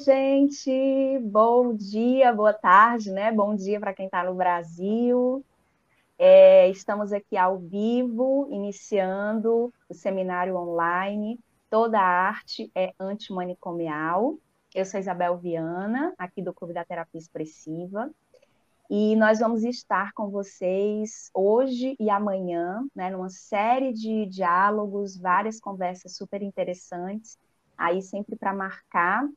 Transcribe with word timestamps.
gente! 0.00 1.18
Bom 1.24 1.74
dia, 1.74 2.32
boa 2.32 2.54
tarde, 2.54 3.10
né? 3.10 3.30
Bom 3.30 3.54
dia 3.54 3.78
para 3.78 3.92
quem 3.92 4.06
está 4.06 4.24
no 4.24 4.34
Brasil. 4.34 5.44
É, 6.18 6.70
estamos 6.70 7.12
aqui 7.12 7.36
ao 7.36 7.58
vivo, 7.58 8.48
iniciando 8.50 9.70
o 9.88 9.94
seminário 9.94 10.56
online. 10.56 11.38
Toda 11.68 12.00
arte 12.00 12.70
é 12.74 12.94
antimanicomial. 12.98 14.38
Eu 14.74 14.86
sou 14.86 14.98
Isabel 14.98 15.36
Viana, 15.36 16.14
aqui 16.16 16.40
do 16.40 16.54
Clube 16.54 16.72
da 16.72 16.84
Terapia 16.84 17.18
Expressiva. 17.18 18.10
E 18.88 19.14
nós 19.16 19.38
vamos 19.38 19.64
estar 19.64 20.14
com 20.14 20.30
vocês 20.30 21.30
hoje 21.34 21.94
e 22.00 22.08
amanhã, 22.08 22.86
né, 22.94 23.10
numa 23.10 23.28
série 23.28 23.92
de 23.92 24.24
diálogos, 24.26 25.16
várias 25.16 25.60
conversas 25.60 26.16
super 26.16 26.42
interessantes, 26.42 27.38
aí 27.76 28.00
sempre 28.00 28.34
para 28.34 28.54
marcar. 28.54 29.28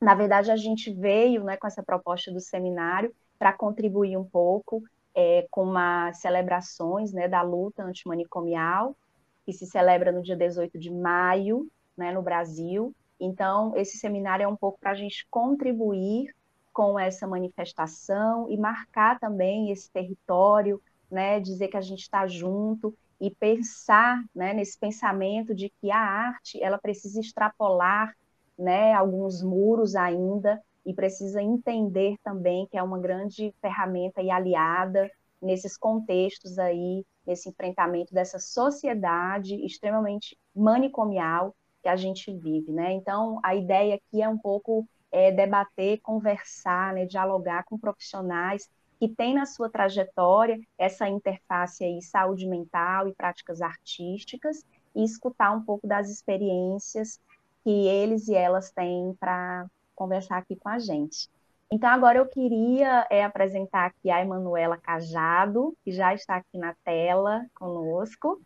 Na 0.00 0.14
verdade, 0.14 0.50
a 0.50 0.56
gente 0.56 0.92
veio 0.92 1.44
né, 1.44 1.56
com 1.56 1.66
essa 1.66 1.82
proposta 1.82 2.32
do 2.32 2.40
seminário 2.40 3.14
para 3.38 3.52
contribuir 3.52 4.16
um 4.16 4.24
pouco 4.24 4.82
é, 5.14 5.46
com 5.50 5.64
umas 5.64 6.18
celebrações 6.20 7.12
né, 7.12 7.28
da 7.28 7.42
luta 7.42 7.82
antimanicomial, 7.82 8.96
que 9.44 9.52
se 9.52 9.66
celebra 9.66 10.10
no 10.10 10.22
dia 10.22 10.36
18 10.36 10.78
de 10.78 10.90
maio, 10.90 11.68
né, 11.96 12.12
no 12.12 12.22
Brasil. 12.22 12.94
Então, 13.18 13.76
esse 13.76 13.98
seminário 13.98 14.44
é 14.44 14.48
um 14.48 14.56
pouco 14.56 14.78
para 14.80 14.92
a 14.92 14.94
gente 14.94 15.26
contribuir 15.30 16.34
com 16.72 16.98
essa 16.98 17.26
manifestação 17.26 18.48
e 18.48 18.56
marcar 18.56 19.18
também 19.18 19.70
esse 19.70 19.90
território, 19.90 20.80
né, 21.10 21.40
dizer 21.40 21.68
que 21.68 21.76
a 21.76 21.82
gente 21.82 22.00
está 22.00 22.26
junto 22.26 22.96
e 23.20 23.30
pensar 23.30 24.24
né, 24.34 24.54
nesse 24.54 24.78
pensamento 24.78 25.54
de 25.54 25.68
que 25.68 25.90
a 25.90 25.98
arte 25.98 26.62
ela 26.62 26.78
precisa 26.78 27.20
extrapolar 27.20 28.14
né, 28.60 28.92
alguns 28.92 29.42
muros 29.42 29.96
ainda 29.96 30.62
e 30.84 30.92
precisa 30.94 31.42
entender 31.42 32.16
também 32.22 32.66
que 32.66 32.76
é 32.76 32.82
uma 32.82 32.98
grande 32.98 33.54
ferramenta 33.60 34.22
e 34.22 34.30
aliada 34.30 35.10
nesses 35.40 35.76
contextos 35.76 36.58
aí, 36.58 37.04
nesse 37.26 37.48
enfrentamento 37.48 38.12
dessa 38.12 38.38
sociedade 38.38 39.54
extremamente 39.64 40.36
manicomial 40.54 41.54
que 41.82 41.88
a 41.88 41.96
gente 41.96 42.32
vive, 42.32 42.72
né? 42.72 42.92
Então, 42.92 43.40
a 43.42 43.54
ideia 43.54 43.94
aqui 43.94 44.22
é 44.22 44.28
um 44.28 44.36
pouco 44.36 44.86
é, 45.10 45.32
debater, 45.32 46.00
conversar, 46.02 46.92
né, 46.92 47.06
dialogar 47.06 47.64
com 47.64 47.78
profissionais 47.78 48.68
que 48.98 49.08
têm 49.08 49.34
na 49.34 49.46
sua 49.46 49.70
trajetória 49.70 50.60
essa 50.76 51.08
interface 51.08 51.82
aí 51.82 52.02
saúde 52.02 52.46
mental 52.46 53.08
e 53.08 53.14
práticas 53.14 53.62
artísticas 53.62 54.62
e 54.94 55.02
escutar 55.02 55.52
um 55.52 55.62
pouco 55.62 55.86
das 55.86 56.10
experiências 56.10 57.18
que 57.62 57.70
eles 57.70 58.28
e 58.28 58.34
elas 58.34 58.70
têm 58.70 59.14
para 59.18 59.66
conversar 59.94 60.38
aqui 60.38 60.56
com 60.56 60.68
a 60.68 60.78
gente. 60.78 61.28
Então, 61.72 61.88
agora 61.88 62.18
eu 62.18 62.26
queria 62.26 63.06
é, 63.10 63.22
apresentar 63.22 63.86
aqui 63.86 64.10
a 64.10 64.20
Emanuela 64.20 64.76
Cajado, 64.76 65.76
que 65.84 65.92
já 65.92 66.12
está 66.12 66.36
aqui 66.36 66.58
na 66.58 66.74
tela 66.84 67.46
conosco. 67.54 68.40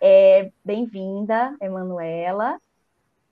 É, 0.00 0.52
Bem-vinda, 0.64 1.56
Emanuela. 1.60 2.60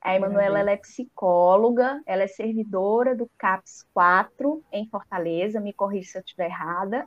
A 0.00 0.14
Emanuela 0.14 0.70
é 0.70 0.76
psicóloga, 0.76 2.00
ela 2.06 2.22
é 2.22 2.28
servidora 2.28 3.14
do 3.14 3.28
CAPS 3.36 3.84
4 3.92 4.62
em 4.72 4.88
Fortaleza, 4.88 5.60
me 5.60 5.72
corrija 5.72 6.10
se 6.12 6.18
eu 6.18 6.22
estiver 6.22 6.46
errada. 6.46 7.04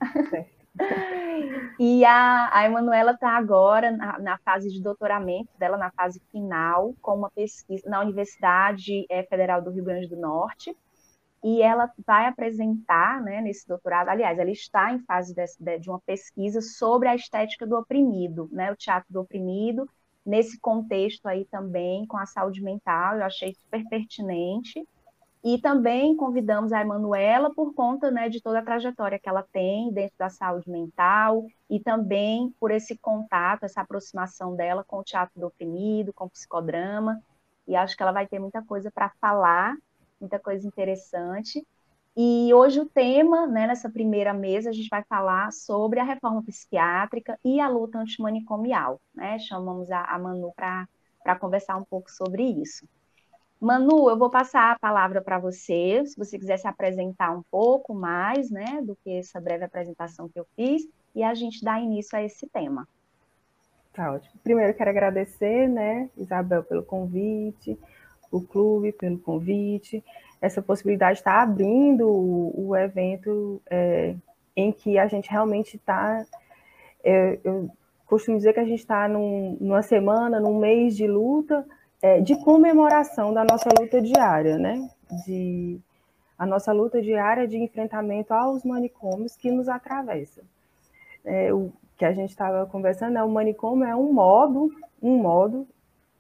e 1.80 2.06
a, 2.06 2.50
a 2.54 2.66
Emanuela 2.66 3.12
está 3.12 3.32
agora 3.32 3.92
na, 3.92 4.20
na, 4.20 4.38
fase 4.40 4.70
de 4.70 4.82
doutoramento 4.82 5.50
dela, 5.58 5.78
na 5.78 5.92
fase 5.92 6.22
final, 6.32 6.94
com 7.02 7.16
uma 7.16 7.32
pesquisa 7.32 7.90
na 7.90 8.02
Universidade 8.02 9.06
é, 9.10 9.24
Federal 9.24 9.62
do 9.62 9.72
Rio 9.72 9.84
Grande 9.84 10.08
do 10.08 10.16
Norte, 10.16 10.76
e 11.44 11.62
ela 11.62 11.90
vai 12.06 12.26
apresentar, 12.26 13.22
né, 13.22 13.42
nesse 13.42 13.68
doutorado, 13.68 14.10
aliás, 14.10 14.38
ela 14.38 14.52
está 14.52 14.92
em 14.94 15.00
fase 15.00 15.34
de, 15.34 15.80
de, 15.80 15.90
uma 15.90 16.00
pesquisa 16.02 16.62
sobre 16.62 17.08
a 17.08 17.16
estética 17.16 17.66
do 17.66 17.78
oprimido, 17.78 18.50
né, 18.52 18.72
o 18.72 18.76
teatro 18.76 19.12
do 19.12 19.22
oprimido, 19.22 19.90
nesse 20.26 20.60
contexto 20.60 21.26
aí 21.28 21.46
também 21.46 22.06
com 22.06 22.18
a 22.18 22.26
saúde 22.26 22.62
mental, 22.62 23.18
eu 23.18 23.24
achei 23.24 23.54
super 23.54 23.84
pertinente. 23.88 24.86
E 25.44 25.58
também 25.58 26.18
convidamos 26.18 26.74
a 26.74 26.82
Emanuela 26.82 27.54
por 27.54 27.74
conta 27.74 28.12
né, 28.12 28.28
de 28.28 28.42
toda 28.42 28.60
a 28.60 28.64
trajetória 28.64 29.18
que 29.18 29.30
ela 29.30 29.42
tem 29.42 29.92
dentro 29.92 30.18
da 30.18 30.30
saúde 30.30 30.70
mental 30.70 31.46
e 31.70 31.80
também 31.80 32.54
por 32.60 32.72
esse 32.72 32.98
contato, 32.98 33.64
essa 33.64 33.82
aproximação 33.82 34.54
dela 34.54 34.84
com 34.84 34.98
o 34.98 35.04
teatro 35.04 35.40
do 35.40 35.48
oprimido, 35.48 36.14
com 36.14 36.26
o 36.26 36.30
psicodrama. 36.30 37.22
E 37.66 37.76
acho 37.76 37.96
que 37.96 38.04
ela 38.04 38.12
vai 38.12 38.28
ter 38.28 38.40
muita 38.40 38.62
coisa 38.62 38.92
para 38.92 39.12
falar, 39.22 39.78
muita 40.20 40.38
coisa 40.40 40.68
interessante. 40.68 41.66
E 42.18 42.54
hoje 42.54 42.82
o 42.82 42.90
tema, 42.90 43.48
né, 43.48 43.66
nessa 43.66 43.90
primeira 43.90 44.34
mesa, 44.34 44.72
a 44.72 44.74
gente 44.74 44.90
vai 44.90 45.04
falar 45.04 45.54
sobre 45.54 46.02
a 46.02 46.04
reforma 46.04 46.44
psiquiátrica 46.44 47.40
e 47.46 47.62
a 47.62 47.70
luta 47.70 47.98
antimanicomial. 47.98 49.00
Né? 49.16 49.40
Chamamos 49.40 49.90
a, 49.90 50.04
a 50.04 50.20
Manu 50.20 50.52
para 50.54 51.36
conversar 51.40 51.78
um 51.78 51.86
pouco 51.86 52.12
sobre 52.12 52.44
isso. 52.44 52.86
Manu, 53.60 54.10
eu 54.10 54.18
vou 54.18 54.30
passar 54.30 54.72
a 54.72 54.80
palavra 54.80 55.22
para 55.22 55.38
você, 55.38 56.04
se 56.06 56.18
você 56.18 56.40
quiser 56.40 56.58
se 56.58 56.68
apresentar 56.68 57.32
um 57.32 57.44
pouco 57.52 57.94
mais, 57.94 58.50
né, 58.50 58.82
do 58.82 58.96
que 59.04 59.18
essa 59.18 59.40
breve 59.40 59.66
apresentação 59.66 60.30
que 60.30 60.40
eu 60.40 60.46
fiz, 60.56 60.88
e 61.14 61.24
a 61.24 61.34
gente 61.34 61.64
dá 61.64 61.80
início 61.80 62.18
a 62.18 62.24
esse 62.24 62.48
tema. 62.48 62.88
Tá 63.94 64.14
ótimo. 64.14 64.40
Primeiro, 64.44 64.74
quero 64.74 64.90
agradecer, 64.90 65.68
né, 65.68 66.10
Isabel, 66.18 66.64
pelo 66.64 66.84
convite, 66.84 67.78
o 68.32 68.42
clube 68.42 68.92
pelo 68.92 69.18
convite 69.20 70.04
essa 70.42 70.62
possibilidade 70.62 71.20
está 71.20 71.42
abrindo 71.42 72.08
o, 72.08 72.70
o 72.70 72.76
evento 72.76 73.62
é, 73.70 74.16
em 74.56 74.72
que 74.72 74.98
a 74.98 75.08
gente 75.08 75.30
realmente 75.30 75.76
está. 75.76 76.26
É, 77.04 77.40
eu 77.44 77.70
costumo 78.06 78.38
dizer 78.38 78.54
que 78.54 78.60
a 78.60 78.66
gente 78.66 78.80
está 78.80 79.08
num, 79.08 79.58
numa 79.60 79.82
semana, 79.82 80.40
num 80.40 80.58
mês 80.58 80.96
de 80.96 81.08
luta, 81.08 81.66
é, 82.02 82.22
de 82.22 82.36
comemoração 82.44 83.34
da 83.34 83.44
nossa 83.44 83.70
luta 83.80 84.02
diária, 84.02 84.58
né? 84.58 84.90
De, 85.26 85.80
a 86.38 86.46
nossa 86.46 86.72
luta 86.72 87.02
diária 87.02 87.48
de 87.48 87.58
enfrentamento 87.58 88.34
aos 88.34 88.64
manicômios 88.64 89.36
que 89.36 89.52
nos 89.52 89.68
atravessam. 89.68 90.44
É, 91.26 91.54
o 91.54 91.72
que 91.98 92.06
a 92.06 92.14
gente 92.14 92.30
estava 92.30 92.66
conversando 92.66 93.18
é 93.18 93.24
o 93.24 93.30
manicômio 93.30 93.86
é 93.86 93.96
um 93.96 94.14
modo, 94.14 94.72
um 95.02 95.18
modo 95.18 95.68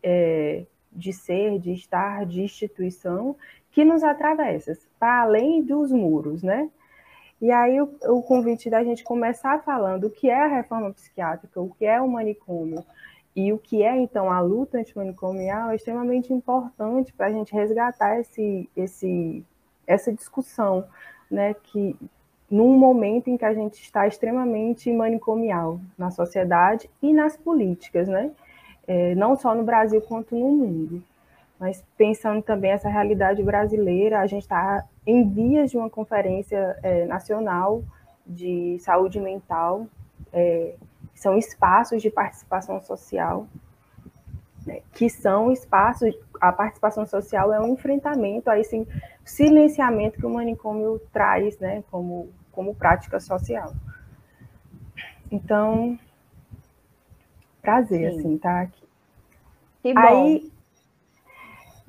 é, 0.03 0.66
de 0.91 1.13
ser, 1.13 1.57
de 1.59 1.72
estar, 1.72 2.25
de 2.25 2.41
instituição 2.41 3.35
que 3.72 3.85
nos 3.85 4.03
atravessa, 4.03 4.78
para 5.00 5.22
além 5.22 5.63
dos 5.63 5.91
muros, 5.91 6.44
né? 6.44 6.69
E 7.41 7.51
aí 7.51 7.79
o, 7.79 7.89
o, 8.07 8.22
convite 8.22 8.69
da 8.69 8.84
gente 8.84 9.03
começar 9.03 9.63
falando 9.63 10.07
o 10.07 10.09
que 10.09 10.29
é 10.29 10.44
a 10.44 10.47
reforma 10.47 10.91
psiquiátrica, 10.91 11.62
o 11.62 11.69
que 11.69 11.85
é 11.85 12.01
o 12.01 12.07
manicômio 12.09 12.84
e 13.35 13.53
o 13.53 13.57
que 13.57 13.84
é 13.84 13.95
então 13.95 14.31
a 14.31 14.40
luta 14.40 14.78
antimanicomial 14.78 15.72
é 15.72 15.75
extremamente 15.75 16.34
importante 16.34 17.13
para 17.13 17.28
a 17.28 17.31
gente 17.31 17.53
resgatar 17.53 18.19
esse, 18.19 18.69
esse, 18.75 19.45
essa 19.88 20.12
discussão, 20.12 20.85
né? 21.29 21.53
Que 21.53 21.95
num 22.50 22.78
momento 22.78 23.29
em 23.29 23.38
que 23.38 23.45
a 23.45 23.53
gente 23.53 23.81
está 23.81 24.07
extremamente 24.07 24.91
manicomial 24.91 25.79
na 25.97 26.09
sociedade 26.09 26.89
e 27.01 27.13
nas 27.13 27.38
políticas, 27.38 28.07
né? 28.07 28.31
É, 28.88 29.13
não 29.16 29.35
só 29.35 29.53
no 29.53 29.63
Brasil 29.63 30.01
quanto 30.01 30.35
no 30.35 30.50
mundo 30.50 31.03
mas 31.59 31.84
pensando 31.97 32.41
também 32.41 32.72
essa 32.72 32.88
realidade 32.88 33.44
brasileira, 33.44 34.22
a 34.22 34.28
gente 34.28 34.44
está 34.44 34.85
em 35.06 35.28
vias 35.28 35.69
de 35.69 35.78
uma 35.78 35.89
conferência 35.89 36.78
é, 36.81 37.06
nacional 37.06 37.84
de 38.25 38.78
saúde 38.79 39.19
mental, 39.19 39.86
é, 40.31 40.75
são 41.19 41.38
espaços 41.38 42.01
de 42.01 42.10
participação 42.10 42.81
social, 42.81 43.45
né, 44.66 44.81
que 44.94 45.10
são 45.10 45.51
espaços, 45.51 46.18
a 46.39 46.50
participação 46.54 47.06
social 47.06 47.51
é 47.51 47.60
um 47.60 47.74
enfrentamento 47.74 48.50
a 48.50 48.57
esse 48.57 48.88
silenciamento 49.25 50.18
que 50.18 50.25
o 50.25 50.30
manicômio 50.30 50.98
traz, 51.12 51.60
né, 51.60 51.83
como, 51.92 52.30
como 52.54 52.74
prática 52.74 53.19
social. 53.19 53.74
Então, 55.30 56.00
prazer, 57.62 58.13
Sim. 58.13 58.19
assim, 58.19 58.36
estar 58.36 58.54
tá 58.54 58.62
aqui. 58.62 58.83
Que 59.83 59.94
bom. 59.94 60.00
Aí, 60.00 60.51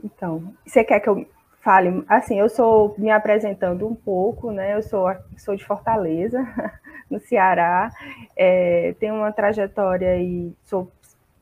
então, 0.03 0.53
você 0.67 0.83
quer 0.83 0.99
que 0.99 1.09
eu 1.09 1.25
fale? 1.61 2.05
Assim, 2.09 2.39
eu 2.39 2.49
sou 2.49 2.95
me 2.99 3.11
apresentando 3.11 3.87
um 3.87 3.95
pouco, 3.95 4.51
né? 4.51 4.75
Eu 4.75 4.83
sou, 4.83 5.07
sou 5.37 5.57
de 5.57 5.65
Fortaleza, 5.65 6.43
no 7.11 7.19
Ceará, 7.21 7.91
é, 8.37 8.95
tenho 8.99 9.17
uma 9.17 9.33
trajetória 9.33 10.17
e 10.19 10.55
sou 10.65 10.91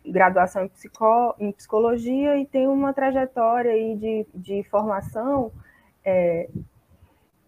graduação 0.05 0.65
em, 0.65 0.69
psico, 0.69 1.35
em 1.39 1.53
psicologia 1.53 2.39
e 2.39 2.47
tenho 2.47 2.73
uma 2.73 2.93
trajetória 2.95 3.73
aí 3.73 3.95
de, 3.97 4.27
de 4.35 4.63
formação 4.65 5.53
é, 6.03 6.49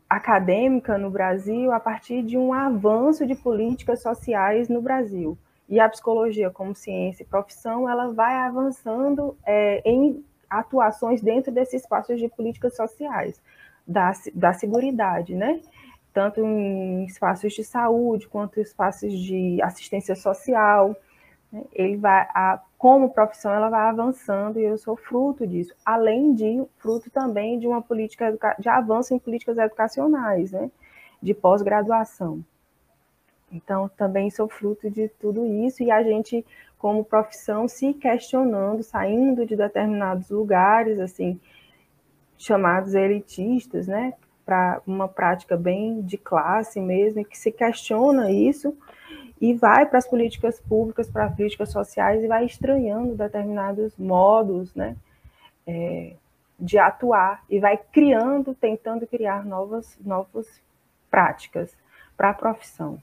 acadêmica 0.08 0.98
no 0.98 1.10
Brasil 1.10 1.72
a 1.72 1.80
partir 1.80 2.22
de 2.22 2.36
um 2.36 2.52
avanço 2.52 3.26
de 3.26 3.34
políticas 3.34 4.02
sociais 4.02 4.68
no 4.68 4.82
Brasil. 4.82 5.38
E 5.68 5.78
a 5.78 5.88
psicologia, 5.88 6.50
como 6.50 6.74
ciência 6.74 7.22
e 7.22 7.26
profissão, 7.26 7.88
ela 7.88 8.12
vai 8.12 8.34
avançando 8.34 9.38
é, 9.46 9.80
em 9.88 10.22
atuações 10.50 11.22
dentro 11.22 11.52
desses 11.52 11.82
espaços 11.82 12.18
de 12.18 12.28
políticas 12.28 12.74
sociais. 12.76 13.40
da, 13.86 14.12
da 14.34 14.52
seguridade, 14.52 15.34
né? 15.34 15.60
Tanto 16.12 16.40
em 16.40 17.04
espaços 17.04 17.52
de 17.52 17.64
saúde 17.64 18.28
quanto 18.28 18.58
em 18.58 18.62
espaços 18.62 19.12
de 19.12 19.60
assistência 19.62 20.14
social. 20.14 20.96
Né? 21.52 21.64
Ele 21.72 21.96
vai, 21.96 22.26
a, 22.34 22.60
como 22.78 23.10
profissão, 23.10 23.52
ela 23.52 23.68
vai 23.68 23.88
avançando 23.88 24.58
e 24.58 24.64
eu 24.64 24.78
sou 24.78 24.96
fruto 24.96 25.46
disso, 25.46 25.74
além 25.84 26.34
de 26.34 26.64
fruto 26.78 27.10
também 27.10 27.58
de 27.58 27.66
uma 27.66 27.82
política 27.82 28.36
de 28.58 28.68
avanço 28.68 29.14
em 29.14 29.18
políticas 29.18 29.58
educacionais, 29.58 30.52
né? 30.52 30.70
De 31.22 31.34
pós-graduação. 31.34 32.44
Então, 33.52 33.90
também 33.96 34.30
sou 34.30 34.48
fruto 34.48 34.88
de 34.88 35.08
tudo 35.08 35.44
isso 35.44 35.82
e 35.82 35.90
a 35.90 36.02
gente, 36.04 36.46
como 36.80 37.04
profissão, 37.04 37.68
se 37.68 37.92
questionando, 37.92 38.82
saindo 38.82 39.44
de 39.44 39.54
determinados 39.54 40.30
lugares, 40.30 40.98
assim, 40.98 41.38
chamados 42.38 42.94
elitistas, 42.94 43.86
né, 43.86 44.14
para 44.46 44.80
uma 44.86 45.06
prática 45.06 45.58
bem 45.58 46.00
de 46.00 46.16
classe 46.16 46.80
mesmo, 46.80 47.22
que 47.22 47.36
se 47.36 47.52
questiona 47.52 48.30
isso 48.32 48.74
e 49.38 49.52
vai 49.52 49.84
para 49.84 49.98
as 49.98 50.08
políticas 50.08 50.58
públicas, 50.58 51.10
para 51.10 51.26
as 51.26 51.36
políticas 51.36 51.70
sociais 51.70 52.24
e 52.24 52.26
vai 52.26 52.46
estranhando 52.46 53.14
determinados 53.14 53.94
modos, 53.98 54.74
né, 54.74 54.96
é, 55.66 56.14
de 56.58 56.78
atuar 56.78 57.44
e 57.50 57.58
vai 57.60 57.76
criando, 57.76 58.54
tentando 58.54 59.06
criar 59.06 59.44
novas, 59.44 59.98
novas 60.02 60.46
práticas 61.10 61.76
para 62.16 62.30
a 62.30 62.34
profissão. 62.34 62.98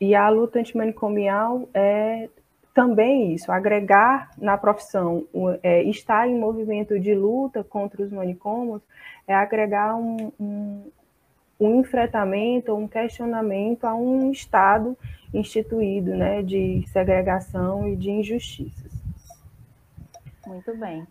E 0.00 0.16
a 0.16 0.28
luta 0.28 0.58
antimanicomial 0.58 1.68
é 1.72 2.28
também 2.74 3.32
isso, 3.32 3.52
agregar 3.52 4.30
na 4.36 4.58
profissão, 4.58 5.24
é, 5.62 5.84
estar 5.84 6.28
em 6.28 6.36
movimento 6.36 6.98
de 6.98 7.14
luta 7.14 7.62
contra 7.62 8.02
os 8.02 8.10
manicômios, 8.10 8.82
é 9.28 9.34
agregar 9.34 9.94
um, 9.94 10.32
um, 10.40 10.90
um 11.60 11.80
enfrentamento, 11.80 12.74
um 12.74 12.88
questionamento 12.88 13.84
a 13.84 13.94
um 13.94 14.32
Estado 14.32 14.98
instituído 15.32 16.16
né, 16.16 16.42
de 16.42 16.84
segregação 16.88 17.88
e 17.88 17.94
de 17.94 18.10
injustiças. 18.10 18.92
Muito 20.44 20.76
bem. 20.76 21.06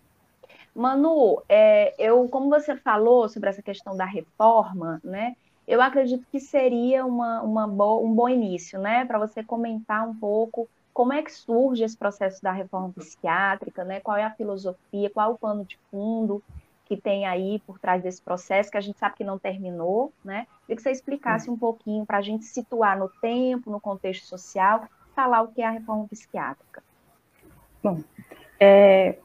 Manu, 0.74 1.42
é, 1.48 1.94
eu, 1.98 2.28
como 2.28 2.50
você 2.50 2.76
falou 2.76 3.28
sobre 3.28 3.48
essa 3.48 3.62
questão 3.62 3.96
da 3.96 4.04
reforma, 4.04 5.00
né, 5.02 5.34
eu 5.66 5.80
acredito 5.80 6.26
que 6.30 6.40
seria 6.40 7.06
uma, 7.06 7.40
uma 7.40 7.66
bo 7.66 8.04
um 8.04 8.12
bom 8.12 8.28
início, 8.28 8.78
né, 8.78 9.06
para 9.06 9.18
você 9.18 9.42
comentar 9.42 10.06
um 10.06 10.14
pouco 10.14 10.68
como 10.94 11.12
é 11.12 11.22
que 11.22 11.32
surge 11.32 11.82
esse 11.82 11.96
processo 11.96 12.40
da 12.40 12.52
reforma 12.52 12.90
psiquiátrica, 12.92 13.84
né, 13.84 13.98
qual 13.98 14.16
é 14.16 14.22
a 14.22 14.30
filosofia, 14.30 15.10
qual 15.10 15.32
é 15.32 15.34
o 15.34 15.38
pano 15.38 15.64
de 15.64 15.76
fundo 15.90 16.40
que 16.84 16.96
tem 16.96 17.26
aí 17.26 17.60
por 17.66 17.78
trás 17.78 18.02
desse 18.02 18.22
processo, 18.22 18.70
que 18.70 18.76
a 18.76 18.80
gente 18.80 18.98
sabe 18.98 19.16
que 19.16 19.24
não 19.24 19.38
terminou, 19.38 20.12
né? 20.22 20.46
Queria 20.60 20.76
que 20.76 20.82
você 20.82 20.90
explicasse 20.90 21.50
um 21.50 21.56
pouquinho 21.56 22.04
para 22.04 22.18
a 22.18 22.22
gente 22.22 22.44
situar 22.44 22.98
no 22.98 23.08
tempo, 23.08 23.70
no 23.70 23.80
contexto 23.80 24.26
social, 24.26 24.84
falar 25.14 25.42
o 25.42 25.48
que 25.48 25.62
é 25.62 25.66
a 25.66 25.70
reforma 25.70 26.06
psiquiátrica. 26.06 26.82
Bom, 27.82 28.00
é, 28.60 29.16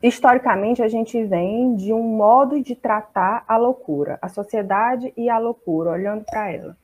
historicamente 0.00 0.82
a 0.82 0.88
gente 0.88 1.22
vem 1.24 1.74
de 1.74 1.92
um 1.92 2.02
modo 2.02 2.62
de 2.62 2.76
tratar 2.76 3.44
a 3.48 3.56
loucura, 3.56 4.16
a 4.22 4.28
sociedade 4.28 5.12
e 5.16 5.28
a 5.28 5.38
loucura, 5.38 5.90
olhando 5.90 6.24
para 6.24 6.52
ela. 6.52 6.76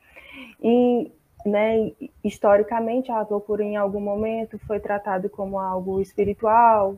E 0.60 1.12
né, 1.44 1.92
historicamente 2.22 3.10
a 3.10 3.22
loucura 3.22 3.62
em 3.62 3.76
algum 3.76 4.00
momento 4.00 4.58
foi 4.66 4.78
tratado 4.80 5.28
como 5.28 5.58
algo 5.58 6.00
espiritual 6.00 6.96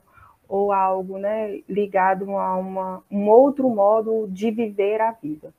ou 0.48 0.72
algo 0.72 1.18
né, 1.18 1.60
ligado 1.68 2.36
a 2.36 2.56
uma, 2.56 3.02
um 3.10 3.28
outro 3.28 3.68
modo 3.68 4.26
de 4.28 4.50
viver 4.50 5.00
a 5.00 5.12
vida. 5.12 5.52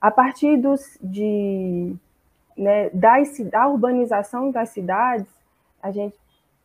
A 0.00 0.10
partir 0.10 0.56
dos, 0.56 0.98
de, 1.02 1.94
né, 2.56 2.90
da 2.90 3.68
urbanização 3.68 4.50
das 4.50 4.70
cidades, 4.70 5.26
a 5.82 5.90
gente 5.90 6.18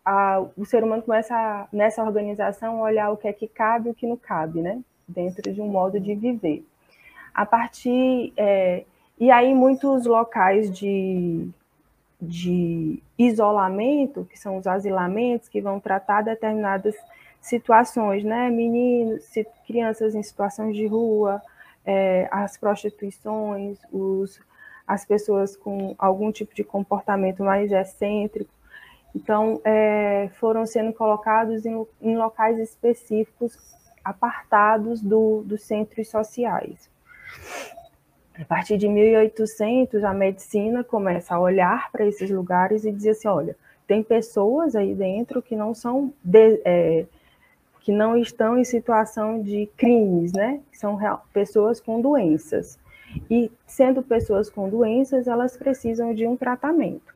a, 0.06 0.46
o 0.56 0.64
ser 0.64 0.84
humano 0.84 1.02
começa 1.02 1.36
a, 1.36 1.68
nessa 1.74 2.04
organização 2.04 2.80
olhar 2.80 3.10
o 3.10 3.18
que 3.18 3.28
é 3.28 3.34
que 3.34 3.48
cabe 3.48 3.90
e 3.90 3.92
o 3.92 3.96
que 3.96 4.06
não 4.06 4.16
cabe, 4.16 4.62
né? 4.62 4.80
Dentro 5.08 5.52
de 5.52 5.60
um 5.60 5.68
modo 5.68 6.00
de 6.00 6.14
viver. 6.14 6.64
A 7.34 7.46
partir. 7.46 8.32
É, 8.38 8.86
e 9.20 9.32
aí, 9.32 9.54
muitos 9.54 10.06
locais 10.06 10.70
de, 10.70 11.48
de 12.22 13.02
isolamento, 13.18 14.26
que 14.26 14.38
são 14.38 14.58
os 14.58 14.68
asilamentos, 14.68 15.48
que 15.48 15.62
vão 15.62 15.80
tratar 15.80 16.22
determinadas 16.22 16.96
situações, 17.42 18.24
né? 18.24 18.50
Meninos, 18.50 19.24
crianças 19.66 20.16
em 20.16 20.24
situações 20.24 20.76
de 20.76 20.88
rua, 20.88 21.42
é, 21.86 22.28
as 22.32 22.58
prostituições, 22.58 23.78
os, 23.92 24.40
as 24.88 25.06
pessoas 25.06 25.56
com 25.56 25.96
algum 25.98 26.32
tipo 26.32 26.54
de 26.56 26.64
comportamento 26.64 27.44
mais 27.44 27.72
excêntrico, 27.72 28.50
então, 29.16 29.62
é, 29.64 30.30
foram 30.34 30.66
sendo 30.66 30.92
colocados 30.92 31.66
em, 31.66 31.88
em, 32.02 32.18
locais 32.18 32.60
específicos, 32.60 33.58
apartados 34.04 35.02
do, 35.02 35.42
dos 35.46 35.64
centros 35.64 36.10
sociais. 36.10 36.90
A 38.40 38.46
partir 38.46 38.78
de 38.78 38.88
1800, 38.88 40.04
a 40.04 40.14
medicina 40.14 40.84
começa 40.84 41.36
a 41.36 41.40
olhar 41.40 41.92
para 41.92 42.06
esses 42.06 42.30
lugares 42.30 42.84
e 42.84 42.92
dizer 42.92 43.12
assim: 43.12 43.28
olha, 43.28 43.56
tem 43.88 44.04
pessoas 44.04 44.76
aí 44.76 44.94
dentro 44.94 45.42
que 45.42 45.56
não 45.56 45.74
são 45.74 46.14
de, 46.24 46.62
é, 46.66 47.06
que 47.82 47.92
não 47.92 48.18
estão 48.18 48.58
em 48.58 48.64
situação 48.64 49.42
de 49.42 49.70
crimes, 49.78 50.34
né? 50.34 50.60
São 50.72 50.96
real, 50.96 51.26
pessoas 51.32 51.80
com 51.80 52.02
doenças. 52.02 52.78
E 53.30 53.50
sendo 53.66 54.04
pessoas 54.04 54.50
com 54.50 54.70
doenças, 54.70 55.28
elas 55.28 55.56
precisam 55.56 56.14
de 56.14 56.28
um 56.28 56.36
tratamento. 56.36 57.16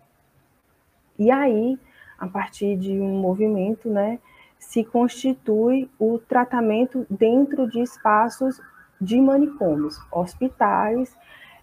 E 1.17 1.29
aí 1.29 1.77
a 2.19 2.27
partir 2.27 2.75
de 2.75 2.99
um 2.99 3.17
movimento, 3.17 3.89
né, 3.89 4.19
se 4.59 4.83
constitui 4.83 5.89
o 5.97 6.19
tratamento 6.19 7.07
dentro 7.09 7.67
de 7.67 7.79
espaços 7.79 8.61
de 8.99 9.19
manicômios, 9.19 9.99
hospitais 10.11 11.15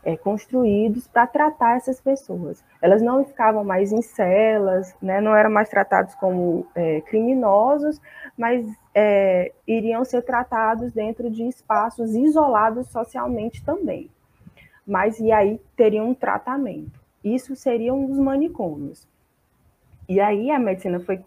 é, 0.06 0.16
construídos 0.16 1.08
para 1.08 1.26
tratar 1.26 1.76
essas 1.76 2.00
pessoas. 2.00 2.62
Elas 2.80 3.02
não 3.02 3.24
ficavam 3.24 3.64
mais 3.64 3.90
em 3.90 4.00
celas, 4.00 4.94
né, 5.02 5.20
não 5.20 5.34
eram 5.34 5.50
mais 5.50 5.68
tratados 5.68 6.14
como 6.14 6.64
é, 6.76 7.00
criminosos, 7.00 8.00
mas 8.38 8.64
é, 8.94 9.52
iriam 9.66 10.04
ser 10.04 10.22
tratados 10.22 10.92
dentro 10.92 11.28
de 11.28 11.42
espaços 11.48 12.14
isolados 12.14 12.86
socialmente 12.86 13.64
também. 13.64 14.08
Mas 14.86 15.18
e 15.18 15.32
aí 15.32 15.60
teriam 15.76 16.10
um 16.10 16.14
tratamento. 16.14 17.00
Isso 17.24 17.56
seriam 17.56 18.08
os 18.08 18.16
manicômios. 18.16 19.08
E 20.08 20.20
aí 20.20 20.52
a 20.52 20.58
medicina 20.60 21.00
foi 21.00 21.20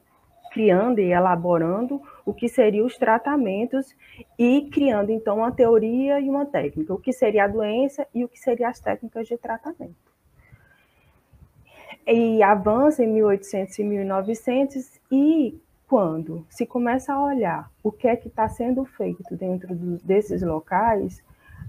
criando 0.54 1.00
e 1.00 1.12
elaborando 1.12 2.02
o 2.30 2.34
que 2.34 2.48
seriam 2.48 2.86
os 2.86 2.96
tratamentos 2.96 3.96
e 4.38 4.70
criando 4.72 5.12
então 5.12 5.38
uma 5.38 5.52
teoria 5.52 6.20
e 6.20 6.30
uma 6.30 6.46
técnica, 6.46 6.94
o 6.94 7.00
que 7.00 7.12
seria 7.12 7.46
a 7.46 7.48
doença 7.48 8.06
e 8.14 8.24
o 8.24 8.30
que 8.30 8.38
seriam 8.38 8.70
as 8.70 8.80
técnicas 8.80 9.28
de 9.28 9.36
tratamento. 9.36 9.96
E 12.06 12.44
avança 12.44 13.04
em 13.04 13.08
1800 13.08 13.80
e 13.80 13.84
1900 13.84 15.02
e 15.12 15.60
quando 15.88 16.46
se 16.52 16.68
começa 16.68 17.12
a 17.12 17.24
olhar 17.24 17.72
o 17.84 17.92
que 17.92 18.08
é 18.08 18.16
que 18.16 18.28
está 18.28 18.48
sendo 18.48 18.86
feito 18.86 19.36
dentro 19.36 19.74
desses 20.04 20.44
locais, 20.44 21.24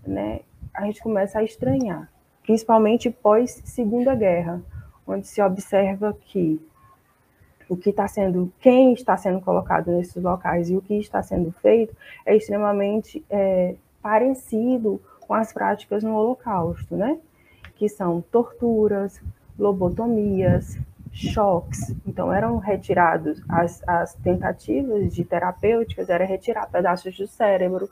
né, 0.07 0.41
a 0.75 0.85
gente 0.85 1.03
começa 1.03 1.39
a 1.39 1.43
estranhar, 1.43 2.13
principalmente 2.43 3.11
pós 3.11 3.63
Segunda 3.65 4.15
Guerra, 4.15 4.63
onde 5.07 5.27
se 5.27 5.41
observa 5.41 6.13
que 6.13 6.61
o 7.71 7.77
que 7.77 7.91
está 7.91 8.09
sendo, 8.09 8.53
quem 8.59 8.93
está 8.93 9.17
sendo 9.17 9.41
colocado 9.41 9.93
nesses 9.93 10.21
locais 10.21 10.69
e 10.69 10.77
o 10.77 10.83
que 10.83 10.99
está 10.99 11.23
sendo 11.23 11.53
feito 11.53 11.97
é 12.27 12.35
extremamente 12.35 13.25
é, 13.31 13.77
parecido 14.03 15.01
com 15.21 15.33
as 15.35 15.53
práticas 15.53 16.03
no 16.03 16.17
Holocausto, 16.17 16.97
né? 16.97 17.17
Que 17.77 17.89
são 17.89 18.21
torturas, 18.23 19.23
lobotomias, 19.57 20.81
choques. 21.13 21.95
Então, 22.05 22.33
eram 22.33 22.59
retirados 22.59 23.41
as, 23.49 23.81
as 23.87 24.15
tentativas 24.15 25.15
de 25.15 25.25
terapêuticas, 25.25 26.09
era 26.09 26.25
retirar 26.25 26.67
pedaços 26.67 27.17
do 27.17 27.29
cérebro, 27.29 27.89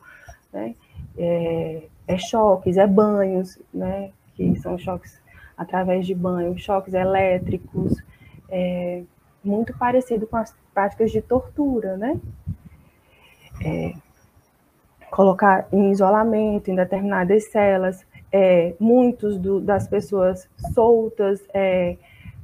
né? 0.52 0.74
É, 1.16 1.84
é 2.08 2.18
choques, 2.18 2.76
é 2.76 2.86
banhos, 2.86 3.56
né? 3.72 4.10
Que 4.34 4.58
são 4.58 4.76
choques 4.76 5.20
através 5.56 6.04
de 6.04 6.16
banhos, 6.16 6.62
choques 6.62 6.94
elétricos, 6.94 7.94
é, 8.48 9.04
muito 9.42 9.76
parecido 9.76 10.26
com 10.26 10.36
as 10.36 10.54
práticas 10.74 11.10
de 11.10 11.20
tortura, 11.20 11.96
né? 11.96 12.20
É, 13.64 13.94
colocar 15.10 15.66
em 15.72 15.90
isolamento 15.90 16.70
em 16.70 16.74
determinadas 16.74 17.50
celas, 17.50 18.06
é, 18.30 18.74
muitos 18.78 19.38
do, 19.38 19.60
das 19.60 19.88
pessoas 19.88 20.48
soltas, 20.74 21.42
é, 21.52 21.96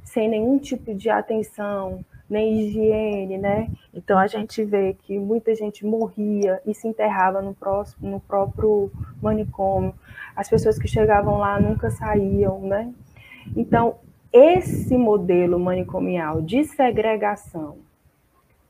sem 0.03 0.27
nenhum 0.29 0.57
tipo 0.57 0.93
de 0.93 1.09
atenção, 1.09 2.03
nem 2.29 2.59
higiene, 2.59 3.37
né? 3.37 3.69
Então 3.93 4.17
a 4.17 4.27
gente 4.27 4.63
vê 4.63 4.95
que 5.03 5.17
muita 5.19 5.53
gente 5.53 5.85
morria 5.85 6.61
e 6.65 6.73
se 6.73 6.87
enterrava 6.87 7.41
no, 7.41 7.53
próximo, 7.53 8.09
no 8.09 8.19
próprio 8.19 8.91
manicômio. 9.21 9.93
As 10.35 10.49
pessoas 10.49 10.79
que 10.79 10.87
chegavam 10.87 11.37
lá 11.37 11.59
nunca 11.59 11.89
saíam, 11.91 12.59
né? 12.61 12.91
Então 13.55 13.99
esse 14.37 14.97
modelo 14.97 15.57
manicomial 15.57 16.41
de 16.41 16.65
segregação, 16.65 17.77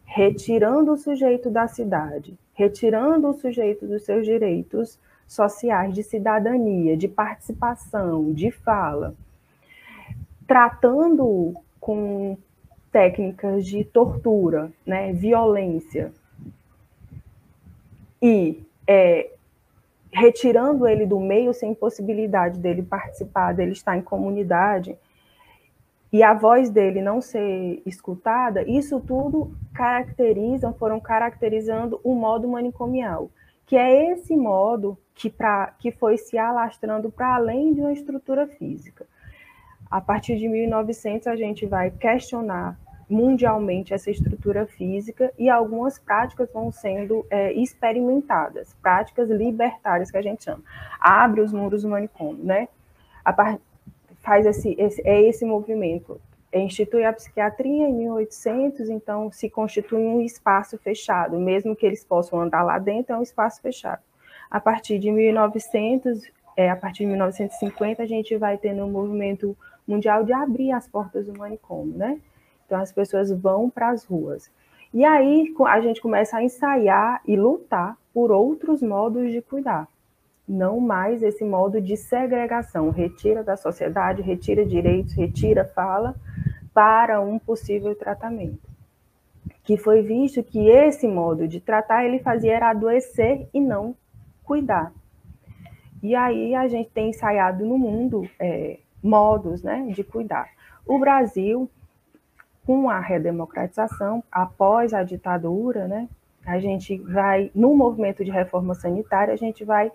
retirando 0.04 0.94
o 0.94 0.98
sujeito 0.98 1.50
da 1.50 1.68
cidade, 1.68 2.38
retirando 2.54 3.28
o 3.28 3.34
sujeito 3.34 3.88
dos 3.88 4.04
seus 4.04 4.28
direitos 4.28 5.00
sociais 5.28 5.92
de 5.92 6.04
cidadania, 6.04 6.96
de 6.96 7.08
participação, 7.08 8.32
de 8.32 8.52
fala, 8.52 9.16
tratando 10.46 11.56
com 11.80 12.38
técnicas 12.92 13.66
de 13.66 13.84
tortura, 13.84 14.72
né, 14.86 15.14
violência, 15.14 16.14
e 18.22 18.64
é, 18.88 19.32
retirando 20.14 20.88
ele 20.88 21.08
do 21.08 21.20
meio 21.20 21.56
sem 21.56 21.74
possibilidade 21.74 22.60
dele 22.60 22.84
participar, 22.84 23.52
dele 23.54 23.72
estar 23.72 23.98
em 23.98 24.04
comunidade, 24.04 24.96
e 26.16 26.24
a 26.24 26.34
voz 26.34 26.70
dele 26.70 27.02
não 27.02 27.20
ser 27.20 27.82
escutada, 27.86 28.64
isso 28.64 29.02
tudo 29.02 29.52
caracterizam, 29.74 30.74
foram 30.74 30.98
caracterizando 30.98 32.00
o 32.06 32.16
modo 32.16 32.48
manicomial, 32.48 33.30
que 33.66 33.76
é 33.76 34.14
esse 34.14 34.34
modo 34.34 34.98
que, 35.14 35.30
pra, 35.30 35.74
que 35.78 35.92
foi 35.92 36.18
se 36.18 36.38
alastrando 36.38 37.12
para 37.12 37.36
além 37.36 37.74
de 37.74 37.82
uma 37.82 37.92
estrutura 37.92 38.48
física. 38.48 39.06
A 39.92 40.00
partir 40.00 40.38
de 40.38 40.48
1900, 40.48 41.28
a 41.28 41.36
gente 41.36 41.66
vai 41.66 41.92
questionar 41.92 42.80
mundialmente 43.10 43.94
essa 43.94 44.10
estrutura 44.10 44.66
física 44.66 45.34
e 45.38 45.50
algumas 45.50 46.00
práticas 46.00 46.50
vão 46.50 46.72
sendo 46.72 47.28
é, 47.30 47.52
experimentadas, 47.52 48.74
práticas 48.82 49.30
libertárias 49.30 50.10
que 50.10 50.18
a 50.18 50.22
gente 50.22 50.46
chama. 50.46 50.64
Abre 50.98 51.42
os 51.42 51.52
muros 51.52 51.82
do 51.82 51.90
manicômio, 51.90 52.42
né? 52.42 52.70
Faz 54.26 54.46
esse, 54.48 54.76
esse, 54.80 55.08
é 55.08 55.22
esse 55.22 55.46
movimento. 55.46 56.20
É, 56.52 56.60
institui 56.60 57.04
a 57.04 57.14
psiquiatria 57.14 57.88
em 57.88 57.94
1800, 57.94 58.90
então 58.90 59.32
se 59.32 59.50
constitui 59.50 60.00
um 60.00 60.20
espaço 60.22 60.80
fechado, 60.80 61.38
mesmo 61.40 61.76
que 61.76 61.86
eles 61.86 62.04
possam 62.04 62.42
andar 62.42 62.64
lá 62.64 62.80
dentro, 62.80 63.14
é 63.14 63.18
um 63.18 63.22
espaço 63.22 63.62
fechado. 63.62 64.02
A 64.50 64.60
partir 64.60 64.98
de 64.98 65.12
1900, 65.12 66.24
é, 66.58 66.72
a 66.72 66.76
partir 66.76 67.04
de 67.04 67.08
1950, 67.08 68.02
a 68.02 68.06
gente 68.08 68.36
vai 68.36 68.58
tendo 68.58 68.84
um 68.84 68.90
movimento 68.90 69.56
mundial 69.88 70.24
de 70.24 70.34
abrir 70.34 70.72
as 70.72 70.88
portas 70.88 71.28
do 71.28 71.38
manicômio, 71.38 71.96
né? 71.96 72.20
Então 72.66 72.80
as 72.80 72.92
pessoas 72.92 73.30
vão 73.32 73.70
para 73.70 73.90
as 73.90 74.04
ruas. 74.06 74.50
E 74.92 75.06
aí 75.06 75.54
a 75.68 75.82
gente 75.82 76.02
começa 76.02 76.38
a 76.38 76.44
ensaiar 76.44 77.22
e 77.28 77.36
lutar 77.36 77.96
por 78.12 78.32
outros 78.32 78.82
modos 78.82 79.32
de 79.32 79.42
cuidar. 79.42 79.88
Não 80.48 80.80
mais 80.80 81.24
esse 81.24 81.44
modo 81.44 81.82
de 81.82 81.98
segregação, 81.98 82.92
retira 82.92 83.44
da 83.44 83.58
sociedade, 83.58 84.22
retira 84.22 84.66
direitos, 84.66 85.14
retira 85.14 85.66
fala 85.66 86.16
para 86.74 87.20
um 87.22 87.40
possível 87.40 87.96
tratamento. 87.96 88.70
Que 89.64 89.78
foi 89.78 90.02
visto 90.02 90.44
que 90.44 90.70
esse 90.70 91.08
modo 91.08 91.48
de 91.48 91.60
tratar 91.60 92.06
ele 92.06 92.20
fazia 92.20 92.54
era 92.54 92.70
adoecer 92.70 93.48
e 93.54 93.60
não 93.60 93.96
cuidar. 94.44 94.94
E 96.04 96.14
aí 96.14 96.54
a 96.54 96.68
gente 96.68 96.90
tem 96.92 97.10
ensaiado 97.10 97.66
no 97.66 97.78
mundo 97.80 98.30
é, 98.40 98.78
modos 99.02 99.64
né, 99.64 99.88
de 99.90 100.04
cuidar. 100.04 100.50
O 100.86 101.00
Brasil, 101.00 101.68
com 102.64 102.90
a 102.90 103.00
redemocratização, 103.00 104.24
após 104.32 104.94
a 104.94 105.02
ditadura, 105.02 105.88
né, 105.88 106.08
a 106.46 106.60
gente 106.60 106.98
vai, 106.98 107.50
no 107.56 107.76
movimento 107.76 108.24
de 108.24 108.30
reforma 108.30 108.76
sanitária, 108.76 109.34
a 109.34 109.38
gente 109.38 109.64
vai 109.66 109.92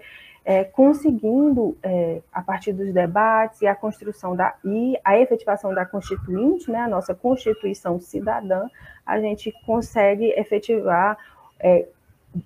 é, 0.51 0.65
conseguindo, 0.65 1.79
é, 1.81 2.23
a 2.33 2.43
partir 2.43 2.73
dos 2.73 2.93
debates 2.93 3.63
e 3.63 3.69
a 3.69 3.75
construção 3.77 4.35
da, 4.35 4.53
e 4.65 4.99
a 5.05 5.17
efetivação 5.17 5.73
da 5.73 5.87
Constituinte, 5.87 6.69
né, 6.69 6.81
a 6.81 6.89
nossa 6.89 7.15
Constituição 7.15 8.01
cidadã, 8.01 8.67
a 9.07 9.21
gente 9.21 9.55
consegue 9.65 10.25
efetivar 10.31 11.17
é, 11.61 11.87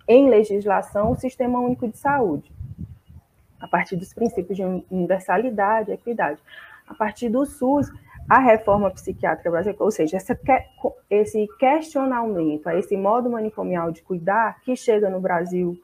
em 0.07 0.29
legislação 0.29 1.13
o 1.13 1.17
Sistema 1.17 1.59
Único 1.59 1.89
de 1.89 1.97
Saúde 1.97 2.53
a 3.59 3.67
partir 3.67 3.97
dos 3.97 4.13
princípios 4.13 4.59
de 4.59 4.63
universalidade, 4.91 5.91
equidade. 5.91 6.39
A 6.87 6.93
partir 6.93 7.31
do 7.31 7.47
SUS, 7.47 7.91
a 8.29 8.39
reforma 8.39 8.91
psiquiátrica 8.91 9.51
brasileira, 9.51 9.83
ou 9.83 9.91
seja, 9.91 10.19
essa, 10.19 10.39
esse 11.09 11.49
questionamento, 11.59 12.69
esse 12.69 12.99
modo 12.99 13.31
manicomial 13.31 13.91
de 13.91 14.03
cuidar 14.03 14.61
que 14.61 14.77
chega 14.77 15.09
no 15.09 15.21
Brasil 15.21 15.81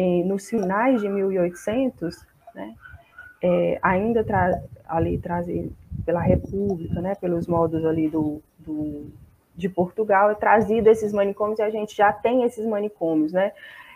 eh, 0.00 0.24
nos 0.24 0.48
finais 0.48 1.00
de 1.00 1.08
1800, 1.08 2.26
né, 2.54 2.74
é, 3.42 3.78
ainda 3.82 4.24
tra 4.24 4.60
ali 4.88 5.18
trazido 5.18 5.72
pela 6.04 6.20
República, 6.20 7.00
né, 7.00 7.14
pelos 7.14 7.46
modos 7.46 7.84
ali 7.84 8.08
do, 8.08 8.42
do, 8.58 9.06
de 9.54 9.68
Portugal, 9.68 10.30
é 10.30 10.34
trazido 10.34 10.88
esses 10.88 11.12
manicômios 11.12 11.58
e 11.58 11.62
a 11.62 11.70
gente 11.70 11.96
já 11.96 12.12
tem 12.12 12.44
esses 12.44 12.66
manicômios, 12.66 13.32
né, 13.32 13.52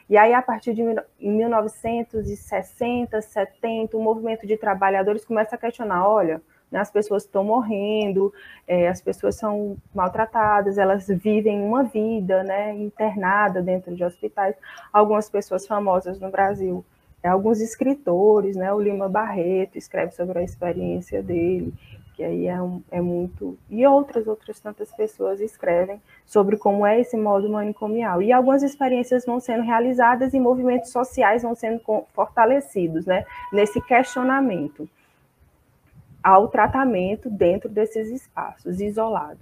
e 0.08 0.16
aí, 0.18 0.34
a 0.34 0.42
partir 0.42 0.74
de 0.74 0.82
1960, 1.18 3.22
70, 3.22 3.96
o 3.96 4.02
movimento 4.02 4.46
de 4.46 4.58
trabalhadores 4.58 5.24
começa 5.24 5.56
a 5.56 5.58
questionar: 5.58 6.06
olha, 6.06 6.42
né, 6.74 6.80
as 6.80 6.90
pessoas 6.90 7.22
estão 7.22 7.44
morrendo, 7.44 8.34
é, 8.66 8.88
as 8.88 9.00
pessoas 9.00 9.36
são 9.36 9.76
maltratadas, 9.94 10.76
elas 10.76 11.06
vivem 11.06 11.62
uma 11.62 11.84
vida 11.84 12.42
né, 12.42 12.74
internada 12.74 13.62
dentro 13.62 13.94
de 13.94 14.02
hospitais. 14.02 14.56
Algumas 14.92 15.30
pessoas 15.30 15.68
famosas 15.68 16.18
no 16.18 16.32
Brasil, 16.32 16.84
é, 17.22 17.28
alguns 17.28 17.60
escritores, 17.60 18.56
né, 18.56 18.72
o 18.72 18.80
Lima 18.80 19.08
Barreto 19.08 19.78
escreve 19.78 20.10
sobre 20.10 20.40
a 20.40 20.42
experiência 20.42 21.22
dele 21.22 21.72
que 22.16 22.22
aí 22.22 22.46
é, 22.46 22.62
um, 22.62 22.80
é 22.92 23.00
muito. 23.00 23.58
E 23.68 23.84
outras, 23.84 24.28
outras 24.28 24.60
tantas 24.60 24.88
pessoas 24.92 25.40
escrevem 25.40 26.00
sobre 26.24 26.56
como 26.56 26.86
é 26.86 27.00
esse 27.00 27.16
modo 27.16 27.48
manicomial. 27.48 28.22
E 28.22 28.32
algumas 28.32 28.62
experiências 28.62 29.26
vão 29.26 29.40
sendo 29.40 29.64
realizadas 29.64 30.32
e 30.32 30.38
movimentos 30.38 30.92
sociais 30.92 31.42
vão 31.42 31.56
sendo 31.56 31.80
fortalecidos, 32.14 33.04
né, 33.04 33.24
nesse 33.52 33.80
questionamento 33.80 34.88
ao 36.24 36.48
tratamento 36.48 37.28
dentro 37.28 37.68
desses 37.68 38.10
espaços, 38.10 38.80
isolado. 38.80 39.40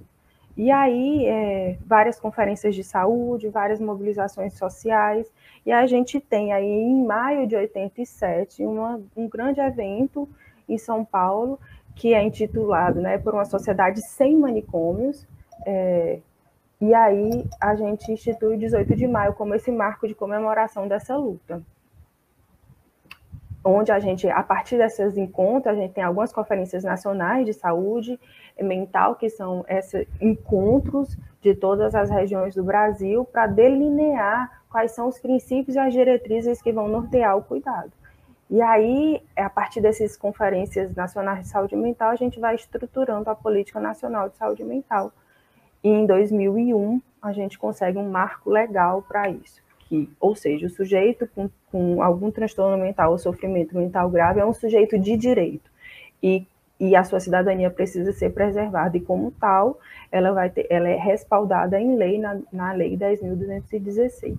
E 0.57 0.69
aí, 0.71 1.25
é, 1.27 1.79
várias 1.87 2.19
conferências 2.19 2.75
de 2.75 2.83
saúde, 2.83 3.49
várias 3.49 3.81
mobilizações 3.81 4.55
sociais, 4.55 5.33
e 5.65 5.71
a 5.71 5.87
gente 5.87 6.21
tem 6.21 6.53
aí, 6.53 6.67
em 6.67 7.07
maio 7.07 7.47
de 7.47 7.55
87, 7.55 8.67
uma, 8.67 9.01
um 9.17 9.29
grande 9.29 9.61
evento 9.61 10.29
em 10.69 10.77
São 10.77 11.05
Paulo, 11.05 11.59
que 11.95 12.13
é 12.13 12.23
intitulado 12.23 13.01
né, 13.01 13.17
por 13.17 13.33
uma 13.33 13.45
sociedade 13.45 14.05
sem 14.05 14.37
manicômios, 14.37 15.27
é, 15.65 16.19
e 16.81 16.93
aí 16.93 17.47
a 17.61 17.77
gente 17.77 18.11
institui 18.11 18.57
o 18.57 18.59
18 18.59 18.97
de 18.97 19.07
maio 19.07 19.35
como 19.35 19.55
esse 19.55 19.71
marco 19.71 20.09
de 20.09 20.17
comemoração 20.17 20.89
dessa 20.89 21.17
luta. 21.17 21.63
Onde 23.65 23.93
a 23.93 24.01
gente, 24.01 24.29
a 24.29 24.43
partir 24.43 24.77
desses 24.77 25.17
encontros, 25.17 25.75
a 25.75 25.79
gente 25.79 25.95
tem 25.95 26.03
algumas 26.03 26.33
conferências 26.33 26.83
nacionais 26.83 27.47
de 27.47 27.53
saúde 27.53 28.19
mental, 28.61 29.15
que 29.15 29.31
são 29.31 29.65
esses 29.69 30.07
encontros 30.21 31.17
de 31.41 31.55
todas 31.55 31.95
as 31.95 32.11
regiões 32.11 32.55
do 32.55 32.65
Brasil, 32.65 33.25
para 33.25 33.47
delinear 33.47 34.63
quais 34.69 34.93
são 34.93 35.07
os 35.07 35.19
princípios 35.21 35.77
e 35.77 35.79
as 35.79 35.93
diretrizes 35.93 36.61
que 36.61 36.73
vão 36.73 36.89
nortear 36.89 37.37
o 37.37 37.43
cuidado. 37.43 37.93
E 38.51 38.61
aí, 38.61 39.23
a 39.37 39.49
partir 39.49 39.81
dessas 39.81 40.17
conferências 40.17 40.95
nacionais 40.95 41.45
de 41.45 41.49
saúde 41.49 41.77
mental, 41.77 42.11
a 42.11 42.17
gente 42.17 42.39
vai 42.39 42.55
estruturando 42.55 43.31
a 43.31 43.35
política 43.35 43.81
nacional 43.81 44.29
de 44.29 44.37
saúde 44.37 44.65
mental. 44.65 45.13
E 45.83 45.89
em 45.89 46.05
2001, 46.05 47.01
a 47.23 47.33
gente 47.33 47.59
consegue 47.59 47.97
um 47.97 48.11
marco 48.11 48.51
legal 48.51 49.03
para 49.03 49.29
isso. 49.29 49.63
Que, 49.93 50.09
ou 50.19 50.35
seja, 50.35 50.69
o 50.69 50.71
sujeito 50.71 51.29
com, 51.35 51.51
com, 51.71 52.03
algum 52.03 52.31
transtorno 52.31 52.83
mental 52.83 53.13
ou 53.13 53.19
sofrimento 53.19 53.77
mental 53.77 54.09
grave 54.09 54.41
é 54.41 54.47
um 54.47 54.55
sujeito 54.55 54.99
de 54.99 55.19
direito. 55.19 55.71
E, 56.23 56.47
e 56.81 56.97
a 56.97 57.05
sua 57.05 57.21
cidadania 57.21 57.71
precisa 57.71 58.11
ser 58.11 58.31
preservada. 58.31 58.97
E 58.97 59.03
como 59.03 59.31
tal, 59.33 59.79
ela, 60.11 60.33
vai 60.33 60.49
ter, 60.49 60.67
ela 60.71 60.89
é 60.89 60.97
respaldada 60.97 61.79
em 61.79 61.95
lei, 61.95 62.19
na, 62.19 62.39
na 62.51 62.73
Lei 62.73 62.97
10.216. 62.97 64.39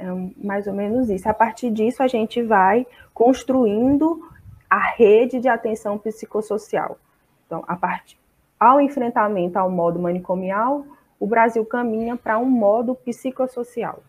É 0.00 0.04
mais 0.44 0.66
ou 0.66 0.72
menos 0.72 1.08
isso. 1.08 1.28
A 1.28 1.34
partir 1.34 1.70
disso, 1.70 2.02
a 2.02 2.08
gente 2.08 2.42
vai 2.42 2.84
construindo 3.14 4.20
a 4.68 4.80
rede 4.80 5.38
de 5.38 5.46
atenção 5.48 5.96
psicossocial. 5.96 6.98
Então, 7.46 7.62
a 7.68 7.76
partir, 7.76 8.18
ao 8.58 8.80
enfrentamento 8.80 9.56
ao 9.60 9.70
modo 9.70 10.00
manicomial, 10.00 10.84
o 11.20 11.26
Brasil 11.26 11.64
caminha 11.66 12.16
para 12.16 12.38
um 12.38 12.46
modo 12.46 12.94
psicossocial. 12.94 14.02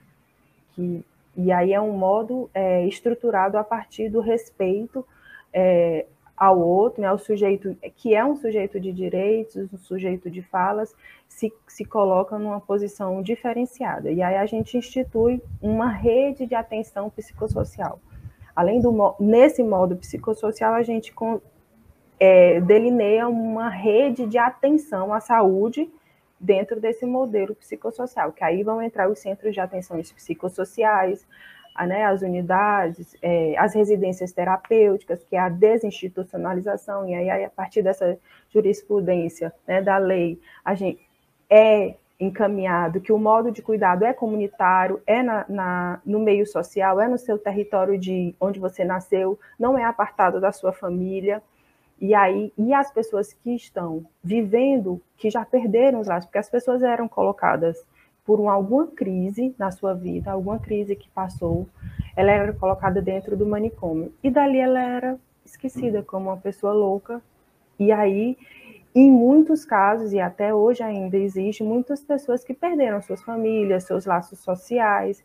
Que, 0.71 1.03
e 1.35 1.51
aí 1.51 1.73
é 1.73 1.81
um 1.81 1.91
modo 1.91 2.49
é, 2.53 2.87
estruturado 2.87 3.57
a 3.57 3.63
partir 3.63 4.09
do 4.09 4.21
respeito 4.21 5.05
é, 5.53 6.05
ao 6.37 6.59
outro, 6.59 7.01
né, 7.01 7.11
o 7.11 7.19
sujeito 7.19 7.75
que 7.97 8.15
é 8.15 8.25
um 8.25 8.35
sujeito 8.35 8.79
de 8.79 8.91
direitos, 8.91 9.71
um 9.71 9.77
sujeito 9.77 10.31
de 10.31 10.41
falas, 10.41 10.95
se, 11.27 11.53
se 11.67 11.85
coloca 11.85 12.39
numa 12.39 12.59
posição 12.59 13.21
diferenciada. 13.21 14.09
E 14.09 14.23
aí 14.23 14.37
a 14.37 14.45
gente 14.45 14.77
institui 14.77 15.41
uma 15.61 15.89
rede 15.89 16.47
de 16.47 16.55
atenção 16.55 17.09
psicossocial. 17.09 17.99
Além 18.55 18.79
do 18.81 19.15
nesse 19.19 19.61
modo 19.61 19.95
psicossocial, 19.95 20.73
a 20.73 20.81
gente 20.81 21.13
é, 22.19 22.59
delineia 22.61 23.27
uma 23.27 23.69
rede 23.69 24.25
de 24.25 24.37
atenção 24.37 25.13
à 25.13 25.19
saúde 25.19 25.89
dentro 26.41 26.81
desse 26.81 27.05
modelo 27.05 27.53
psicossocial, 27.53 28.31
que 28.31 28.43
aí 28.43 28.63
vão 28.63 28.81
entrar 28.81 29.07
os 29.07 29.19
centros 29.19 29.53
de 29.53 29.59
atenções 29.59 30.11
psicossociais, 30.11 31.25
né, 31.87 32.03
as 32.03 32.21
unidades, 32.21 33.15
é, 33.21 33.55
as 33.57 33.75
residências 33.75 34.31
terapêuticas, 34.31 35.23
que 35.23 35.35
é 35.35 35.39
a 35.39 35.49
desinstitucionalização, 35.49 37.07
e 37.07 37.13
aí 37.13 37.45
a 37.45 37.49
partir 37.49 37.81
dessa 37.83 38.17
jurisprudência 38.49 39.53
né, 39.67 39.81
da 39.81 39.97
lei, 39.97 40.39
a 40.65 40.73
gente 40.73 40.99
é 41.49 41.95
encaminhado 42.19 43.01
que 43.01 43.11
o 43.11 43.17
modo 43.17 43.51
de 43.51 43.61
cuidado 43.61 44.03
é 44.03 44.13
comunitário, 44.13 45.01
é 45.07 45.23
na, 45.23 45.45
na, 45.47 46.01
no 46.05 46.19
meio 46.19 46.45
social, 46.45 46.99
é 46.99 47.07
no 47.07 47.17
seu 47.17 47.37
território 47.37 47.97
de 47.97 48.35
onde 48.39 48.59
você 48.59 48.83
nasceu, 48.83 49.39
não 49.57 49.77
é 49.77 49.83
apartado 49.83 50.39
da 50.39 50.51
sua 50.51 50.71
família. 50.71 51.41
E 52.01 52.15
aí, 52.15 52.51
e 52.57 52.73
as 52.73 52.91
pessoas 52.91 53.31
que 53.31 53.53
estão 53.53 54.03
vivendo, 54.23 54.99
que 55.15 55.29
já 55.29 55.45
perderam 55.45 55.99
os 55.99 56.07
laços, 56.07 56.25
porque 56.25 56.39
as 56.39 56.49
pessoas 56.49 56.81
eram 56.81 57.07
colocadas 57.07 57.77
por 58.25 58.39
uma, 58.39 58.53
alguma 58.53 58.87
crise 58.87 59.53
na 59.55 59.69
sua 59.69 59.93
vida, 59.93 60.31
alguma 60.31 60.57
crise 60.57 60.95
que 60.95 61.07
passou, 61.09 61.67
ela 62.15 62.31
era 62.31 62.53
colocada 62.53 62.99
dentro 63.03 63.37
do 63.37 63.45
manicômio. 63.45 64.11
E 64.23 64.31
dali 64.31 64.57
ela 64.57 64.81
era 64.81 65.19
esquecida 65.45 66.01
como 66.01 66.29
uma 66.29 66.37
pessoa 66.37 66.73
louca. 66.73 67.21
E 67.77 67.91
aí, 67.91 68.35
em 68.93 69.09
muitos 69.09 69.63
casos, 69.63 70.11
e 70.11 70.19
até 70.19 70.53
hoje 70.53 70.83
ainda 70.83 71.17
existe, 71.17 71.63
muitas 71.63 72.03
pessoas 72.03 72.43
que 72.43 72.53
perderam 72.53 73.01
suas 73.01 73.21
famílias, 73.23 73.85
seus 73.85 74.05
laços 74.05 74.39
sociais, 74.39 75.23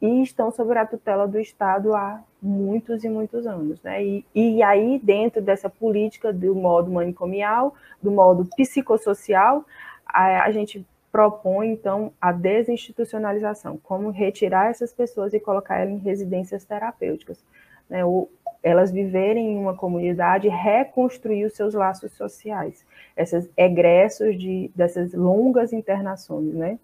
e 0.00 0.22
estão 0.22 0.50
sob 0.50 0.76
a 0.76 0.84
tutela 0.84 1.26
do 1.26 1.40
Estado 1.40 1.94
há 1.94 2.22
muitos 2.42 3.04
e 3.04 3.08
muitos 3.08 3.46
anos. 3.46 3.82
Né? 3.82 4.04
E, 4.04 4.24
e 4.34 4.62
aí, 4.62 5.00
dentro 5.02 5.40
dessa 5.40 5.70
política 5.70 6.30
do 6.30 6.54
modo 6.54 6.90
manicomial, 6.90 7.74
do 8.02 8.10
modo 8.10 8.46
psicossocial, 8.54 9.64
a, 10.06 10.44
a 10.44 10.52
gente 10.52 10.86
propõe, 11.10 11.70
então, 11.70 12.12
a 12.20 12.30
desinstitucionalização, 12.32 13.78
como 13.82 14.10
retirar 14.10 14.70
essas 14.70 14.92
pessoas 14.92 15.32
e 15.32 15.40
colocar 15.40 15.78
elas 15.78 15.94
em 15.94 15.98
residências 15.98 16.66
terapêuticas, 16.66 17.42
né, 17.88 18.04
elas 18.66 18.90
viverem 18.90 19.52
em 19.52 19.58
uma 19.58 19.76
comunidade, 19.76 20.48
reconstruir 20.48 21.44
os 21.44 21.52
seus 21.52 21.72
laços 21.72 22.10
sociais, 22.14 22.84
esses 23.16 23.48
egressos 23.56 24.36
de, 24.36 24.72
dessas 24.74 25.14
longas 25.14 25.72
internações, 25.72 26.52
né? 26.52 26.76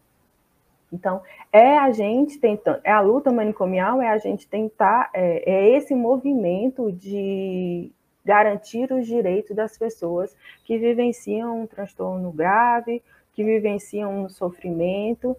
Então, 0.92 1.22
é 1.52 1.76
a 1.76 1.90
gente 1.90 2.38
tentando, 2.38 2.80
é 2.84 2.92
a 2.92 3.00
luta 3.00 3.32
manicomial, 3.32 4.00
é 4.00 4.10
a 4.10 4.18
gente 4.18 4.46
tentar, 4.46 5.10
é, 5.12 5.50
é 5.50 5.76
esse 5.76 5.92
movimento 5.92 6.92
de 6.92 7.90
garantir 8.24 8.92
os 8.92 9.04
direitos 9.04 9.56
das 9.56 9.76
pessoas 9.76 10.36
que 10.64 10.78
vivenciam 10.78 11.62
um 11.62 11.66
transtorno 11.66 12.30
grave, 12.30 13.02
que 13.32 13.42
vivenciam 13.42 14.22
um 14.22 14.28
sofrimento 14.28 15.36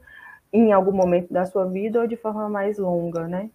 em 0.51 0.73
algum 0.73 0.91
momento 0.91 1.31
da 1.31 1.45
sua 1.45 1.65
vida 1.65 2.01
ou 2.01 2.07
de 2.07 2.17
forma 2.17 2.49
mais 2.49 2.77
longa, 2.77 3.29
né? 3.29 3.49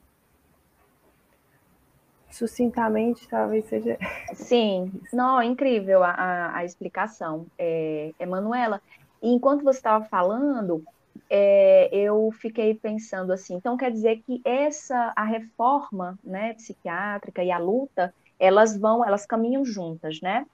Sucintamente, 2.30 3.26
talvez 3.28 3.64
seja. 3.66 3.98
Sim, 4.34 4.92
não, 5.12 5.42
incrível 5.42 6.02
a, 6.04 6.10
a, 6.10 6.56
a 6.58 6.64
explicação, 6.64 7.46
é, 7.58 8.12
Emanuela. 8.18 8.80
E 9.22 9.30
enquanto 9.30 9.64
você 9.64 9.78
estava 9.78 10.04
falando, 10.04 10.82
é, 11.30 11.88
eu 11.92 12.30
fiquei 12.32 12.74
pensando 12.74 13.32
assim, 13.32 13.54
então 13.54 13.76
quer 13.76 13.90
dizer 13.90 14.22
que 14.24 14.40
essa 14.44 15.12
a 15.16 15.24
reforma, 15.24 16.18
né, 16.22 16.54
psiquiátrica 16.54 17.42
e 17.42 17.50
a 17.50 17.58
luta, 17.58 18.14
elas 18.38 18.78
vão, 18.78 19.04
elas 19.04 19.26
caminham 19.26 19.64
juntas, 19.64 20.20
né? 20.22 20.44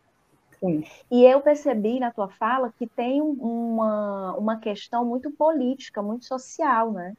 E 1.10 1.24
eu 1.24 1.40
percebi 1.42 2.00
na 2.00 2.10
tua 2.10 2.28
fala 2.28 2.72
que 2.78 2.86
tem 2.86 3.20
uma, 3.20 4.34
uma 4.36 4.58
questão 4.58 5.04
muito 5.04 5.30
política, 5.32 6.02
muito 6.02 6.24
social, 6.24 6.90
né? 6.92 7.12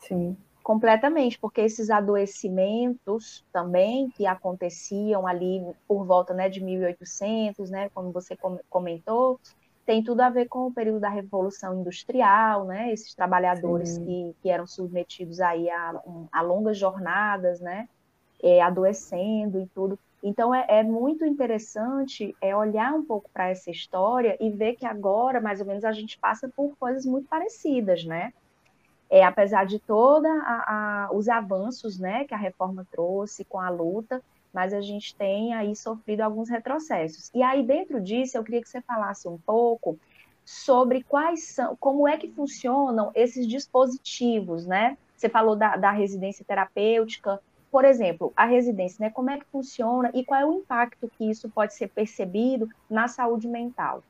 Sim. 0.00 0.36
Completamente, 0.64 1.38
porque 1.38 1.60
esses 1.60 1.90
adoecimentos 1.90 3.44
também 3.52 4.08
que 4.08 4.26
aconteciam 4.26 5.26
ali 5.26 5.62
por 5.86 6.06
volta 6.06 6.32
né, 6.32 6.48
de 6.48 6.64
1800, 6.64 7.68
né, 7.68 7.90
como 7.90 8.10
você 8.10 8.34
comentou, 8.70 9.38
tem 9.84 10.02
tudo 10.02 10.22
a 10.22 10.30
ver 10.30 10.48
com 10.48 10.66
o 10.66 10.72
período 10.72 11.00
da 11.00 11.10
Revolução 11.10 11.78
Industrial, 11.78 12.64
né? 12.64 12.90
Esses 12.90 13.14
trabalhadores 13.14 13.98
que, 13.98 14.34
que 14.40 14.48
eram 14.48 14.66
submetidos 14.66 15.38
aí 15.38 15.68
a, 15.68 16.00
a 16.32 16.40
longas 16.40 16.78
jornadas, 16.78 17.60
né? 17.60 17.86
É, 18.42 18.62
adoecendo 18.62 19.60
e 19.60 19.66
tudo. 19.66 19.98
Então 20.22 20.54
é, 20.54 20.64
é 20.66 20.82
muito 20.82 21.26
interessante 21.26 22.34
é 22.40 22.56
olhar 22.56 22.94
um 22.94 23.04
pouco 23.04 23.28
para 23.30 23.50
essa 23.50 23.70
história 23.70 24.34
e 24.40 24.48
ver 24.48 24.76
que 24.76 24.86
agora, 24.86 25.42
mais 25.42 25.60
ou 25.60 25.66
menos, 25.66 25.84
a 25.84 25.92
gente 25.92 26.18
passa 26.18 26.48
por 26.48 26.74
coisas 26.78 27.04
muito 27.04 27.28
parecidas, 27.28 28.02
né? 28.06 28.32
É, 29.14 29.22
apesar 29.22 29.64
de 29.64 29.78
todos 29.78 30.28
os 31.12 31.28
avanços 31.28 32.00
né, 32.00 32.24
que 32.24 32.34
a 32.34 32.36
reforma 32.36 32.84
trouxe 32.90 33.44
com 33.44 33.60
a 33.60 33.70
luta, 33.70 34.20
mas 34.52 34.74
a 34.74 34.80
gente 34.80 35.14
tem 35.14 35.54
aí 35.54 35.76
sofrido 35.76 36.22
alguns 36.22 36.50
retrocessos. 36.50 37.30
E 37.32 37.40
aí, 37.40 37.62
dentro 37.62 38.00
disso, 38.00 38.36
eu 38.36 38.42
queria 38.42 38.60
que 38.60 38.68
você 38.68 38.80
falasse 38.80 39.28
um 39.28 39.38
pouco 39.38 39.96
sobre 40.44 41.04
quais 41.04 41.44
são, 41.44 41.76
como 41.76 42.08
é 42.08 42.16
que 42.16 42.28
funcionam 42.32 43.12
esses 43.14 43.46
dispositivos, 43.46 44.66
né? 44.66 44.98
Você 45.16 45.28
falou 45.28 45.54
da, 45.54 45.76
da 45.76 45.92
residência 45.92 46.44
terapêutica, 46.44 47.40
por 47.70 47.84
exemplo, 47.84 48.32
a 48.34 48.44
residência, 48.46 48.96
né? 48.98 49.10
Como 49.10 49.30
é 49.30 49.38
que 49.38 49.46
funciona 49.46 50.10
e 50.12 50.24
qual 50.24 50.40
é 50.40 50.44
o 50.44 50.54
impacto 50.54 51.08
que 51.16 51.30
isso 51.30 51.48
pode 51.48 51.72
ser 51.72 51.86
percebido 51.86 52.68
na 52.90 53.06
saúde 53.06 53.46
mental? 53.46 54.02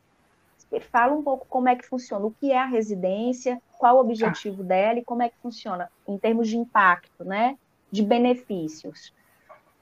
Fala 0.80 1.14
um 1.14 1.22
pouco 1.22 1.46
como 1.48 1.68
é 1.68 1.76
que 1.76 1.86
funciona, 1.86 2.24
o 2.24 2.30
que 2.30 2.52
é 2.52 2.58
a 2.58 2.66
residência, 2.66 3.60
qual 3.78 3.96
o 3.96 4.00
objetivo 4.00 4.58
tá. 4.58 4.68
dela 4.68 4.98
e 4.98 5.04
como 5.04 5.22
é 5.22 5.28
que 5.28 5.38
funciona 5.38 5.90
em 6.06 6.18
termos 6.18 6.48
de 6.48 6.56
impacto, 6.56 7.24
né? 7.24 7.56
De 7.90 8.02
benefícios. 8.02 9.14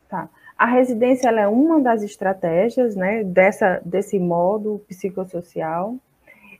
Tá. 0.08 0.28
A 0.56 0.66
residência 0.66 1.28
é 1.30 1.48
uma 1.48 1.80
das 1.80 2.02
estratégias, 2.02 2.94
né? 2.94 3.24
Dessa 3.24 3.80
desse 3.84 4.18
modo 4.18 4.84
psicossocial. 4.88 5.96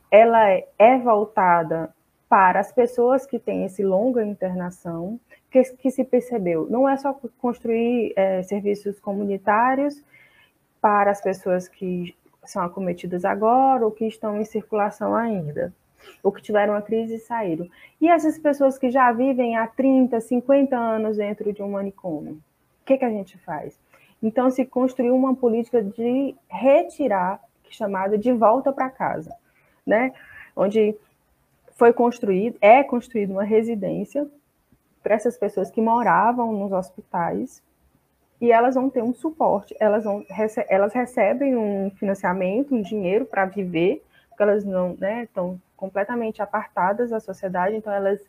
Ela 0.09 0.49
é, 0.49 0.67
é 0.77 0.97
voltada 0.97 1.93
para 2.29 2.59
as 2.59 2.71
pessoas 2.71 3.25
que 3.25 3.39
têm 3.39 3.65
esse 3.65 3.83
longa 3.83 4.25
internação 4.25 5.19
que, 5.53 5.63
que 5.75 5.91
se 5.91 6.03
percebeu? 6.03 6.67
Não 6.67 6.89
é 6.89 6.97
só 6.97 7.13
construir 7.37 8.11
é, 8.15 8.41
serviços 8.41 8.99
comunitários 8.99 10.03
para 10.81 11.11
as 11.11 11.21
pessoas 11.21 11.67
que 11.67 12.15
são 12.45 12.63
acometidas 12.63 13.25
agora 13.25 13.85
ou 13.85 13.91
que 13.91 14.05
estão 14.05 14.39
em 14.39 14.45
circulação 14.45 15.15
ainda, 15.15 15.73
ou 16.21 16.31
que 16.31 16.41
tiveram 16.41 16.73
uma 16.73 16.81
crise 16.81 17.15
e 17.15 17.19
saíram. 17.19 17.67
E 17.99 18.07
essas 18.07 18.37
pessoas 18.37 18.77
que 18.77 18.89
já 18.89 19.11
vivem 19.11 19.55
há 19.55 19.67
30, 19.67 20.19
50 20.19 20.75
anos 20.75 21.17
dentro 21.17 21.51
de 21.53 21.61
um 21.61 21.71
manicômio, 21.71 22.33
o 22.33 22.85
que, 22.85 22.97
que 22.97 23.05
a 23.05 23.09
gente 23.09 23.37
faz? 23.39 23.79
Então, 24.21 24.49
se 24.49 24.65
construiu 24.65 25.15
uma 25.15 25.35
política 25.35 25.81
de 25.83 26.35
retirar, 26.47 27.41
chamada 27.69 28.17
de 28.17 28.31
volta 28.31 28.71
para 28.71 28.89
casa, 28.89 29.35
né? 29.85 30.13
Onde 30.55 30.95
foi 31.75 31.91
construído, 31.91 32.57
é 32.61 32.83
construída 32.83 33.33
uma 33.33 33.43
residência 33.43 34.27
para 35.01 35.15
essas 35.15 35.37
pessoas 35.37 35.69
que 35.71 35.81
moravam 35.81 36.53
nos 36.53 36.71
hospitais 36.71 37.61
e 38.43 38.51
elas 38.51 38.75
vão 38.75 38.89
ter 38.89 39.01
um 39.01 39.13
suporte, 39.13 39.73
elas, 39.79 40.03
vão, 40.03 40.25
elas 40.67 40.93
recebem 40.93 41.55
um 41.55 41.89
financiamento, 41.91 42.75
um 42.75 42.81
dinheiro 42.81 43.25
para 43.25 43.45
viver, 43.45 44.03
porque 44.27 44.43
elas 44.43 44.65
não 44.65 44.97
né, 44.99 45.23
estão 45.23 45.57
completamente 45.77 46.41
apartadas 46.41 47.11
da 47.11 47.21
sociedade, 47.21 47.77
então 47.77 47.93
elas 47.93 48.19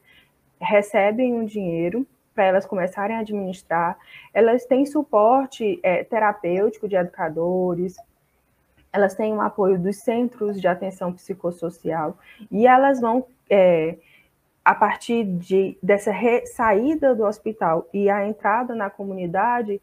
recebem 0.61 1.35
um 1.35 1.45
dinheiro 1.45 2.07
para 2.33 2.45
elas 2.45 2.65
começarem 2.65 3.17
a 3.17 3.19
administrar, 3.19 3.99
elas 4.33 4.65
têm 4.65 4.87
suporte 4.87 5.81
é, 5.83 6.05
terapêutico 6.05 6.87
de 6.87 6.95
educadores, 6.95 7.97
elas 8.93 9.17
têm 9.17 9.33
o 9.33 9.39
um 9.39 9.41
apoio 9.41 9.81
dos 9.81 9.97
centros 9.97 10.61
de 10.61 10.69
atenção 10.69 11.13
psicossocial. 11.13 12.17
E 12.53 12.69
elas 12.69 13.01
vão 13.01 13.27
é, 13.51 13.97
a 14.65 14.77
partir 14.77 15.25
de, 15.25 15.77
dessa 15.83 16.13
saída 16.55 17.17
do 17.17 17.25
hospital 17.25 17.89
e 17.93 18.09
a 18.09 18.25
entrada 18.25 18.77
na 18.77 18.89
comunidade, 18.89 19.83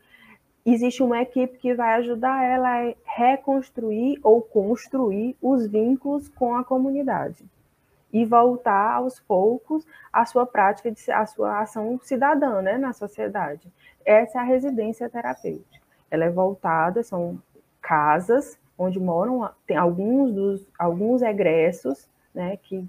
existe 0.66 1.02
uma 1.02 1.22
equipe 1.22 1.58
que 1.58 1.74
vai 1.74 1.96
ajudar 1.96 2.44
ela 2.44 2.70
a 2.70 2.94
reconstruir 3.04 4.20
ou 4.24 4.42
construir 4.42 5.36
os 5.42 5.68
vínculos 5.68 6.30
com 6.30 6.56
a 6.56 6.64
comunidade 6.64 7.44
e 8.14 8.26
voltar 8.26 8.96
aos 8.96 9.20
poucos 9.20 9.86
à 10.12 10.26
sua 10.26 10.46
prática, 10.46 10.92
de, 10.92 11.12
à 11.12 11.26
sua 11.26 11.62
ação 11.62 12.00
cidadã 12.04 12.62
né, 12.62 12.78
na 12.78 12.94
sociedade. 12.94 13.72
Essa 14.06 14.40
é 14.40 14.42
a 14.42 14.46
residência 14.46 15.10
terapêutica. 15.10 15.80
Ela 16.10 16.26
é 16.26 16.30
voltada, 16.30 17.04
são 17.04 17.42
casas 17.82 18.60
onde 18.78 19.00
moram, 19.00 19.50
tem 19.66 19.78
alguns 19.78 20.34
dos 20.34 20.68
alguns 20.78 21.22
egressos, 21.22 22.10
né, 22.34 22.58
que 22.58 22.86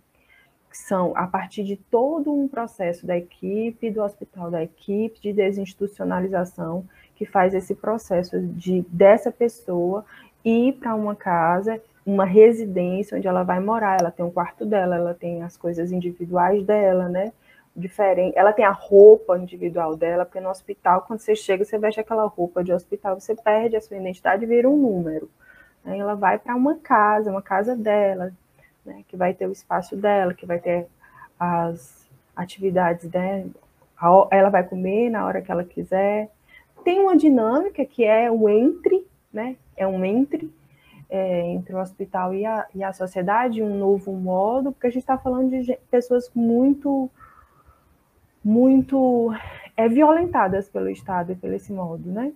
são 0.73 1.13
a 1.15 1.27
partir 1.27 1.65
de 1.65 1.77
todo 1.77 2.33
um 2.33 2.49
processo 2.49 3.07
da 3.07 3.17
equipe 3.17 3.91
do 3.91 4.03
hospital, 4.03 4.51
da 4.51 4.63
equipe 4.63 5.21
de 5.21 5.33
desinstitucionalização, 5.33 6.87
que 7.23 7.27
faz 7.27 7.55
esse 7.55 7.73
processo 7.73 8.41
de 8.41 8.85
dessa 8.89 9.31
pessoa 9.31 10.05
ir 10.45 10.73
para 10.73 10.93
uma 10.93 11.15
casa, 11.15 11.81
uma 12.05 12.25
residência 12.25 13.17
onde 13.17 13.29
ela 13.29 13.45
vai 13.45 13.61
morar, 13.61 14.01
ela 14.01 14.11
tem 14.11 14.25
um 14.25 14.31
quarto 14.31 14.67
dela, 14.67 14.97
ela 14.97 15.15
tem 15.15 15.45
as 15.45 15.57
coisas 15.57 15.93
individuais 15.93 16.65
dela, 16.65 17.09
né? 17.09 17.33
Diferente, 17.77 18.37
ela 18.37 18.53
tem 18.53 18.65
a 18.65 18.73
roupa 18.73 19.39
individual 19.39 19.97
dela, 19.97 20.25
porque 20.25 20.41
no 20.41 20.51
hospital, 20.51 21.03
quando 21.03 21.21
você 21.21 21.37
chega, 21.37 21.65
você 21.65 21.79
veste 21.79 22.01
aquela 22.01 22.27
roupa 22.27 22.65
de 22.65 22.73
hospital, 22.73 23.21
você 23.21 23.37
perde 23.37 23.77
a 23.77 23.81
sua 23.81 23.97
identidade 23.97 24.43
e 24.43 24.49
vira 24.49 24.69
um 24.69 24.77
número. 24.77 25.31
Aí 25.85 26.01
ela 26.01 26.17
vai 26.17 26.41
para 26.41 26.57
uma 26.57 26.75
casa, 26.75 27.31
uma 27.31 27.41
casa 27.41 27.77
dela, 27.77 28.33
né, 28.85 29.05
que 29.07 29.17
vai 29.17 29.33
ter 29.33 29.47
o 29.47 29.53
espaço 29.53 29.97
dela, 29.97 30.35
que 30.35 30.45
vai 30.45 30.59
ter 30.59 30.89
as 31.39 32.05
atividades 32.35 33.09
dela, 33.09 33.47
ela 34.33 34.51
vai 34.51 34.65
comer 34.65 35.09
na 35.09 35.25
hora 35.25 35.41
que 35.41 35.53
ela 35.53 35.63
quiser. 35.63 36.29
Tem 36.85 37.01
uma 37.01 37.17
dinâmica 37.17 37.85
que 37.85 38.05
é 38.05 38.31
o 38.31 38.49
entre, 38.49 39.07
né? 39.33 39.57
É 39.77 39.87
um 39.87 40.05
entre 40.05 40.53
é, 41.13 41.47
entre 41.51 41.75
o 41.75 41.79
hospital 41.79 42.33
e 42.33 42.47
a, 42.47 42.67
e 42.75 42.83
a 42.83 42.91
sociedade, 42.91 43.63
um 43.63 43.79
novo 43.79 44.13
modo, 44.13 44.73
porque 44.73 44.87
a 44.87 44.91
gente 44.91 45.03
está 45.03 45.19
falando 45.19 45.51
de 45.51 45.79
pessoas 45.91 46.31
muito, 46.35 47.11
muito 48.43 49.31
é, 49.77 49.87
violentadas 49.91 50.71
pelo 50.71 50.89
Estado 50.89 51.33
e 51.33 51.37
pelo 51.37 51.53
esse 51.53 51.71
modo, 51.71 52.11
né? 52.11 52.33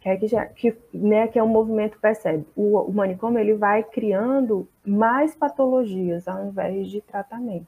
que 0.00 0.08
é 0.08 0.16
que, 0.16 0.26
já, 0.26 0.44
que, 0.46 0.76
né, 0.92 1.28
que 1.28 1.38
é 1.38 1.42
um 1.42 1.48
movimento 1.48 1.98
percebe. 2.00 2.44
O, 2.56 2.78
o 2.80 2.92
manicômio 2.92 3.38
ele 3.38 3.54
vai 3.54 3.84
criando 3.84 4.68
mais 4.84 5.34
patologias 5.34 6.26
ao 6.26 6.46
invés 6.46 6.88
de 6.88 7.00
tratamento. 7.00 7.66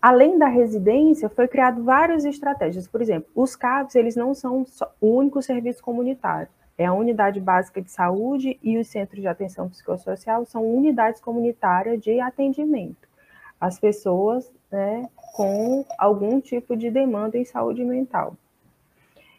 Além 0.00 0.38
da 0.38 0.46
residência, 0.46 1.28
foi 1.28 1.48
criado 1.48 1.82
várias 1.82 2.24
estratégias. 2.24 2.86
Por 2.86 3.02
exemplo, 3.02 3.28
os 3.34 3.56
CAPs 3.56 3.94
eles 3.94 4.14
não 4.14 4.34
são 4.34 4.64
o 5.00 5.16
único 5.16 5.42
serviço 5.42 5.82
comunitário. 5.82 6.48
É 6.76 6.86
a 6.86 6.92
unidade 6.92 7.40
básica 7.40 7.82
de 7.82 7.90
saúde 7.90 8.58
e 8.62 8.78
os 8.78 8.86
centros 8.86 9.20
de 9.20 9.26
atenção 9.26 9.68
psicossocial 9.68 10.44
são 10.44 10.64
unidades 10.64 11.20
comunitárias 11.20 12.00
de 12.00 12.20
atendimento 12.20 13.08
às 13.60 13.80
pessoas 13.80 14.48
né, 14.70 15.08
com 15.34 15.84
algum 15.98 16.40
tipo 16.40 16.76
de 16.76 16.88
demanda 16.90 17.36
em 17.36 17.44
saúde 17.44 17.84
mental. 17.84 18.36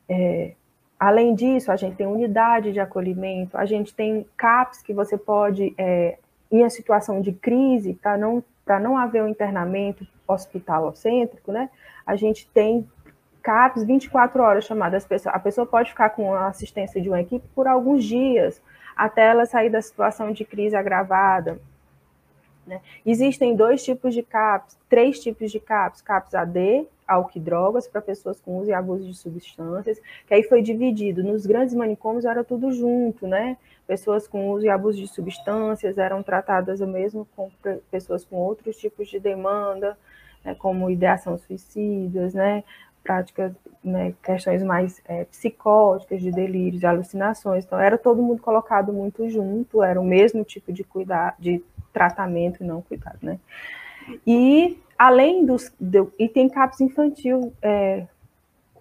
É, 0.09 0.53
Além 0.99 1.33
disso, 1.33 1.71
a 1.71 1.77
gente 1.77 1.95
tem 1.95 2.05
unidade 2.05 2.73
de 2.73 2.79
acolhimento, 2.79 3.57
a 3.57 3.65
gente 3.65 3.93
tem 3.93 4.25
CAPs 4.35 4.81
que 4.81 4.93
você 4.93 5.17
pode, 5.17 5.73
é, 5.77 6.17
em 6.51 6.65
a 6.65 6.69
situação 6.69 7.21
de 7.21 7.31
crise, 7.31 7.93
para 7.93 8.17
não, 8.17 8.43
não 8.77 8.97
haver 8.97 9.23
um 9.23 9.29
internamento 9.29 10.05
hospitalocêntrico, 10.27 11.51
né? 11.53 11.69
A 12.05 12.17
gente 12.17 12.45
tem 12.49 12.85
CAPs 13.41 13.83
24 13.83 14.43
horas 14.43 14.65
chamadas. 14.65 15.07
A 15.27 15.39
pessoa 15.39 15.65
pode 15.65 15.89
ficar 15.89 16.09
com 16.09 16.33
a 16.33 16.47
assistência 16.47 17.01
de 17.01 17.09
uma 17.09 17.21
equipe 17.21 17.47
por 17.55 17.67
alguns 17.67 18.03
dias, 18.03 18.61
até 18.95 19.29
ela 19.29 19.45
sair 19.45 19.69
da 19.69 19.81
situação 19.81 20.31
de 20.31 20.43
crise 20.43 20.75
agravada. 20.75 21.59
Né? 22.67 22.81
Existem 23.05 23.55
dois 23.55 23.83
tipos 23.83 24.13
de 24.13 24.21
CAPs, 24.21 24.77
três 24.89 25.19
tipos 25.19 25.51
de 25.51 25.59
CAPs, 25.59 26.01
CAPs 26.01 26.35
AD, 26.35 26.87
álcool 27.09 27.31
e 27.37 27.39
drogas, 27.39 27.87
para 27.87 28.01
pessoas 28.01 28.39
com 28.39 28.59
uso 28.59 28.69
e 28.69 28.73
abuso 28.73 29.05
de 29.05 29.15
substâncias, 29.15 29.99
que 30.27 30.33
aí 30.33 30.43
foi 30.43 30.61
dividido. 30.61 31.23
Nos 31.23 31.45
grandes 31.45 31.73
manicômios 31.73 32.25
era 32.25 32.43
tudo 32.43 32.71
junto, 32.71 33.27
né? 33.27 33.57
Pessoas 33.87 34.27
com 34.27 34.51
uso 34.51 34.65
e 34.65 34.69
abuso 34.69 34.99
de 34.99 35.07
substâncias 35.07 35.97
eram 35.97 36.21
tratadas 36.21 36.79
mesmo 36.81 37.27
com 37.35 37.49
pessoas 37.89 38.23
com 38.23 38.35
outros 38.35 38.77
tipos 38.77 39.07
de 39.07 39.19
demanda, 39.19 39.97
né, 40.45 40.53
como 40.55 40.91
ideação 40.91 41.37
suicidas, 41.37 42.33
né? 42.33 42.63
práticas, 43.03 43.53
né, 43.83 44.13
questões 44.21 44.61
mais 44.61 45.01
é, 45.05 45.25
psicóticas, 45.25 46.21
de 46.21 46.31
delírios, 46.31 46.79
de 46.79 46.85
alucinações. 46.85 47.65
Então, 47.65 47.79
era 47.79 47.97
todo 47.97 48.21
mundo 48.21 48.41
colocado 48.41 48.93
muito 48.93 49.27
junto, 49.29 49.81
era 49.81 49.99
o 49.99 50.03
mesmo 50.03 50.43
tipo 50.43 50.71
de 50.71 50.83
cuidado, 50.83 51.35
de 51.39 51.63
tratamento 51.91 52.63
e 52.63 52.67
não 52.67 52.81
cuidado, 52.81 53.17
né? 53.21 53.39
E 54.27 54.79
além 54.99 55.45
dos 55.45 55.73
do, 55.79 56.13
e 56.19 56.27
tem 56.27 56.49
CAPS 56.49 56.81
infantil 56.81 57.53
é, 57.61 58.05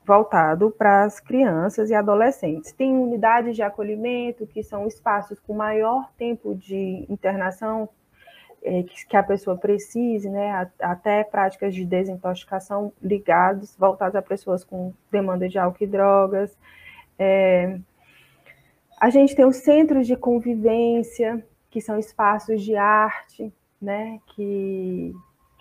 voltado 0.05 0.75
para 0.77 1.05
as 1.05 1.21
crianças 1.21 1.91
e 1.91 1.95
adolescentes. 1.95 2.73
Tem 2.73 2.93
unidades 2.93 3.55
de 3.55 3.63
acolhimento 3.63 4.45
que 4.45 4.65
são 4.65 4.89
espaços 4.89 5.39
com 5.39 5.55
maior 5.55 6.11
tempo 6.19 6.57
de 6.57 7.07
internação 7.09 7.89
é, 8.61 8.83
que, 8.83 9.17
a 9.17 9.23
pessoa 9.23 9.57
precise, 9.57 10.29
né? 10.29 10.69
Até 10.81 11.23
práticas 11.23 11.73
de 11.73 11.85
desintoxicação 11.85 12.93
ligados, 13.01 13.77
voltados 13.77 14.17
a 14.17 14.23
pessoas 14.23 14.65
com 14.65 14.93
demanda 15.13 15.49
de 15.49 15.57
álcool 15.57 15.85
e 15.85 15.87
drogas. 15.87 16.59
É, 17.17 17.79
a 19.01 19.11
gente 19.11 19.37
tem 19.37 19.45
os 19.45 19.59
centros 19.59 20.05
de 20.05 20.17
convivência, 20.17 21.47
que 21.71 21.81
são 21.81 21.97
espaços 21.97 22.61
de 22.63 22.75
arte, 22.75 23.53
né, 23.81 24.19
que, 24.35 25.15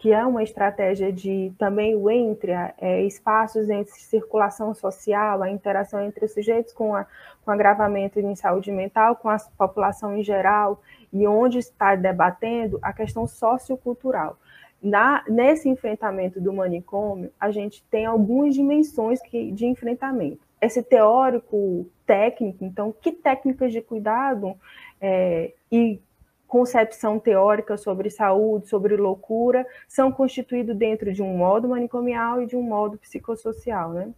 que 0.08 0.14
é 0.14 0.26
uma 0.26 0.42
estratégia 0.42 1.12
de 1.12 1.52
também 1.58 1.94
o 1.94 2.10
entre, 2.10 2.54
é, 2.78 3.04
espaços 3.04 3.70
entre 3.70 3.92
circulação 3.92 4.74
social, 4.74 5.44
a 5.44 5.52
interação 5.52 6.00
entre 6.02 6.24
os 6.24 6.34
sujeitos 6.34 6.72
com, 6.72 6.96
a, 6.96 7.06
com 7.44 7.52
agravamento 7.52 8.18
em 8.18 8.34
saúde 8.34 8.72
mental, 8.72 9.18
com 9.18 9.28
a 9.28 9.36
população 9.58 10.16
em 10.16 10.24
geral, 10.24 10.82
e 11.12 11.28
onde 11.28 11.58
está 11.58 11.94
debatendo 11.94 12.80
a 12.82 12.94
questão 12.94 13.28
sociocultural. 13.28 14.38
Na, 14.82 15.26
nesse 15.28 15.68
enfrentamento 15.68 16.40
do 16.40 16.54
manicômio, 16.54 17.30
a 17.38 17.52
gente 17.52 17.84
tem 17.92 18.06
algumas 18.06 18.56
dimensões 18.56 19.22
que, 19.22 19.52
de 19.52 19.66
enfrentamento. 19.66 20.40
Esse 20.62 20.82
teórico 20.82 21.86
técnico, 22.06 22.64
então, 22.64 22.94
que 22.94 23.12
técnicas 23.12 23.74
de 23.74 23.82
cuidado 23.82 24.56
é, 25.02 25.52
e 25.70 26.00
concepção 26.48 27.20
teórica 27.20 27.78
sobre 27.78 28.10
saúde, 28.10 28.68
sobre 28.68 28.96
loucura, 28.96 29.66
são 29.88 30.12
constituídos 30.12 30.76
dentro 30.76 31.12
de 31.12 31.22
um 31.22 31.36
modo 31.38 31.68
manicomial 31.68 32.42
e 32.42 32.48
de 32.48 32.56
um 32.56 32.62
modo 32.62 32.98
psicossocial, 32.98 33.92
né? 33.92 34.14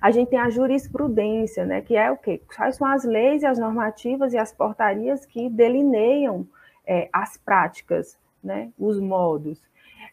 A 0.00 0.10
gente 0.10 0.28
tem 0.28 0.38
a 0.38 0.50
jurisprudência, 0.50 1.64
né, 1.64 1.80
que 1.80 1.96
é 1.96 2.10
o 2.10 2.16
quê? 2.16 2.42
Quais 2.54 2.76
são 2.76 2.86
as 2.86 3.04
leis 3.04 3.42
e 3.42 3.46
as 3.46 3.58
normativas 3.58 4.32
e 4.32 4.38
as 4.38 4.52
portarias 4.52 5.24
que 5.24 5.48
delineiam 5.48 6.46
é, 6.86 7.08
as 7.12 7.36
práticas, 7.36 8.18
né, 8.42 8.70
os 8.78 9.00
modos. 9.00 9.60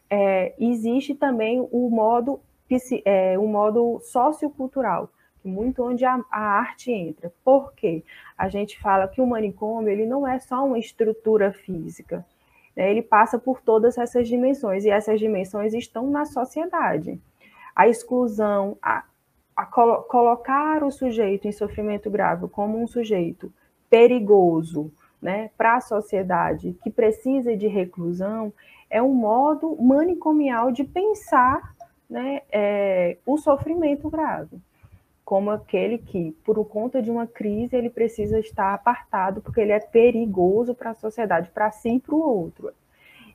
É, 0.08 0.54
existe 0.58 1.14
também 1.14 1.66
o 1.70 1.90
modo, 1.90 2.40
é, 3.04 3.38
o 3.38 3.46
modo 3.46 4.00
sociocultural, 4.00 5.10
muito 5.44 5.82
onde 5.84 6.04
a, 6.04 6.20
a, 6.30 6.40
arte 6.40 6.90
entra. 6.92 7.32
Por 7.44 7.72
quê? 7.74 8.04
A 8.36 8.48
gente 8.48 8.78
fala 8.80 9.08
que 9.08 9.20
o 9.20 9.26
manicômio 9.26 9.90
ele 9.90 10.06
não 10.06 10.26
é 10.26 10.38
só 10.38 10.64
uma 10.64 10.78
estrutura 10.78 11.52
física, 11.52 12.24
né? 12.76 12.90
ele 12.90 13.02
passa 13.02 13.38
por 13.38 13.60
todas 13.60 13.98
essas 13.98 14.28
dimensões, 14.28 14.84
e 14.84 14.90
essas 14.90 15.18
dimensões 15.18 15.74
estão 15.74 16.10
na 16.10 16.24
sociedade. 16.24 17.20
A 17.74 17.88
exclusão, 17.88 18.76
a, 18.82 19.04
a 19.56 19.66
colo 19.66 20.02
colocar 20.02 20.82
o 20.84 20.90
sujeito 20.90 21.48
em 21.48 21.52
sofrimento 21.52 22.10
grave 22.10 22.48
como 22.48 22.80
um 22.80 22.86
sujeito 22.86 23.52
perigoso 23.88 24.92
né, 25.20 25.50
para 25.56 25.76
a 25.76 25.80
sociedade 25.80 26.76
que 26.82 26.90
precisa 26.90 27.56
de 27.56 27.68
reclusão, 27.68 28.52
é 28.90 29.00
um 29.02 29.14
modo 29.14 29.76
manicomial 29.80 30.72
de 30.72 30.82
pensar 30.82 31.74
né, 32.10 32.42
é, 32.50 33.16
o 33.24 33.38
sofrimento 33.38 34.10
grave 34.10 34.60
como 35.32 35.50
aquele 35.50 35.96
que, 35.96 36.32
por 36.44 36.62
conta 36.66 37.00
de 37.00 37.10
uma 37.10 37.26
crise, 37.26 37.74
ele 37.74 37.88
precisa 37.88 38.38
estar 38.38 38.74
apartado, 38.74 39.40
porque 39.40 39.62
ele 39.62 39.72
é 39.72 39.80
perigoso 39.80 40.74
para 40.74 40.90
a 40.90 40.94
sociedade, 40.94 41.50
para 41.54 41.70
si 41.70 41.94
e 41.94 42.00
para 42.00 42.14
o 42.14 42.20
outro. 42.20 42.70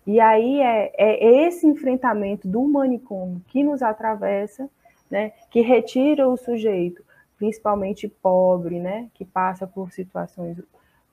E 0.05 0.19
aí 0.19 0.61
é, 0.61 0.93
é, 0.95 1.47
esse 1.47 1.65
enfrentamento 1.65 2.47
do 2.47 2.61
manicômio 2.67 3.41
que 3.47 3.63
nos 3.63 3.81
atravessa, 3.81 4.69
né, 5.09 5.31
que 5.49 5.61
retira 5.61 6.29
o 6.29 6.37
sujeito, 6.37 7.03
principalmente 7.35 8.07
pobre, 8.07 8.79
né, 8.79 9.09
que 9.15 9.25
passa 9.25 9.65
por 9.65 9.91
situações, 9.91 10.61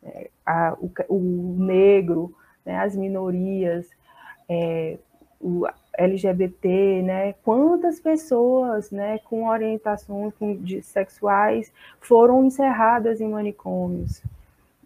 é, 0.03 0.29
a, 0.45 0.77
o, 0.79 0.93
o, 1.09 1.57
negro, 1.65 2.37
né, 2.63 2.77
as 2.77 2.95
minorias, 2.95 3.89
é, 4.47 4.99
o, 5.41 5.67
LGBT, 5.99 7.03
né? 7.03 7.35
Quantas 7.45 8.01
pessoas, 8.01 8.91
né, 8.91 9.19
com 9.25 9.49
orientações 9.49 10.33
de, 10.61 10.83
sexuais 10.83 11.73
foram 12.01 12.45
encerradas 12.45 13.21
em 13.21 13.29
manicômios? 13.29 14.23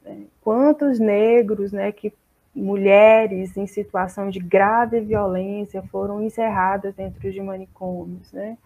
Né? 0.05 0.23
Quantos 0.43 0.99
negros, 0.99 1.73
né, 1.73 1.93
que 1.93 2.13
mulheres 2.55 3.57
em 3.57 3.67
situação 3.67 4.31
de 4.31 4.41
grave 4.41 5.01
violência 5.01 5.83
foram 5.83 6.23
encerradas 6.23 6.95
dentro 6.95 7.31
de 7.31 7.41
manicômios, 7.41 8.33
né? 8.33 8.57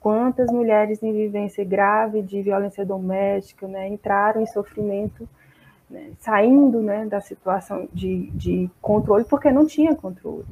quantas 0.00 0.50
mulheres 0.50 1.02
em 1.02 1.12
vivência 1.12 1.64
grave 1.64 2.22
de 2.22 2.42
violência 2.42 2.84
doméstica 2.84 3.68
né, 3.68 3.88
entraram 3.88 4.40
em 4.40 4.46
sofrimento, 4.46 5.28
né, 5.88 6.10
saindo 6.18 6.80
né, 6.80 7.04
da 7.06 7.20
situação 7.20 7.86
de, 7.92 8.30
de 8.30 8.70
controle, 8.80 9.24
porque 9.24 9.50
não 9.50 9.66
tinha 9.66 9.94
controle, 9.94 10.46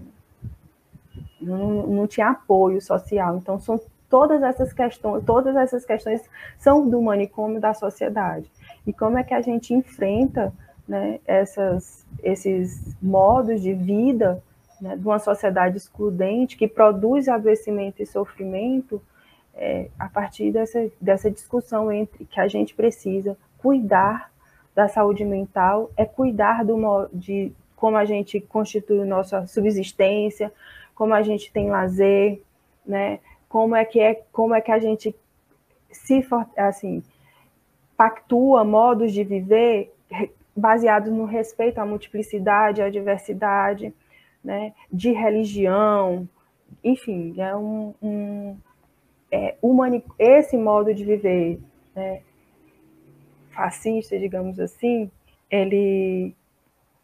não, 1.56 1.86
não 1.86 2.06
tinha 2.06 2.30
apoio 2.30 2.80
social. 2.80 3.36
Então, 3.36 3.58
são 3.58 3.80
todas 4.08 4.42
essas 4.42 4.72
questões, 4.72 5.24
todas 5.24 5.54
essas 5.56 5.84
questões 5.84 6.22
são 6.58 6.88
do 6.88 7.00
manicômio 7.00 7.60
da 7.60 7.74
sociedade. 7.74 8.50
E 8.86 8.92
como 8.92 9.18
é 9.18 9.22
que 9.22 9.34
a 9.34 9.40
gente 9.40 9.74
enfrenta 9.74 10.52
né, 10.86 11.20
essas, 11.26 12.06
esses 12.22 12.96
modos 13.00 13.60
de 13.60 13.74
vida 13.74 14.42
né, 14.80 14.96
de 14.96 15.06
uma 15.06 15.18
sociedade 15.18 15.76
excludente 15.76 16.56
que 16.56 16.66
produz 16.66 17.28
adoecimento 17.28 18.02
e 18.02 18.06
sofrimento 18.06 19.02
é, 19.54 19.88
a 19.98 20.08
partir 20.08 20.52
dessa, 20.52 20.88
dessa 21.00 21.30
discussão 21.30 21.92
entre 21.92 22.24
que 22.24 22.40
a 22.40 22.48
gente 22.48 22.74
precisa 22.74 23.36
cuidar 23.58 24.30
da 24.74 24.86
saúde 24.86 25.24
mental, 25.24 25.90
é 25.96 26.04
cuidar 26.04 26.64
do, 26.64 27.08
de 27.12 27.52
como 27.74 27.96
a 27.96 28.04
gente 28.04 28.40
constitui 28.40 29.04
nossa 29.04 29.46
subsistência, 29.46 30.52
como 30.98 31.14
a 31.14 31.22
gente 31.22 31.52
tem 31.52 31.70
lazer, 31.70 32.42
né? 32.84 33.20
Como 33.48 33.76
é 33.76 33.84
que 33.84 34.00
é, 34.00 34.20
como 34.32 34.52
é 34.52 34.60
que 34.60 34.72
a 34.72 34.80
gente 34.80 35.14
se 35.92 36.26
assim 36.56 37.04
pactua 37.96 38.64
modos 38.64 39.12
de 39.12 39.22
viver 39.22 39.94
baseados 40.56 41.12
no 41.12 41.24
respeito 41.24 41.78
à 41.78 41.86
multiplicidade, 41.86 42.82
à 42.82 42.90
diversidade, 42.90 43.94
né? 44.42 44.74
De 44.92 45.12
religião, 45.12 46.28
enfim, 46.82 47.32
é 47.40 47.54
um, 47.54 47.94
um 48.02 48.56
é, 49.30 49.54
humani 49.62 50.04
esse 50.18 50.56
modo 50.56 50.92
de 50.92 51.04
viver 51.04 51.60
né, 51.94 52.22
fascista, 53.50 54.18
digamos 54.18 54.58
assim, 54.58 55.08
ele 55.48 56.34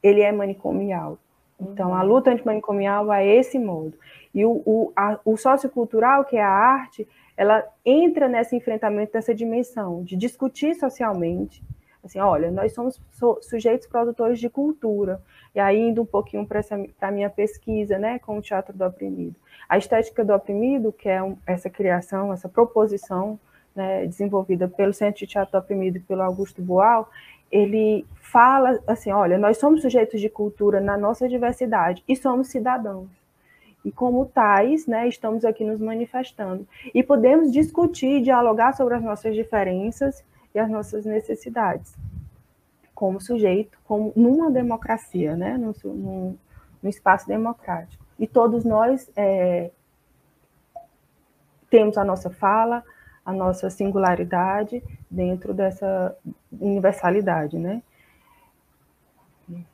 ele 0.03 0.21
é 0.21 0.33
manicomial. 0.33 1.17
Então, 1.61 1.95
a 1.95 2.03
uhum. 2.03 2.09
luta 2.09 2.31
antimanicomial 2.31 3.13
é 3.13 3.27
esse 3.27 3.59
modo. 3.59 3.97
E 4.35 4.45
o, 4.45 4.63
o, 4.67 4.93
a, 4.97 5.19
o 5.25 5.37
sociocultural, 5.37 6.25
que 6.25 6.37
é 6.37 6.43
a 6.43 6.49
arte, 6.49 7.07
ela 7.37 7.65
entra 7.85 8.29
nesse 8.29 8.57
enfrentamento 8.57 9.13
dessa 9.13 9.35
dimensão 9.35 10.03
de 10.03 10.17
discutir 10.17 10.75
socialmente. 10.75 11.63
Assim, 12.05 12.19
olha, 12.19 12.51
nós 12.51 12.75
somos 12.75 13.01
sujeitos 13.41 13.87
produtores 13.87 14.39
de 14.39 14.51
cultura. 14.51 15.23
E 15.55 15.61
aí, 15.61 15.81
indo 15.81 16.03
um 16.03 16.07
pouquinho 16.07 16.47
para 16.47 16.61
a 17.01 17.11
minha 17.11 17.31
pesquisa, 17.31 17.99
né, 17.99 18.19
com 18.19 18.37
o 18.37 18.43
teatro 18.43 18.77
do 18.77 18.85
oprimido. 18.85 19.37
A 19.69 19.79
estética 19.79 20.25
do 20.25 20.35
oprimido, 20.35 20.93
que 20.93 21.09
é 21.09 21.23
um, 21.23 21.37
essa 21.47 21.71
criação, 21.71 22.33
essa 22.33 22.49
proposição 22.49 23.39
né, 23.75 24.07
desenvolvida 24.07 24.69
pelo 24.69 24.93
Centro 24.93 25.21
de 25.21 25.27
Teatro 25.27 25.53
do 25.53 25.59
Oprimido 25.59 25.97
e 25.97 26.01
pelo 26.01 26.23
Augusto 26.23 26.61
Boal, 26.61 27.09
ele 27.55 28.05
fala 28.21 28.81
assim, 28.85 29.13
olha, 29.13 29.39
nós 29.39 29.59
somos 29.59 29.81
sujeitos 29.81 30.21
de 30.21 30.29
cultura 30.29 30.81
na 30.81 30.99
nossa 30.99 31.29
diversidade 31.29 32.03
e 32.09 32.17
somos 32.17 32.49
cidadãos. 32.49 33.09
E 33.85 33.93
como 33.93 34.27
tais, 34.27 34.89
né, 34.89 35.07
estamos 35.07 35.45
aqui 35.45 35.63
nos 35.63 35.79
manifestando. 35.79 36.67
E 36.93 37.01
podemos 37.01 37.53
discutir, 37.53 38.23
dialogar 38.23 38.73
sobre 38.73 38.95
as 38.97 39.03
nossas 39.05 39.37
diferenças 39.37 40.25
e 40.53 40.59
as 40.59 40.69
nossas 40.69 41.05
necessidades 41.05 41.95
como 42.93 43.21
sujeito, 43.21 43.79
como 43.85 44.13
numa 44.17 44.51
democracia, 44.51 45.37
né, 45.37 45.57
num, 45.57 45.73
num, 45.85 46.37
num 46.83 46.91
espaço 46.91 47.29
democrático. 47.29 48.05
E 48.19 48.27
todos 48.27 48.65
nós 48.65 49.09
é, 49.15 49.71
temos 51.71 51.97
a 51.97 52.05
nossa 52.05 52.31
fala, 52.31 52.83
a 53.25 53.33
nossa 53.33 53.71
singularidade 53.71 54.83
dentro 55.11 55.55
dessa 55.55 56.17
universalidade, 56.61 57.59
né? 57.59 57.83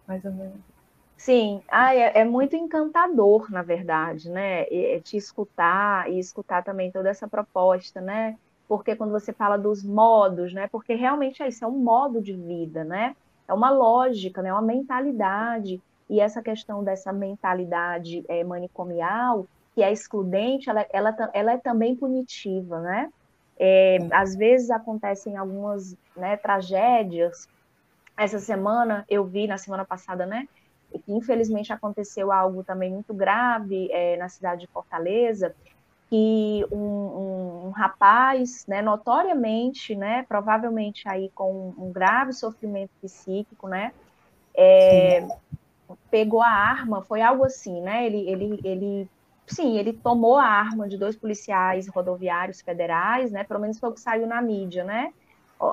Mais 0.07 0.25
ou 0.25 0.33
menos. 0.33 0.71
Sim, 1.17 1.63
ah, 1.69 1.95
é, 1.95 2.21
é, 2.21 2.25
muito 2.25 2.57
encantador, 2.57 3.51
na 3.51 3.63
verdade, 3.63 4.31
né? 4.31 4.63
E, 4.71 5.01
te 5.03 5.17
escutar 5.17 6.11
e 6.11 6.19
escutar 6.19 6.65
também 6.65 6.91
toda 6.91 7.11
essa 7.11 7.29
proposta, 7.29 8.01
né? 8.01 8.39
Porque 8.67 8.97
quando 8.97 9.11
você 9.11 9.33
fala 9.33 9.59
dos 9.59 9.85
modos, 9.85 10.55
né? 10.55 10.67
Porque 10.69 10.95
realmente 10.95 11.43
é 11.43 11.49
isso, 11.49 11.65
é 11.65 11.69
um 11.69 11.79
modo 11.79 12.23
de 12.23 12.33
vida, 12.33 12.85
né? 12.85 13.15
É 13.47 13.53
uma 13.53 13.69
lógica, 13.71 14.41
né? 14.41 14.51
Uma 14.53 14.63
mentalidade. 14.63 15.83
E 16.09 16.21
essa 16.21 16.43
questão 16.43 16.83
dessa 16.83 17.13
mentalidade 17.13 18.25
é, 18.27 18.43
manicomial, 18.43 19.47
que 19.75 19.83
é 19.83 19.93
excludente, 19.93 20.71
ela, 20.71 20.87
ela, 20.91 21.31
ela 21.35 21.53
é 21.53 21.59
também 21.59 21.95
punitiva, 21.95 22.81
né? 22.81 23.13
É, 23.63 23.99
às 24.13 24.35
vezes 24.35 24.71
acontecem 24.71 25.37
algumas 25.37 25.95
né, 26.17 26.35
tragédias. 26.39 27.47
Essa 28.17 28.39
semana 28.39 29.05
eu 29.07 29.23
vi, 29.23 29.47
na 29.47 29.59
semana 29.59 29.85
passada, 29.85 30.25
né? 30.25 30.49
Que 30.91 31.13
infelizmente 31.13 31.71
aconteceu 31.71 32.33
algo 32.33 32.65
também 32.65 32.91
muito 32.91 33.13
grave 33.13 33.93
é, 33.93 34.17
na 34.17 34.31
cidade 34.31 34.63
de 34.63 34.67
Fortaleza, 34.69 35.55
que 36.09 36.65
um, 36.73 36.79
um, 36.79 37.67
um, 37.67 37.71
rapaz, 37.71 38.65
né, 38.67 38.81
notoriamente, 38.81 39.95
né, 39.95 40.25
provavelmente 40.27 41.09
aí 41.09 41.31
com 41.35 41.73
um 41.79 41.93
grave 41.93 42.33
sofrimento 42.33 42.91
psíquico, 43.01 43.69
né, 43.69 43.93
é, 44.57 45.29
pegou 46.11 46.43
a 46.43 46.49
arma, 46.49 47.03
foi 47.03 47.23
algo 47.23 47.45
assim, 47.45 47.81
né, 47.81 48.07
ele, 48.07 48.29
ele, 48.29 48.61
ele 48.65 49.09
sim, 49.55 49.79
ele 49.79 49.93
tomou 49.93 50.37
a 50.37 50.45
arma 50.45 50.89
de 50.89 50.97
dois 50.97 51.17
policiais 51.17 51.89
rodoviários 51.89 52.61
federais, 52.61 53.31
né? 53.31 53.45
Pelo 53.45 53.61
menos 53.61 53.79
foi 53.79 53.91
o 53.91 53.93
que 53.93 54.01
saiu 54.01 54.27
na 54.27 54.41
mídia, 54.41 54.85
né? 54.85 55.13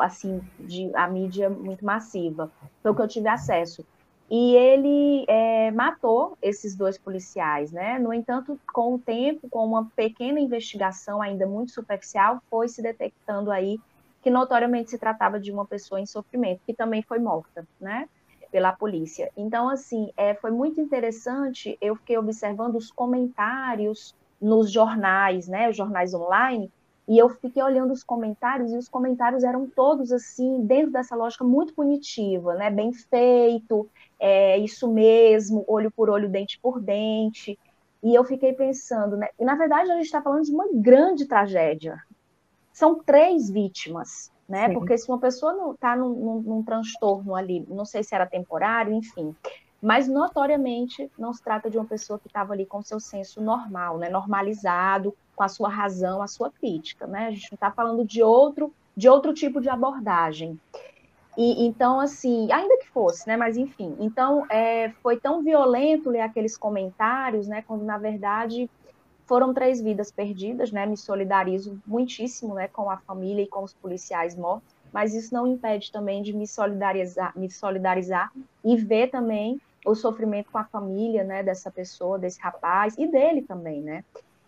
Assim, 0.02 0.42
de, 0.60 0.92
a 0.96 1.08
mídia 1.08 1.50
muito 1.50 1.86
massiva. 1.86 2.52
Foi 2.82 2.92
o 2.92 2.96
que 2.96 3.02
eu 3.02 3.08
tive 3.08 3.28
acesso. 3.28 3.86
E 4.30 4.56
ele 4.56 5.26
é, 5.30 5.72
matou 5.72 6.38
esses 6.42 6.76
dois 6.76 6.98
policiais, 6.98 7.72
né? 7.72 7.98
No 7.98 8.14
entanto, 8.14 8.60
com 8.74 8.96
o 8.96 9.00
tempo, 9.00 9.48
com 9.50 9.66
uma 9.66 9.86
pequena 9.96 10.40
investigação 10.40 11.22
ainda 11.22 11.48
muito 11.48 11.72
superficial, 11.72 12.42
foi 12.50 12.68
se 12.68 12.82
detectando 12.82 13.50
aí 13.50 13.80
que 14.22 14.30
notoriamente 14.30 14.90
se 14.90 14.98
tratava 14.98 15.40
de 15.40 15.52
uma 15.52 15.66
pessoa 15.66 16.02
em 16.02 16.06
sofrimento, 16.06 16.62
que 16.66 16.74
também 16.74 17.02
foi 17.02 17.20
morta, 17.20 17.66
né? 17.80 18.10
Pela 18.52 18.72
polícia. 18.72 19.32
Então, 19.36 19.70
assim, 19.70 20.12
é, 20.18 20.34
foi 20.34 20.52
muito 20.52 20.80
interessante, 20.82 21.78
eu 21.82 21.96
fiquei 21.96 22.18
observando 22.18 22.76
os 22.76 22.92
comentários 22.92 24.16
nos 24.42 24.72
jornais, 24.72 25.48
né, 25.48 25.70
os 25.70 25.76
jornais 25.76 26.14
online, 26.14 26.72
e 27.08 27.18
eu 27.18 27.30
fiquei 27.30 27.64
olhando 27.64 27.94
os 27.94 28.04
comentários, 28.04 28.72
e 28.72 28.78
os 28.78 28.90
comentários 28.90 29.44
eram 29.44 29.68
todos, 29.68 30.12
assim, 30.12 30.66
dentro 30.66 30.92
dessa 30.92 31.16
lógica 31.16 31.44
muito 31.44 31.74
punitiva, 31.74 32.54
né, 32.54 32.70
bem 32.70 32.92
feito, 32.94 33.90
é 34.20 34.58
isso 34.58 34.92
mesmo, 34.92 35.64
olho 35.68 35.90
por 35.90 36.10
olho, 36.10 36.30
dente 36.30 36.60
por 36.60 36.80
dente, 36.80 37.58
e 38.04 38.14
eu 38.14 38.24
fiquei 38.24 38.54
pensando, 38.54 39.18
né, 39.18 39.30
e 39.40 39.46
na 39.46 39.56
verdade 39.56 39.90
a 39.90 39.96
gente 39.96 40.06
está 40.06 40.22
falando 40.22 40.44
de 40.44 40.52
uma 40.52 40.68
grande 40.74 41.26
tragédia, 41.26 41.98
são 42.72 43.02
três 43.04 43.50
vítimas, 43.50 44.32
né? 44.48 44.68
Sim. 44.68 44.74
Porque 44.74 44.98
se 44.98 45.10
uma 45.10 45.20
pessoa 45.20 45.54
não 45.54 45.74
está 45.74 45.96
num, 45.96 46.10
num, 46.10 46.42
num, 46.42 46.64
transtorno 46.64 47.36
ali, 47.36 47.66
não 47.70 47.86
sei 47.86 48.04
se 48.04 48.16
era 48.16 48.26
temporário, 48.26 48.94
enfim, 48.94 49.36
mas 49.82 50.08
notoriamente 50.08 51.12
não 51.18 51.34
se 51.34 51.44
trata 51.44 51.70
de 51.70 51.78
uma 51.78 51.86
pessoa 51.86 52.18
que 52.18 52.28
estava 52.28 52.54
ali 52.54 52.66
com 52.66 52.82
seu 52.82 53.00
senso 53.00 53.42
normal, 53.42 53.98
né? 53.98 54.10
Normalizado, 54.10 55.16
com 55.36 55.44
a 55.44 55.48
sua 55.48 55.70
razão, 55.70 56.22
a 56.22 56.28
sua 56.28 56.50
crítica, 56.50 57.06
né? 57.06 57.28
A 57.28 57.32
gente 57.32 57.52
não 57.52 57.56
está 57.56 57.72
falando 57.72 58.04
de 58.04 58.24
outro, 58.24 58.74
de 58.96 59.08
outro 59.08 59.34
tipo 59.34 59.62
de 59.62 59.70
abordagem. 59.70 60.60
E, 61.38 61.68
então, 61.68 62.00
assim, 62.00 62.52
ainda 62.52 62.78
que 62.80 62.88
fosse, 62.88 63.28
né? 63.28 63.38
Mas 63.38 63.58
enfim, 63.58 63.96
então 64.00 64.48
é, 64.50 64.90
foi 65.04 65.18
tão 65.18 65.44
violento 65.44 66.10
ler 66.10 66.22
aqueles 66.22 66.58
comentários, 66.58 67.48
né? 67.48 67.64
Quando 67.68 67.86
na 67.86 68.00
verdade 68.00 68.68
foram 69.28 69.54
três 69.54 69.82
vidas 69.82 70.10
perdidas, 70.10 70.72
né? 70.72 70.86
Me 70.86 70.98
solidarizo 70.98 71.80
muitíssimo, 71.86 72.56
né, 72.56 72.68
com 72.70 72.90
a 72.90 72.98
família 72.98 73.44
e 73.44 73.48
com 73.48 73.62
os 73.62 73.74
policiais 73.74 74.36
mortos, 74.36 74.74
mas 74.92 75.14
isso 75.14 75.34
não 75.34 75.46
impede 75.46 75.92
também 75.92 76.24
de 76.24 76.34
me 76.34 76.48
solidarizar, 76.48 77.38
me 77.38 77.52
solidarizar 77.52 78.32
e 78.64 78.78
ver 78.78 79.10
também 79.10 79.62
o 79.86 79.94
sofrimento 79.94 80.50
com 80.50 80.58
a 80.58 80.64
família, 80.64 81.24
né, 81.24 81.44
dessa 81.44 81.70
pessoa, 81.70 82.18
desse 82.18 82.40
rapaz 82.40 82.96
e 82.98 83.06
dele 83.06 83.42
também, 83.42 83.82
né? 83.82 84.04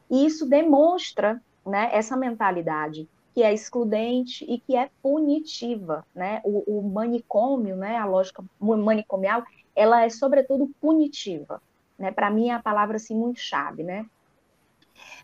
E 0.10 0.26
isso 0.26 0.48
demonstra, 0.48 1.42
né, 1.65 1.89
essa 1.94 2.15
mentalidade 2.18 3.08
que 3.34 3.44
é 3.44 3.54
excludente 3.54 4.44
e 4.50 4.60
que 4.60 4.76
é 4.76 4.89
punitiva, 5.04 6.06
né? 6.15 6.42
O, 6.44 6.80
o 6.80 6.89
manicômio, 6.89 7.76
né, 7.76 7.98
a 7.98 8.06
lógica 8.06 8.44
manicomial, 8.60 9.44
ela 9.76 10.04
é 10.04 10.10
sobretudo 10.10 10.72
punitiva, 10.82 11.62
né? 11.98 12.12
Para 12.12 12.30
mim 12.30 12.48
é 12.48 12.54
a 12.54 12.63
palavra 12.63 12.96
assim 12.96 13.15
muito 13.15 13.39
chave, 13.39 13.84
né? 13.84 14.06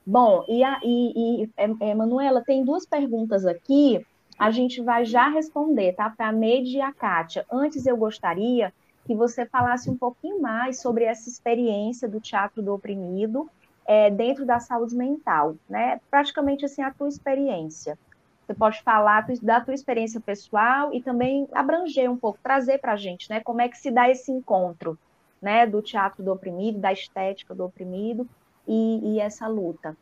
Bom, 0.06 0.46
e, 0.48 0.64
a, 0.64 0.80
e, 0.84 1.44
e 1.44 1.50
é, 1.58 1.96
Manuela, 1.96 2.44
tem 2.44 2.64
duas 2.64 2.86
perguntas 2.86 3.44
aqui, 3.44 4.06
a 4.38 4.52
gente 4.52 4.80
vai 4.82 5.04
já 5.04 5.28
responder, 5.30 5.94
tá? 5.94 6.10
Para 6.10 6.28
a 6.28 6.32
Neide 6.32 6.78
e 6.78 6.82
a 6.82 6.94
Kátia. 6.94 7.44
Antes, 7.52 7.88
eu 7.88 7.98
gostaria 7.98 8.72
que 9.06 9.16
você 9.16 9.46
falasse 9.48 9.90
um 9.90 9.98
pouquinho 9.98 10.40
mais 10.40 10.80
sobre 10.80 11.06
essa 11.06 11.28
experiência 11.28 12.08
do 12.08 12.20
Teatro 12.20 12.62
do 12.62 12.74
Oprimido 12.74 13.50
é, 13.86 14.12
dentro 14.12 14.46
da 14.46 14.60
saúde 14.60 14.96
mental, 14.96 15.56
né? 15.68 16.00
Praticamente 16.12 16.66
assim 16.66 16.84
a 16.84 16.92
tua 16.92 17.08
experiência. 17.08 17.98
Você 18.46 18.54
pode 18.54 18.84
falar 18.84 19.26
da 19.42 19.60
tua 19.60 19.74
experiência 19.74 20.20
pessoal 20.20 20.94
e 20.94 21.02
também 21.02 21.48
abranger 21.52 22.12
um 22.12 22.18
pouco, 22.18 22.38
trazer 22.44 22.78
para 22.78 22.94
a 22.94 22.98
gente, 22.98 23.28
né? 23.28 23.40
Como 23.40 23.62
é 23.62 23.68
que 23.70 23.78
se 23.78 23.90
dá 23.90 24.08
esse 24.08 24.32
encontro, 24.32 25.00
né? 25.42 25.66
Do 25.66 25.82
teatro 25.82 26.22
do 26.22 26.32
oprimido, 26.32 26.78
da 26.78 26.94
estética 26.94 27.56
do 27.56 27.66
oprimido 27.66 28.28
e, 28.68 29.16
e 29.16 29.20
essa 29.20 29.48
luta. 29.48 29.96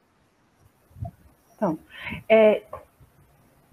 Então, 1.56 1.78
é, 2.28 2.64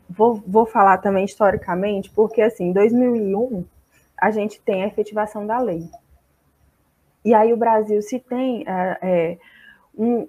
vou, 0.08 0.34
vou 0.46 0.66
falar 0.66 0.98
também 0.98 1.24
historicamente, 1.24 2.10
porque 2.10 2.42
assim, 2.42 2.66
em 2.66 2.72
2001 2.72 3.64
a 4.20 4.30
gente 4.30 4.60
tem 4.60 4.84
a 4.84 4.86
efetivação 4.86 5.46
da 5.46 5.58
lei. 5.58 5.88
E 7.24 7.34
aí 7.34 7.52
o 7.52 7.56
Brasil 7.56 8.00
se 8.02 8.18
tem 8.18 8.64
é, 8.66 8.98
é, 9.02 9.38
um, 9.96 10.28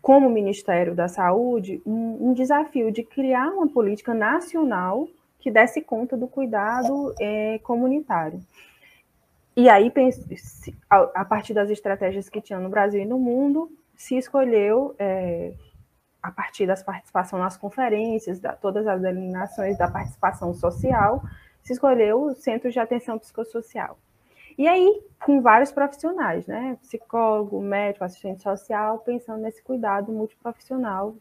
como 0.00 0.30
Ministério 0.30 0.94
da 0.94 1.08
Saúde, 1.08 1.82
um, 1.86 2.30
um, 2.30 2.34
desafio 2.34 2.90
de 2.90 3.02
criar 3.02 3.48
uma 3.48 3.68
política 3.68 4.14
nacional 4.14 5.08
que 5.38 5.50
desse 5.50 5.80
conta 5.80 6.16
do 6.16 6.26
cuidado 6.26 7.14
é, 7.20 7.58
comunitário. 7.60 8.40
E 9.56 9.68
aí, 9.68 9.92
a 10.88 11.24
partir 11.24 11.52
das 11.52 11.68
estratégias 11.68 12.28
que 12.28 12.40
tinha 12.40 12.60
no 12.60 12.68
Brasil 12.68 13.00
e 13.00 13.04
no 13.04 13.18
mundo, 13.18 13.70
se 13.98 14.16
escolheu, 14.16 14.94
é, 14.96 15.52
a 16.22 16.30
partir 16.30 16.66
das 16.66 16.84
participação 16.84 17.38
nas 17.38 17.56
conferências, 17.56 18.38
da, 18.38 18.54
todas 18.54 18.86
as 18.86 19.02
delineações 19.02 19.76
da 19.76 19.90
participação 19.90 20.54
social, 20.54 21.20
se 21.64 21.72
escolheu 21.72 22.22
o 22.22 22.34
Centro 22.34 22.70
de 22.70 22.78
Atenção 22.78 23.18
Psicossocial. 23.18 23.98
E 24.56 24.68
aí, 24.68 25.02
com 25.20 25.42
vários 25.42 25.72
profissionais, 25.72 26.46
né? 26.46 26.78
Psicólogo, 26.80 27.60
médico, 27.60 28.04
assistente 28.04 28.40
social, 28.40 29.00
pensando 29.00 29.42
nesse 29.42 29.62
cuidado 29.62 30.12
multiprofissional 30.12 31.16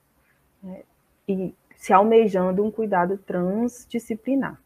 né? 0.62 0.84
e 1.28 1.54
se 1.76 1.92
almejando 1.92 2.64
um 2.64 2.72
cuidado 2.72 3.18
transdisciplinar. 3.18 4.60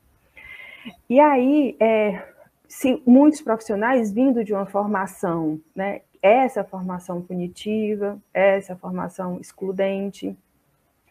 E 1.10 1.19
aí, 1.19 1.78
é, 1.80 2.28
se 2.67 3.02
muitos 3.06 3.41
profissionais 3.41 4.12
vindo 4.12 4.43
de 4.43 4.54
uma 4.54 4.65
formação, 4.65 5.60
né? 5.74 6.02
Essa 6.22 6.64
formação 6.64 7.22
punitiva, 7.22 8.20
essa 8.34 8.76
formação 8.76 9.40
excludente, 9.40 10.38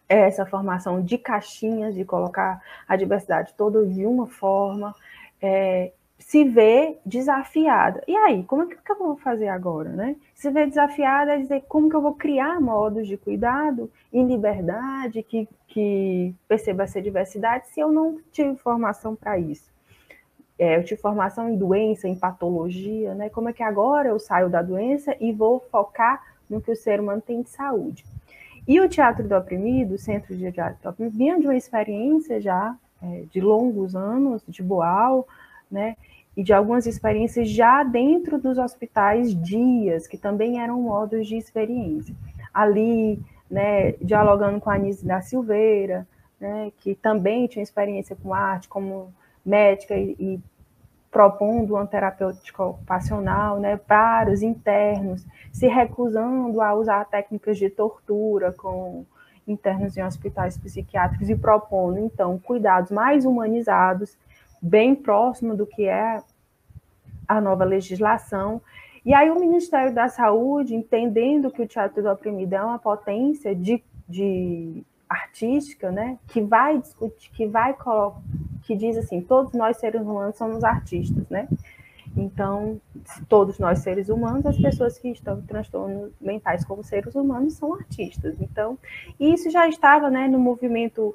essa 0.08 0.44
formação 0.44 1.02
de 1.02 1.16
caixinhas, 1.16 1.94
de 1.94 2.04
colocar 2.04 2.60
a 2.86 2.96
diversidade 2.96 3.54
toda 3.54 3.86
de 3.86 4.04
uma 4.04 4.26
forma, 4.26 4.94
é, 5.40 5.92
se 6.18 6.44
vê 6.44 6.98
desafiada. 7.04 8.02
E 8.06 8.16
aí, 8.16 8.44
como 8.44 8.62
é 8.62 8.66
que, 8.66 8.76
que 8.76 8.92
eu 8.92 8.98
vou 8.98 9.16
fazer 9.16 9.48
agora, 9.48 9.88
né? 9.88 10.16
Se 10.34 10.50
vê 10.50 10.66
desafiada 10.66 11.34
é 11.34 11.38
dizer 11.38 11.64
como 11.66 11.88
que 11.88 11.96
eu 11.96 12.02
vou 12.02 12.14
criar 12.14 12.60
modos 12.60 13.08
de 13.08 13.16
cuidado 13.16 13.90
em 14.12 14.26
liberdade, 14.26 15.22
que, 15.22 15.48
que 15.66 16.34
perceba 16.46 16.82
essa 16.82 17.00
diversidade, 17.00 17.68
se 17.68 17.80
eu 17.80 17.90
não 17.90 18.20
tive 18.30 18.56
formação 18.56 19.16
para 19.16 19.38
isso. 19.38 19.70
É, 20.60 20.76
eu 20.76 20.84
tive 20.84 21.00
formação 21.00 21.48
em 21.48 21.56
doença, 21.56 22.06
em 22.06 22.14
patologia, 22.14 23.14
né? 23.14 23.30
Como 23.30 23.48
é 23.48 23.52
que 23.54 23.62
agora 23.62 24.10
eu 24.10 24.18
saio 24.18 24.50
da 24.50 24.60
doença 24.60 25.16
e 25.18 25.32
vou 25.32 25.58
focar 25.58 26.22
no 26.50 26.60
que 26.60 26.70
o 26.70 26.76
ser 26.76 27.00
humano 27.00 27.22
tem 27.22 27.40
de 27.40 27.48
saúde? 27.48 28.04
E 28.68 28.78
o 28.78 28.86
Teatro 28.86 29.26
do 29.26 29.34
Oprimido, 29.34 29.94
o 29.94 29.98
Centro 29.98 30.36
de 30.36 30.52
Teatro 30.52 30.76
do 30.82 30.90
Oprimido, 30.90 31.16
vinha 31.16 31.40
de 31.40 31.46
uma 31.46 31.56
experiência 31.56 32.38
já 32.42 32.76
é, 33.02 33.22
de 33.30 33.40
longos 33.40 33.96
anos, 33.96 34.42
de 34.46 34.62
Boal, 34.62 35.26
né? 35.70 35.96
E 36.36 36.42
de 36.42 36.52
algumas 36.52 36.84
experiências 36.84 37.48
já 37.48 37.82
dentro 37.82 38.38
dos 38.38 38.58
hospitais 38.58 39.34
dias, 39.34 40.06
que 40.06 40.18
também 40.18 40.60
eram 40.60 40.82
modos 40.82 41.26
de 41.26 41.38
experiência. 41.38 42.14
Ali, 42.52 43.18
né, 43.50 43.92
dialogando 43.92 44.60
com 44.60 44.68
a 44.68 44.74
Anise 44.74 45.06
da 45.06 45.22
Silveira, 45.22 46.06
né, 46.38 46.70
que 46.76 46.94
também 46.94 47.46
tinha 47.46 47.62
experiência 47.62 48.14
com 48.14 48.34
arte 48.34 48.68
como 48.68 49.10
médica 49.44 49.96
e, 49.96 50.14
e 50.18 50.40
propondo 51.10 51.74
uma 51.74 51.86
terapêutica 51.86 52.64
ocupacional 52.64 53.58
né, 53.58 53.76
para 53.76 54.30
os 54.30 54.42
internos, 54.42 55.26
se 55.52 55.66
recusando 55.66 56.60
a 56.60 56.72
usar 56.74 57.04
técnicas 57.06 57.58
de 57.58 57.68
tortura 57.68 58.52
com 58.52 59.04
internos 59.46 59.96
em 59.96 60.04
hospitais 60.04 60.56
psiquiátricos 60.56 61.28
e 61.28 61.34
propondo, 61.34 61.98
então, 61.98 62.38
cuidados 62.38 62.92
mais 62.92 63.24
humanizados 63.24 64.16
bem 64.62 64.94
próximo 64.94 65.56
do 65.56 65.66
que 65.66 65.86
é 65.86 66.22
a 67.26 67.40
nova 67.40 67.64
legislação. 67.64 68.60
E 69.04 69.14
aí 69.14 69.30
o 69.30 69.40
Ministério 69.40 69.94
da 69.94 70.08
Saúde, 70.08 70.74
entendendo 70.74 71.50
que 71.50 71.62
o 71.62 71.66
teatro 71.66 72.02
do 72.02 72.10
oprimido 72.10 72.52
é 72.54 72.62
uma 72.62 72.78
potência 72.78 73.54
de, 73.54 73.82
de 74.08 74.84
artística, 75.08 75.90
né, 75.90 76.18
que 76.28 76.40
vai 76.40 76.78
discutir, 76.78 77.30
que 77.32 77.46
vai 77.46 77.72
que 78.62 78.76
diz 78.76 78.96
assim, 78.96 79.20
todos 79.20 79.52
nós 79.52 79.76
seres 79.78 80.02
humanos 80.02 80.36
somos 80.36 80.64
artistas, 80.64 81.28
né? 81.28 81.48
Então, 82.16 82.80
todos 83.28 83.58
nós 83.58 83.80
seres 83.80 84.08
humanos, 84.08 84.44
as 84.44 84.58
pessoas 84.58 84.98
que 84.98 85.08
estão 85.08 85.38
em 85.38 85.42
transtornos 85.42 86.12
mentais 86.20 86.64
como 86.64 86.82
seres 86.82 87.14
humanos 87.14 87.54
são 87.54 87.74
artistas. 87.74 88.34
Então, 88.40 88.76
isso 89.18 89.48
já 89.50 89.68
estava, 89.68 90.10
né, 90.10 90.26
no 90.26 90.38
movimento 90.38 91.14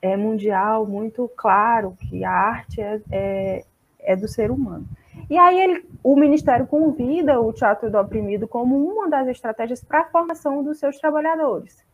é, 0.00 0.16
mundial 0.16 0.84
muito 0.84 1.30
claro 1.36 1.96
que 2.08 2.24
a 2.24 2.32
arte 2.32 2.80
é, 2.80 3.00
é, 3.10 3.64
é 4.00 4.16
do 4.16 4.26
ser 4.26 4.50
humano. 4.50 4.84
E 5.30 5.38
aí 5.38 5.60
ele, 5.60 5.84
o 6.02 6.16
Ministério 6.16 6.66
convida 6.66 7.40
o 7.40 7.52
Teatro 7.52 7.90
do 7.90 7.98
Oprimido 7.98 8.48
como 8.48 8.76
uma 8.76 9.08
das 9.08 9.28
estratégias 9.28 9.82
para 9.84 10.00
a 10.00 10.04
formação 10.06 10.62
dos 10.64 10.78
seus 10.78 10.98
trabalhadores. 10.98 11.84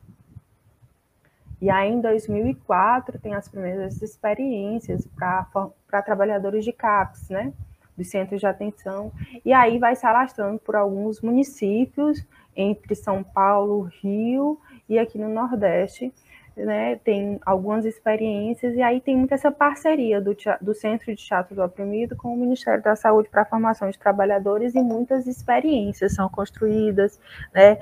E 1.61 1.71
aí, 1.71 1.91
em 1.91 2.01
2004, 2.01 3.19
tem 3.19 3.35
as 3.35 3.49
primeiras 3.49 4.01
experiências 4.01 5.07
para 5.17 6.03
trabalhadores 6.03 6.65
de 6.65 6.73
CAPS, 6.73 7.29
né? 7.31 7.53
Dos 7.97 8.09
centros 8.09 8.41
de 8.41 8.47
atenção. 8.47 9.11
E 9.45 9.53
aí 9.53 9.79
vai 9.79 9.97
se 9.97 10.07
alastrando 10.07 10.59
por 10.61 10.77
alguns 10.77 11.21
municípios, 11.21 12.25
entre 12.55 12.95
São 12.95 13.23
Paulo, 13.23 13.83
Rio 14.03 14.61
e 14.89 14.99
aqui 14.99 15.17
no 15.19 15.29
Nordeste, 15.29 16.13
né, 16.57 16.97
tem 16.97 17.39
algumas 17.47 17.85
experiências, 17.85 18.75
e 18.75 18.83
aí 18.83 19.01
tem 19.01 19.17
muita 19.17 19.37
essa 19.37 19.51
parceria 19.51 20.21
do, 20.21 20.37
do 20.61 20.75
Centro 20.75 21.15
de 21.15 21.25
Teatro 21.25 21.55
do 21.55 21.63
Oprimido 21.63 22.17
com 22.17 22.35
o 22.35 22.37
Ministério 22.37 22.83
da 22.83 22.97
Saúde 22.97 23.29
para 23.29 23.43
a 23.43 23.45
formação 23.45 23.89
de 23.89 23.99
trabalhadores, 23.99 24.75
e 24.75 24.81
muitas 24.81 25.27
experiências 25.27 26.15
são 26.15 26.29
construídas, 26.29 27.21
né, 27.55 27.79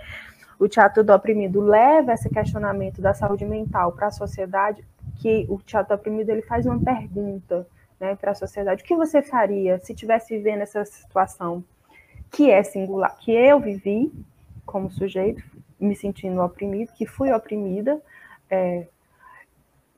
o 0.58 0.68
Teatro 0.68 1.04
do 1.04 1.12
Oprimido 1.12 1.60
leva 1.60 2.12
esse 2.12 2.28
questionamento 2.28 3.00
da 3.00 3.12
saúde 3.12 3.44
mental 3.44 3.92
para 3.92 4.08
a 4.08 4.10
sociedade, 4.10 4.84
que 5.20 5.46
o 5.48 5.58
Teatro 5.58 5.94
do 5.94 5.98
Oprimido 5.98 6.30
ele 6.30 6.42
faz 6.42 6.66
uma 6.66 6.78
pergunta 6.78 7.66
né, 7.98 8.14
para 8.16 8.32
a 8.32 8.34
sociedade, 8.34 8.82
o 8.82 8.86
que 8.86 8.96
você 8.96 9.22
faria 9.22 9.78
se 9.78 9.94
tivesse 9.94 10.36
vivendo 10.36 10.62
essa 10.62 10.84
situação 10.84 11.64
que 12.30 12.50
é 12.50 12.62
singular, 12.62 13.16
que 13.18 13.32
eu 13.32 13.60
vivi 13.60 14.12
como 14.64 14.90
sujeito, 14.90 15.42
me 15.78 15.94
sentindo 15.94 16.42
oprimido, 16.42 16.92
que 16.92 17.06
fui 17.06 17.32
oprimida, 17.32 18.00
é, 18.50 18.86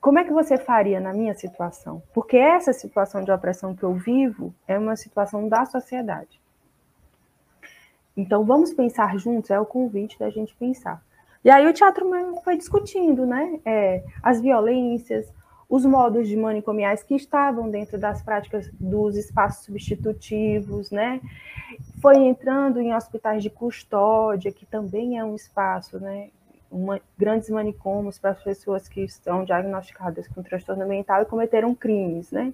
como 0.00 0.18
é 0.18 0.24
que 0.24 0.32
você 0.32 0.56
faria 0.56 1.00
na 1.00 1.12
minha 1.12 1.34
situação? 1.34 2.02
Porque 2.14 2.36
essa 2.36 2.72
situação 2.72 3.24
de 3.24 3.32
opressão 3.32 3.74
que 3.74 3.82
eu 3.82 3.94
vivo 3.94 4.54
é 4.66 4.78
uma 4.78 4.94
situação 4.94 5.48
da 5.48 5.64
sociedade. 5.64 6.40
Então, 8.18 8.44
vamos 8.44 8.74
pensar 8.74 9.16
juntos, 9.16 9.48
é 9.48 9.60
o 9.60 9.64
convite 9.64 10.18
da 10.18 10.28
gente 10.28 10.52
pensar. 10.56 11.00
E 11.44 11.48
aí 11.48 11.64
o 11.68 11.72
teatro 11.72 12.04
foi 12.42 12.56
discutindo, 12.56 13.24
né? 13.24 13.60
É, 13.64 14.02
as 14.20 14.40
violências, 14.40 15.32
os 15.68 15.84
modos 15.86 16.26
de 16.26 16.36
manicomiais 16.36 17.04
que 17.04 17.14
estavam 17.14 17.70
dentro 17.70 17.96
das 17.96 18.20
práticas 18.20 18.68
dos 18.72 19.16
espaços 19.16 19.64
substitutivos, 19.64 20.90
né? 20.90 21.20
Foi 22.02 22.16
entrando 22.16 22.80
em 22.80 22.92
hospitais 22.92 23.40
de 23.40 23.50
custódia, 23.50 24.50
que 24.50 24.66
também 24.66 25.16
é 25.16 25.24
um 25.24 25.36
espaço, 25.36 26.00
né? 26.00 26.30
uma, 26.70 27.00
grandes 27.16 27.48
manicômios 27.48 28.18
para 28.18 28.30
as 28.30 28.42
pessoas 28.42 28.88
que 28.88 29.02
estão 29.02 29.44
diagnosticadas 29.44 30.28
com 30.28 30.42
transtorno 30.42 30.86
mental 30.86 31.22
e 31.22 31.26
cometeram 31.26 31.74
crimes, 31.74 32.30
né? 32.30 32.52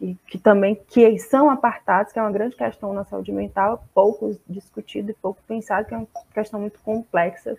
Que, 0.00 0.16
que, 0.26 0.38
também 0.38 0.80
que 0.88 1.18
são 1.18 1.50
apartados, 1.50 2.10
que 2.10 2.18
é 2.18 2.22
uma 2.22 2.32
grande 2.32 2.56
questão 2.56 2.94
na 2.94 3.04
saúde 3.04 3.30
mental, 3.30 3.84
pouco 3.94 4.34
discutido 4.48 5.10
e 5.10 5.14
pouco 5.14 5.42
pensado, 5.46 5.86
que 5.86 5.92
é 5.92 5.98
uma 5.98 6.08
questão 6.32 6.58
muito 6.58 6.80
complexa, 6.80 7.58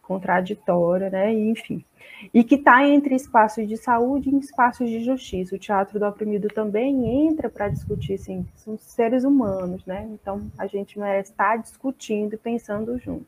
contraditória, 0.00 1.10
né? 1.10 1.34
E, 1.34 1.50
enfim. 1.50 1.84
E 2.32 2.42
que 2.42 2.54
está 2.54 2.82
entre 2.88 3.14
espaços 3.14 3.68
de 3.68 3.76
saúde 3.76 4.30
e 4.30 4.38
espaços 4.38 4.88
de 4.88 5.04
justiça. 5.04 5.54
O 5.54 5.58
teatro 5.58 5.98
do 5.98 6.06
oprimido 6.06 6.48
também 6.48 7.26
entra 7.28 7.50
para 7.50 7.68
discutir, 7.68 8.14
assim, 8.14 8.46
são 8.54 8.78
seres 8.78 9.22
humanos, 9.22 9.84
né? 9.84 10.08
Então 10.10 10.50
a 10.56 10.66
gente 10.66 10.98
merece 10.98 11.32
estar 11.32 11.58
discutindo 11.58 12.32
e 12.32 12.38
pensando 12.38 12.98
junto. 12.98 13.26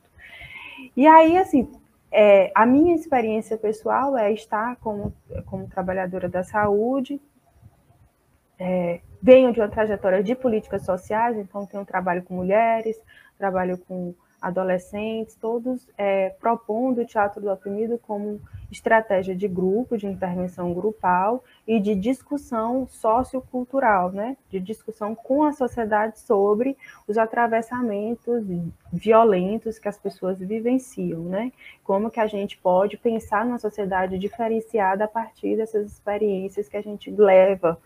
E 0.96 1.06
aí, 1.06 1.36
assim, 1.36 1.70
é, 2.10 2.50
a 2.54 2.64
minha 2.64 2.94
experiência 2.94 3.58
pessoal 3.58 4.16
é 4.16 4.32
estar 4.32 4.76
como, 4.76 5.12
como 5.44 5.68
trabalhadora 5.68 6.28
da 6.28 6.42
saúde, 6.42 7.20
é, 8.60 9.00
venho 9.22 9.52
de 9.52 9.60
uma 9.60 9.68
trajetória 9.68 10.22
de 10.22 10.34
políticas 10.34 10.84
sociais, 10.84 11.36
então 11.38 11.64
tenho 11.64 11.84
trabalho 11.84 12.22
com 12.22 12.34
mulheres, 12.34 13.00
trabalho 13.38 13.78
com 13.78 14.14
adolescentes, 14.40 15.34
todos 15.34 15.86
é, 15.98 16.30
propondo 16.40 17.00
o 17.00 17.06
teatro 17.06 17.40
do 17.40 17.50
oprimido 17.50 17.98
como 17.98 18.40
estratégia 18.70 19.34
de 19.34 19.48
grupo, 19.48 19.98
de 19.98 20.06
intervenção 20.06 20.72
grupal 20.72 21.42
e 21.66 21.80
de 21.80 21.94
discussão 21.94 22.86
sociocultural, 22.88 24.12
né? 24.12 24.36
de 24.48 24.60
discussão 24.60 25.14
com 25.14 25.42
a 25.42 25.52
sociedade 25.52 26.20
sobre 26.20 26.76
os 27.06 27.18
atravessamentos 27.18 28.44
violentos 28.92 29.78
que 29.78 29.88
as 29.88 29.98
pessoas 29.98 30.38
vivenciam, 30.38 31.20
né? 31.24 31.52
como 31.84 32.10
que 32.10 32.20
a 32.20 32.26
gente 32.26 32.56
pode 32.56 32.96
pensar 32.96 33.44
numa 33.44 33.58
sociedade 33.58 34.18
diferenciada 34.18 35.04
a 35.04 35.08
partir 35.08 35.56
dessas 35.56 35.90
experiências 35.90 36.68
que 36.68 36.76
a 36.76 36.82
gente 36.82 37.10
leva 37.10 37.78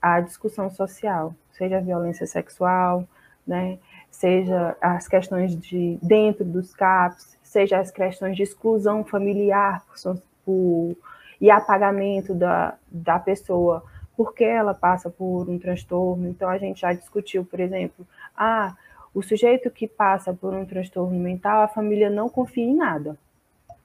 à 0.00 0.20
discussão 0.20 0.70
social, 0.70 1.34
seja 1.52 1.78
a 1.78 1.80
violência 1.80 2.26
sexual, 2.26 3.06
né? 3.46 3.78
seja 4.10 4.76
as 4.80 5.06
questões 5.06 5.54
de 5.56 5.98
dentro 6.02 6.44
dos 6.44 6.74
CAPs, 6.74 7.38
seja 7.42 7.78
as 7.78 7.90
questões 7.90 8.36
de 8.36 8.42
exclusão 8.42 9.04
familiar 9.04 9.84
por, 9.84 10.22
por, 10.44 10.96
e 11.40 11.50
apagamento 11.50 12.34
da, 12.34 12.74
da 12.90 13.18
pessoa 13.18 13.84
porque 14.16 14.44
ela 14.44 14.72
passa 14.72 15.10
por 15.10 15.48
um 15.48 15.58
transtorno. 15.58 16.26
Então, 16.26 16.48
a 16.48 16.56
gente 16.56 16.80
já 16.80 16.92
discutiu, 16.92 17.44
por 17.44 17.60
exemplo, 17.60 18.06
ah, 18.34 18.74
o 19.14 19.22
sujeito 19.22 19.70
que 19.70 19.86
passa 19.86 20.32
por 20.32 20.54
um 20.54 20.64
transtorno 20.64 21.18
mental, 21.18 21.62
a 21.62 21.68
família 21.68 22.08
não 22.08 22.28
confia 22.28 22.64
em 22.64 22.74
nada, 22.74 23.18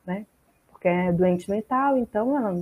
né? 0.06 0.26
Porque 0.72 0.88
é 0.88 1.12
doente 1.12 1.50
mental, 1.50 1.98
então 1.98 2.36
ela, 2.38 2.54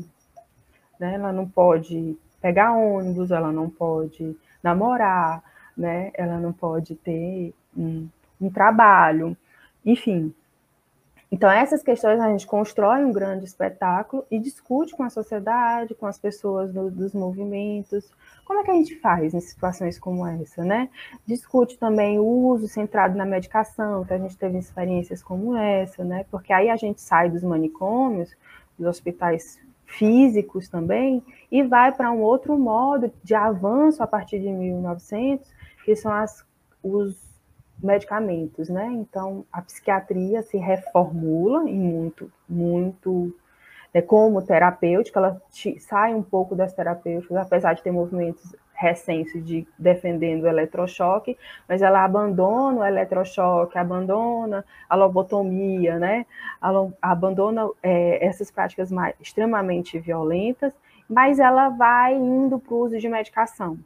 né, 0.99 1.13
ela 1.13 1.31
não 1.31 1.47
pode 1.47 2.17
pegar 2.41 2.73
ônibus, 2.73 3.31
ela 3.31 3.51
não 3.51 3.69
pode 3.69 4.35
namorar, 4.63 5.43
né? 5.77 6.11
Ela 6.13 6.37
não 6.37 6.53
pode 6.53 6.95
ter 6.95 7.53
um, 7.75 8.07
um 8.39 8.49
trabalho, 8.49 9.35
enfim. 9.85 10.33
Então, 11.31 11.49
essas 11.49 11.83
questões 11.83 12.19
a 12.19 12.27
gente 12.27 12.47
constrói 12.47 13.05
um 13.05 13.11
grande 13.11 13.45
espetáculo 13.45 14.25
e 14.31 14.39
discute 14.39 14.95
com 14.95 15.03
a 15.03 15.11
sociedade, 15.11 15.93
com 15.93 16.07
as 16.07 16.17
pessoas 16.17 16.73
do, 16.73 16.89
dos 16.89 17.13
movimentos. 17.13 18.09
Como 18.43 18.59
é 18.59 18.63
que 18.63 18.71
a 18.71 18.73
gente 18.73 18.95
faz 18.99 19.35
em 19.35 19.39
situações 19.39 19.99
como 19.99 20.25
essa, 20.25 20.63
né? 20.63 20.89
Discute 21.27 21.77
também 21.77 22.17
o 22.17 22.23
uso 22.23 22.67
centrado 22.67 23.15
na 23.15 23.27
medicação, 23.27 24.03
que 24.03 24.13
a 24.13 24.17
gente 24.17 24.35
teve 24.37 24.57
experiências 24.57 25.21
como 25.21 25.55
essa, 25.55 26.03
né? 26.03 26.25
Porque 26.31 26.51
aí 26.51 26.67
a 26.67 26.75
gente 26.75 26.99
sai 26.99 27.29
dos 27.29 27.43
manicômios, 27.43 28.35
dos 28.75 28.87
hospitais 28.87 29.59
físicos 29.89 30.69
também, 30.69 31.23
e 31.51 31.63
vai 31.63 31.91
para 31.91 32.11
um 32.11 32.21
outro 32.21 32.57
modo 32.57 33.11
de 33.23 33.33
avanço 33.33 34.03
a 34.03 34.07
partir 34.07 34.39
de 34.39 34.49
1900, 34.49 35.49
que 35.83 35.95
são 35.95 36.13
as, 36.13 36.45
os 36.83 37.17
medicamentos, 37.81 38.69
né? 38.69 38.87
Então, 38.91 39.45
a 39.51 39.61
psiquiatria 39.61 40.43
se 40.43 40.57
reformula 40.57 41.69
em 41.69 41.79
muito, 41.79 42.31
muito 42.47 43.33
né, 43.93 44.01
como 44.01 44.41
terapêutica, 44.41 45.19
ela 45.19 45.41
sai 45.79 46.13
um 46.13 46.21
pouco 46.21 46.55
das 46.55 46.73
terapêuticas, 46.73 47.37
apesar 47.37 47.73
de 47.73 47.81
ter 47.81 47.91
movimentos 47.91 48.55
recentes 48.79 49.43
de 49.45 49.67
defendendo 49.77 50.43
o 50.43 50.47
eletrochoque, 50.47 51.37
mas 51.67 51.81
ela 51.81 52.03
abandona 52.03 52.79
o 52.79 52.85
eletrochoque, 52.85 53.77
abandona 53.77 54.63
a 54.89 54.95
lobotomia, 54.95 55.99
né? 55.99 56.25
abandona 57.01 57.69
é, 57.83 58.25
essas 58.25 58.49
práticas 58.49 58.89
mais, 58.89 59.13
extremamente 59.19 59.99
violentas, 59.99 60.73
mas 61.09 61.39
ela 61.39 61.67
vai 61.67 62.15
indo 62.15 62.57
para 62.57 62.73
o 62.73 62.85
uso 62.85 62.97
de 62.97 63.09
medicação. 63.09 63.77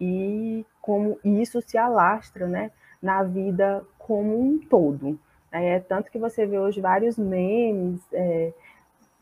E 0.00 0.64
como 0.80 1.18
isso 1.22 1.60
se 1.60 1.76
alastra, 1.76 2.46
né? 2.46 2.70
na 3.04 3.22
vida 3.22 3.84
como 3.98 4.40
um 4.40 4.58
todo. 4.58 5.18
É, 5.52 5.78
tanto 5.80 6.10
que 6.10 6.18
você 6.18 6.46
vê 6.46 6.58
hoje 6.58 6.80
vários 6.80 7.18
memes, 7.18 8.00
é, 8.10 8.54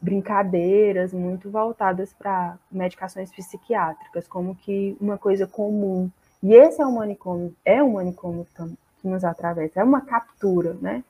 brincadeiras 0.02 1.14
muito 1.14 1.48
voltadas 1.48 2.12
para 2.12 2.58
medicações 2.70 3.30
psiquiátricas, 3.30 4.26
como 4.26 4.56
que 4.56 4.96
uma 5.00 5.16
coisa 5.16 5.46
comum. 5.46 6.10
E 6.42 6.52
esse 6.52 6.82
é 6.82 6.86
um 6.86 6.96
manicômio, 6.96 7.54
é 7.64 7.80
um 7.80 7.92
manicômio 7.92 8.44
que 9.00 9.08
nos 9.08 9.24
atravessa, 9.24 9.80
é 9.80 9.84
uma 9.84 10.00
captura, 10.00 10.74
né? 10.74 11.04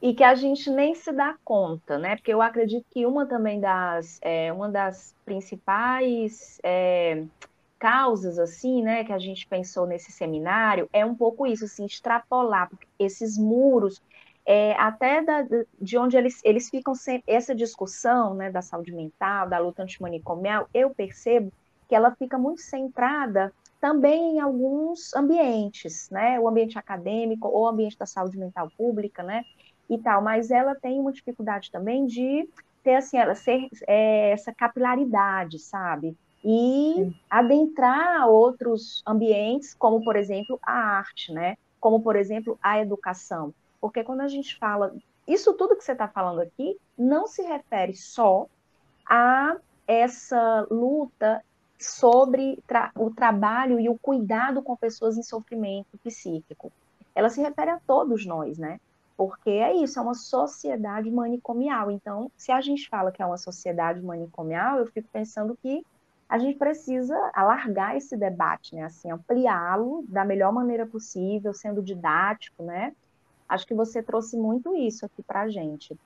E 0.00 0.14
que 0.14 0.24
a 0.24 0.34
gente 0.34 0.70
nem 0.70 0.94
se 0.94 1.12
dá 1.12 1.34
conta, 1.44 1.98
né? 1.98 2.14
Porque 2.16 2.32
eu 2.32 2.40
acredito 2.40 2.86
que 2.90 3.04
uma 3.04 3.26
também 3.26 3.60
das, 3.60 4.18
é, 4.22 4.50
uma 4.52 4.68
das 4.68 5.14
principais 5.26 6.58
é, 6.62 7.24
causas 7.80 8.38
assim, 8.38 8.82
né, 8.82 9.02
que 9.02 9.12
a 9.12 9.18
gente 9.18 9.46
pensou 9.46 9.86
nesse 9.86 10.12
seminário, 10.12 10.88
é 10.92 11.04
um 11.04 11.14
pouco 11.14 11.46
isso, 11.46 11.64
assim, 11.64 11.86
extrapolar 11.86 12.70
esses 12.98 13.38
muros, 13.38 14.02
é, 14.46 14.72
até 14.72 15.22
da, 15.22 15.46
de 15.80 15.98
onde 15.98 16.16
eles, 16.16 16.40
eles 16.44 16.68
ficam 16.68 16.94
sempre, 16.94 17.32
essa 17.32 17.54
discussão, 17.54 18.34
né, 18.34 18.50
da 18.50 18.62
saúde 18.62 18.92
mental, 18.92 19.48
da 19.48 19.58
luta 19.58 19.82
antimanicomial, 19.82 20.68
eu 20.72 20.90
percebo 20.90 21.52
que 21.88 21.94
ela 21.94 22.14
fica 22.16 22.38
muito 22.38 22.60
centrada 22.60 23.52
também 23.80 24.36
em 24.36 24.40
alguns 24.40 25.14
ambientes, 25.14 26.08
né, 26.10 26.38
o 26.38 26.48
ambiente 26.48 26.78
acadêmico 26.78 27.48
ou 27.48 27.62
o 27.62 27.68
ambiente 27.68 27.98
da 27.98 28.06
saúde 28.06 28.38
mental 28.38 28.70
pública, 28.76 29.22
né, 29.22 29.44
e 29.88 29.98
tal, 29.98 30.22
mas 30.22 30.50
ela 30.50 30.74
tem 30.74 31.00
uma 31.00 31.12
dificuldade 31.12 31.70
também 31.70 32.06
de 32.06 32.48
ter, 32.82 32.94
assim, 32.94 33.18
ela 33.18 33.34
ser 33.34 33.68
é, 33.86 34.30
essa 34.30 34.54
capilaridade, 34.54 35.58
sabe, 35.58 36.16
e 36.44 36.94
Sim. 36.96 37.14
adentrar 37.28 38.28
outros 38.28 39.02
ambientes, 39.06 39.74
como, 39.74 40.02
por 40.02 40.16
exemplo, 40.16 40.58
a 40.62 40.72
arte, 40.72 41.32
né? 41.32 41.56
Como, 41.78 42.02
por 42.02 42.16
exemplo, 42.16 42.58
a 42.62 42.80
educação. 42.80 43.54
Porque 43.80 44.04
quando 44.04 44.20
a 44.20 44.28
gente 44.28 44.58
fala, 44.58 44.94
isso 45.26 45.54
tudo 45.54 45.76
que 45.76 45.84
você 45.84 45.92
está 45.92 46.08
falando 46.08 46.40
aqui 46.40 46.78
não 46.98 47.26
se 47.26 47.42
refere 47.42 47.94
só 47.94 48.46
a 49.08 49.56
essa 49.86 50.66
luta 50.70 51.42
sobre 51.78 52.62
tra 52.66 52.92
o 52.94 53.10
trabalho 53.10 53.80
e 53.80 53.88
o 53.88 53.98
cuidado 53.98 54.62
com 54.62 54.76
pessoas 54.76 55.16
em 55.16 55.22
sofrimento 55.22 55.98
psíquico. 56.04 56.70
Ela 57.14 57.30
se 57.30 57.40
refere 57.40 57.70
a 57.70 57.80
todos 57.86 58.26
nós, 58.26 58.58
né? 58.58 58.78
Porque 59.16 59.50
é 59.50 59.74
isso, 59.74 59.98
é 59.98 60.02
uma 60.02 60.14
sociedade 60.14 61.10
manicomial. 61.10 61.90
Então, 61.90 62.30
se 62.36 62.52
a 62.52 62.60
gente 62.60 62.88
fala 62.88 63.10
que 63.10 63.22
é 63.22 63.26
uma 63.26 63.36
sociedade 63.36 64.00
manicomial, 64.00 64.78
eu 64.78 64.86
fico 64.86 65.08
pensando 65.12 65.58
que 65.60 65.84
a 66.28 66.38
gente 66.38 66.56
precisa 66.56 67.16
alargar 67.34 67.96
esse 67.96 68.16
debate, 68.16 68.74
né? 68.74 68.84
Assim, 68.84 69.10
ampliá-lo 69.10 70.04
da 70.08 70.24
melhor 70.24 70.52
maneira 70.52 70.86
possível, 70.86 71.52
sendo 71.52 71.82
didático, 71.82 72.62
né? 72.62 72.94
Acho 73.50 73.66
que 73.66 73.74
você 73.74 74.00
trouxe 74.00 74.36
muito 74.36 74.76
isso 74.76 75.04
aqui 75.04 75.24
para 75.24 75.40
a 75.40 75.48
gente. 75.48 75.98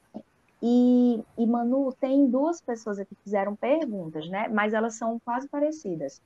E, 0.62 1.22
e, 1.36 1.46
Manu, 1.46 1.92
tem 2.00 2.26
duas 2.26 2.58
pessoas 2.58 2.98
aqui 2.98 3.14
que 3.14 3.22
fizeram 3.22 3.54
perguntas, 3.54 4.26
né? 4.30 4.48
Mas 4.48 4.72
elas 4.72 4.94
são 4.94 5.20
quase 5.22 5.46
parecidas. 5.46 6.22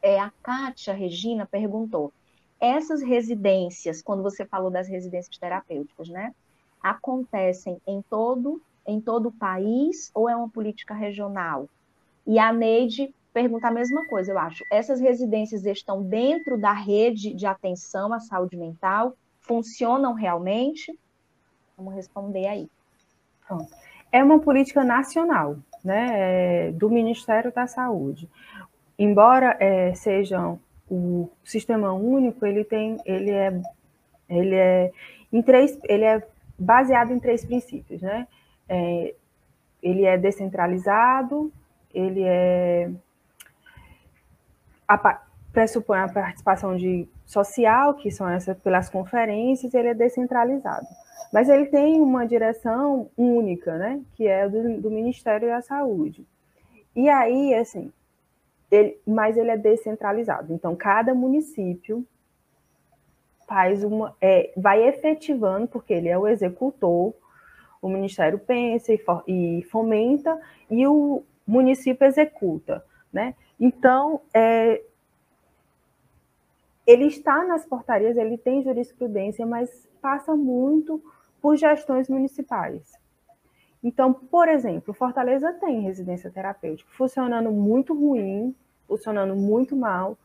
É, 0.00 0.20
a 0.20 0.30
Kátia 0.40 0.94
Regina 0.94 1.44
perguntou: 1.46 2.12
essas 2.60 3.02
residências, 3.02 4.00
quando 4.00 4.22
você 4.22 4.46
falou 4.46 4.70
das 4.70 4.86
residências 4.86 5.36
terapêuticas, 5.36 6.08
né? 6.08 6.32
Acontecem 6.80 7.82
em 7.84 8.00
todo, 8.08 8.62
em 8.86 9.00
todo 9.00 9.30
o 9.30 9.32
país 9.32 10.12
ou 10.14 10.28
é 10.28 10.36
uma 10.36 10.48
política 10.48 10.94
regional? 10.94 11.68
E 12.24 12.38
a 12.38 12.52
Neide 12.52 13.12
pergunta 13.32 13.66
a 13.66 13.72
mesma 13.72 14.06
coisa, 14.06 14.30
eu 14.30 14.38
acho. 14.38 14.62
Essas 14.70 15.00
residências 15.00 15.66
estão 15.66 16.04
dentro 16.04 16.56
da 16.56 16.72
rede 16.72 17.34
de 17.34 17.46
atenção 17.46 18.12
à 18.12 18.20
saúde 18.20 18.56
mental? 18.56 19.16
Funcionam 19.46 20.12
realmente? 20.12 20.96
Vamos 21.76 21.94
responder 21.94 22.46
aí. 22.46 22.68
É 24.10 24.22
uma 24.22 24.40
política 24.40 24.82
nacional, 24.82 25.56
né, 25.84 26.68
é, 26.68 26.72
do 26.72 26.90
Ministério 26.90 27.52
da 27.52 27.66
Saúde. 27.66 28.28
Embora 28.98 29.56
é, 29.60 29.94
sejam 29.94 30.58
o 30.90 31.28
sistema 31.44 31.92
único, 31.92 32.46
ele 32.46 32.64
tem, 32.64 32.98
ele 33.04 33.30
é, 33.30 33.60
ele 34.28 34.54
é 34.54 34.92
em 35.32 35.42
três, 35.42 35.78
ele 35.84 36.04
é 36.04 36.26
baseado 36.58 37.12
em 37.12 37.20
três 37.20 37.44
princípios, 37.44 38.00
né? 38.00 38.26
É, 38.68 39.14
ele 39.82 40.04
é 40.04 40.16
descentralizado, 40.16 41.52
ele 41.92 42.22
é 42.24 42.90
pressupõe 45.56 46.00
a 46.00 46.08
participação 46.08 46.76
de 46.76 47.08
social, 47.24 47.94
que 47.94 48.10
são 48.10 48.28
essas 48.28 48.58
pelas 48.58 48.90
conferências, 48.90 49.72
ele 49.72 49.88
é 49.88 49.94
descentralizado. 49.94 50.86
Mas 51.32 51.48
ele 51.48 51.64
tem 51.64 51.98
uma 51.98 52.26
direção 52.26 53.08
única, 53.16 53.78
né, 53.78 54.02
que 54.14 54.26
é 54.26 54.46
do, 54.46 54.82
do 54.82 54.90
Ministério 54.90 55.48
da 55.48 55.62
Saúde. 55.62 56.26
E 56.94 57.08
aí, 57.08 57.54
assim, 57.54 57.90
ele, 58.70 58.98
mas 59.06 59.38
ele 59.38 59.50
é 59.50 59.56
descentralizado. 59.56 60.52
Então, 60.52 60.76
cada 60.76 61.14
município 61.14 62.06
faz 63.48 63.82
uma, 63.82 64.14
é, 64.20 64.52
vai 64.58 64.86
efetivando, 64.86 65.68
porque 65.68 65.94
ele 65.94 66.10
é 66.10 66.18
o 66.18 66.28
executor, 66.28 67.14
o 67.80 67.88
Ministério 67.88 68.38
pensa 68.38 68.92
e, 68.92 68.98
for, 68.98 69.24
e 69.26 69.66
fomenta, 69.70 70.38
e 70.70 70.86
o, 70.86 71.24
município 71.46 72.06
executa, 72.06 72.84
né? 73.10 73.34
Então, 73.58 74.20
é, 74.34 74.82
ele 76.86 77.06
está 77.06 77.44
nas 77.44 77.66
portarias, 77.66 78.16
ele 78.16 78.38
tem 78.38 78.62
jurisprudência, 78.62 79.44
mas 79.44 79.88
passa 80.00 80.36
muito 80.36 81.02
por 81.42 81.56
gestões 81.56 82.08
municipais. 82.08 82.92
Então, 83.82 84.12
por 84.12 84.48
exemplo, 84.48 84.94
Fortaleza 84.94 85.52
tem 85.52 85.80
residência 85.80 86.30
terapêutica 86.30 86.90
funcionando 86.92 87.50
muito 87.50 87.94
ruim, 87.94 88.54
funcionando 88.86 89.34
muito 89.34 89.76
mal, 89.76 90.16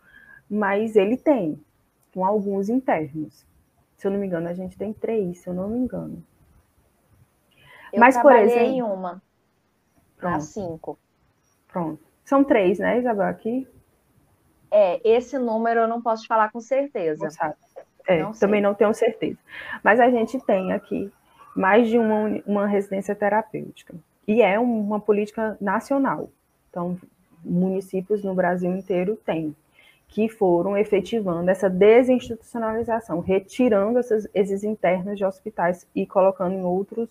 mas 0.49 0.95
ele 0.95 1.17
tem, 1.17 1.59
com 2.13 2.25
alguns 2.25 2.69
internos. 2.69 3.45
Se 3.97 4.07
eu 4.07 4.11
não 4.11 4.19
me 4.19 4.27
engano, 4.27 4.47
a 4.47 4.53
gente 4.53 4.77
tem 4.77 4.93
três, 4.93 5.39
se 5.39 5.47
eu 5.47 5.53
não 5.53 5.69
me 5.69 5.77
engano. 5.77 6.23
Eu 7.93 7.99
mas, 7.99 8.19
por 8.19 8.33
exemplo, 8.35 8.63
em 8.63 8.81
uma, 8.81 9.21
pronto. 10.17 10.41
cinco. 10.41 10.99
Pronto. 11.67 12.03
São 12.23 12.43
três, 12.43 12.79
né, 12.79 12.99
Isabel, 12.99 13.27
aqui? 13.27 13.67
É, 14.71 15.01
esse 15.03 15.37
número 15.37 15.81
eu 15.81 15.87
não 15.87 16.01
posso 16.01 16.23
te 16.23 16.27
falar 16.27 16.51
com 16.51 16.61
certeza. 16.61 17.27
Não 17.39 17.53
é, 18.07 18.23
não 18.23 18.31
também 18.31 18.61
não 18.61 18.73
tenho 18.73 18.93
certeza. 18.93 19.37
Mas 19.83 19.99
a 19.99 20.09
gente 20.09 20.39
tem 20.39 20.71
aqui 20.71 21.11
mais 21.55 21.89
de 21.89 21.97
uma, 21.97 22.41
uma 22.45 22.67
residência 22.67 23.13
terapêutica. 23.13 23.93
E 24.27 24.41
é 24.41 24.57
uma 24.59 24.99
política 24.99 25.57
nacional. 25.59 26.29
Então, 26.69 26.97
municípios 27.43 28.23
no 28.23 28.33
Brasil 28.33 28.71
inteiro 28.71 29.17
têm, 29.25 29.55
que 30.07 30.29
foram 30.29 30.77
efetivando 30.77 31.49
essa 31.49 31.69
desinstitucionalização, 31.69 33.19
retirando 33.19 33.99
essas, 33.99 34.27
esses 34.33 34.63
internos 34.63 35.17
de 35.17 35.25
hospitais 35.25 35.87
e 35.95 36.05
colocando 36.05 36.53
em 36.53 36.63
outros, 36.63 37.09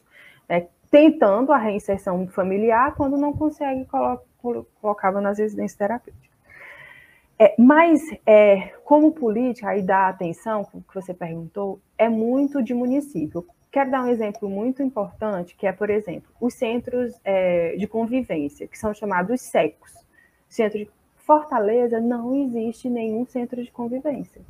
é, 0.49 0.67
tentando 0.91 1.53
a 1.53 1.59
reinserção 1.59 2.27
familiar 2.29 2.95
quando 2.95 3.17
não 3.17 3.33
consegue, 3.33 3.85
colo 3.87 4.21
colocava 4.81 5.21
nas 5.21 5.39
residências 5.39 5.77
terapêuticas. 5.77 6.30
É, 7.43 7.55
mas, 7.59 8.03
é, 8.27 8.69
como 8.85 9.13
política, 9.13 9.71
aí 9.71 9.81
dá 9.81 10.11
atenção, 10.11 10.63
que 10.63 10.95
você 10.95 11.15
perguntou, 11.15 11.81
é 11.97 12.07
muito 12.07 12.63
de 12.63 12.75
município. 12.75 13.47
Quero 13.73 13.91
dar 13.91 14.05
um 14.05 14.09
exemplo 14.09 14.47
muito 14.47 14.83
importante, 14.83 15.57
que 15.57 15.67
é, 15.67 15.73
por 15.73 15.89
exemplo, 15.89 16.31
os 16.39 16.53
centros 16.53 17.19
é, 17.25 17.77
de 17.77 17.87
convivência, 17.87 18.69
que 18.69 18.79
são 18.79 18.93
chamados 18.93 19.41
SECOS. 19.41 20.05
Centro 20.51 20.81
de 20.81 20.91
Fortaleza 21.17 21.99
não 21.99 22.35
existe 22.35 22.91
nenhum 22.91 23.25
centro 23.25 23.65
de 23.65 23.71
convivência, 23.71 24.43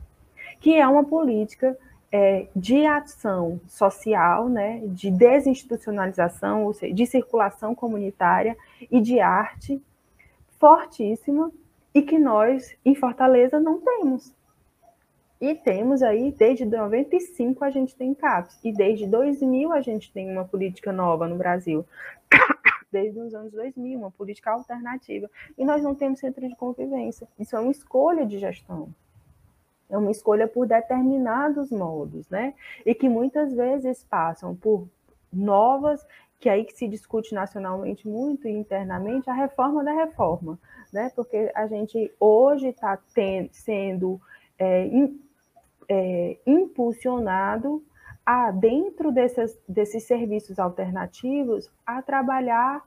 que 0.59 0.75
é 0.75 0.89
uma 0.89 1.05
política 1.05 1.79
é, 2.11 2.49
de 2.57 2.87
ação 2.87 3.61
social, 3.69 4.49
né, 4.49 4.83
de 4.87 5.13
desinstitucionalização, 5.13 6.65
ou 6.65 6.73
seja, 6.73 6.93
de 6.93 7.07
circulação 7.07 7.73
comunitária 7.73 8.57
e 8.91 9.01
de 9.01 9.21
arte 9.21 9.81
fortíssima, 10.59 11.53
e 11.95 12.03
que 12.03 12.19
nós, 12.19 12.77
em 12.85 12.95
Fortaleza, 12.95 13.59
não 13.59 13.81
temos. 13.81 14.33
E 15.41 15.55
temos 15.55 16.03
aí, 16.03 16.33
desde 16.33 16.67
95 16.67 17.65
a 17.65 17.71
gente 17.71 17.97
tem 17.97 18.13
CAPS, 18.13 18.61
e 18.63 18.73
desde 18.73 19.07
2000 19.07 19.73
a 19.73 19.81
gente 19.81 20.13
tem 20.13 20.31
uma 20.31 20.45
política 20.45 20.93
nova 20.93 21.27
no 21.27 21.37
Brasil. 21.37 21.85
Desde 22.93 23.21
os 23.21 23.33
anos 23.37 23.53
2000, 23.53 23.97
uma 23.97 24.11
política 24.11 24.51
alternativa. 24.51 25.31
E 25.57 25.65
nós 25.65 25.81
não 25.81 25.95
temos 25.95 26.19
centro 26.19 26.47
de 26.49 26.57
convivência. 26.57 27.29
Isso 27.39 27.55
é 27.55 27.61
uma 27.61 27.71
escolha 27.71 28.27
de 28.27 28.37
gestão. 28.37 28.89
É 29.89 29.97
uma 29.97 30.11
escolha 30.11 30.49
por 30.49 30.67
determinados 30.67 31.71
modos, 31.71 32.29
né? 32.29 32.53
E 32.85 32.93
que 32.93 33.09
muitas 33.09 33.55
vezes 33.55 34.03
passam 34.03 34.57
por 34.57 34.89
novas 35.33 36.05
que 36.41 36.49
aí 36.49 36.65
que 36.65 36.73
se 36.73 36.89
discute 36.89 37.35
nacionalmente 37.35 38.09
muito 38.09 38.49
e 38.49 38.51
internamente 38.51 39.29
a 39.29 39.35
reforma 39.35 39.85
da 39.85 39.93
reforma, 39.93 40.59
né? 40.91 41.13
Porque 41.15 41.53
a 41.55 41.67
gente 41.67 42.13
hoje 42.19 42.69
está 42.69 42.99
sendo 43.53 44.19
é, 44.59 44.87
in, 44.87 45.21
é, 45.87 46.39
impulsionado 46.47 47.85
a, 48.25 48.51
dentro 48.51 49.13
desses, 49.13 50.05
serviços 50.05 50.59
alternativos, 50.59 51.71
a 51.85 52.01
trabalhar 52.01 52.83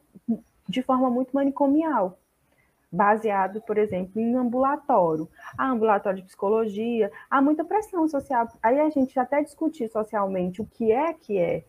de 0.67 0.81
forma 0.81 1.09
muito 1.11 1.31
manicomial, 1.31 2.17
baseado, 2.91 3.61
por 3.61 3.77
exemplo, 3.77 4.19
em 4.19 4.35
ambulatório. 4.35 5.29
Há 5.55 5.69
ambulatório 5.69 6.21
de 6.21 6.25
psicologia, 6.25 7.11
há 7.29 7.39
muita 7.39 7.63
pressão 7.63 8.07
social. 8.07 8.47
Aí 8.63 8.79
a 8.79 8.89
gente 8.89 9.19
até 9.19 9.43
discutir 9.43 9.89
socialmente 9.89 10.59
o 10.59 10.65
que 10.65 10.91
é 10.91 11.13
que 11.13 11.37
é 11.37 11.65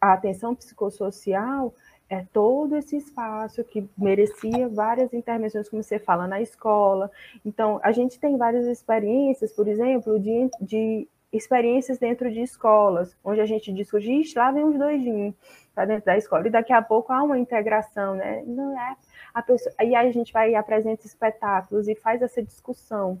a 0.00 0.12
atenção 0.12 0.54
psicossocial, 0.54 1.74
é 2.08 2.24
todo 2.32 2.76
esse 2.76 2.96
espaço 2.96 3.64
que 3.64 3.88
merecia 3.98 4.68
várias 4.68 5.12
intervenções, 5.12 5.68
como 5.68 5.82
você 5.82 5.98
fala, 5.98 6.26
na 6.26 6.40
escola. 6.40 7.10
Então, 7.44 7.80
a 7.82 7.90
gente 7.90 8.18
tem 8.20 8.36
várias 8.36 8.66
experiências, 8.66 9.52
por 9.52 9.66
exemplo, 9.66 10.18
de, 10.20 10.48
de 10.60 11.08
experiências 11.32 11.98
dentro 11.98 12.30
de 12.30 12.40
escolas, 12.40 13.16
onde 13.24 13.40
a 13.40 13.46
gente 13.46 13.72
discute, 13.72 14.36
lá 14.36 14.52
vem 14.52 14.64
os 14.64 14.78
doidinhos 14.78 15.34
para 15.74 15.84
dentro 15.84 16.06
da 16.06 16.16
escola, 16.16 16.46
e 16.46 16.50
daqui 16.50 16.72
a 16.72 16.80
pouco 16.80 17.12
há 17.12 17.22
uma 17.22 17.38
integração, 17.38 18.14
né? 18.14 18.42
Não 18.46 18.78
é 18.78 18.96
a 19.34 19.42
pessoa, 19.42 19.74
aí 19.76 19.94
a 19.94 20.10
gente 20.10 20.32
vai 20.32 20.52
e 20.52 20.54
apresenta 20.54 21.06
espetáculos 21.06 21.88
e 21.88 21.94
faz 21.94 22.22
essa 22.22 22.42
discussão. 22.42 23.20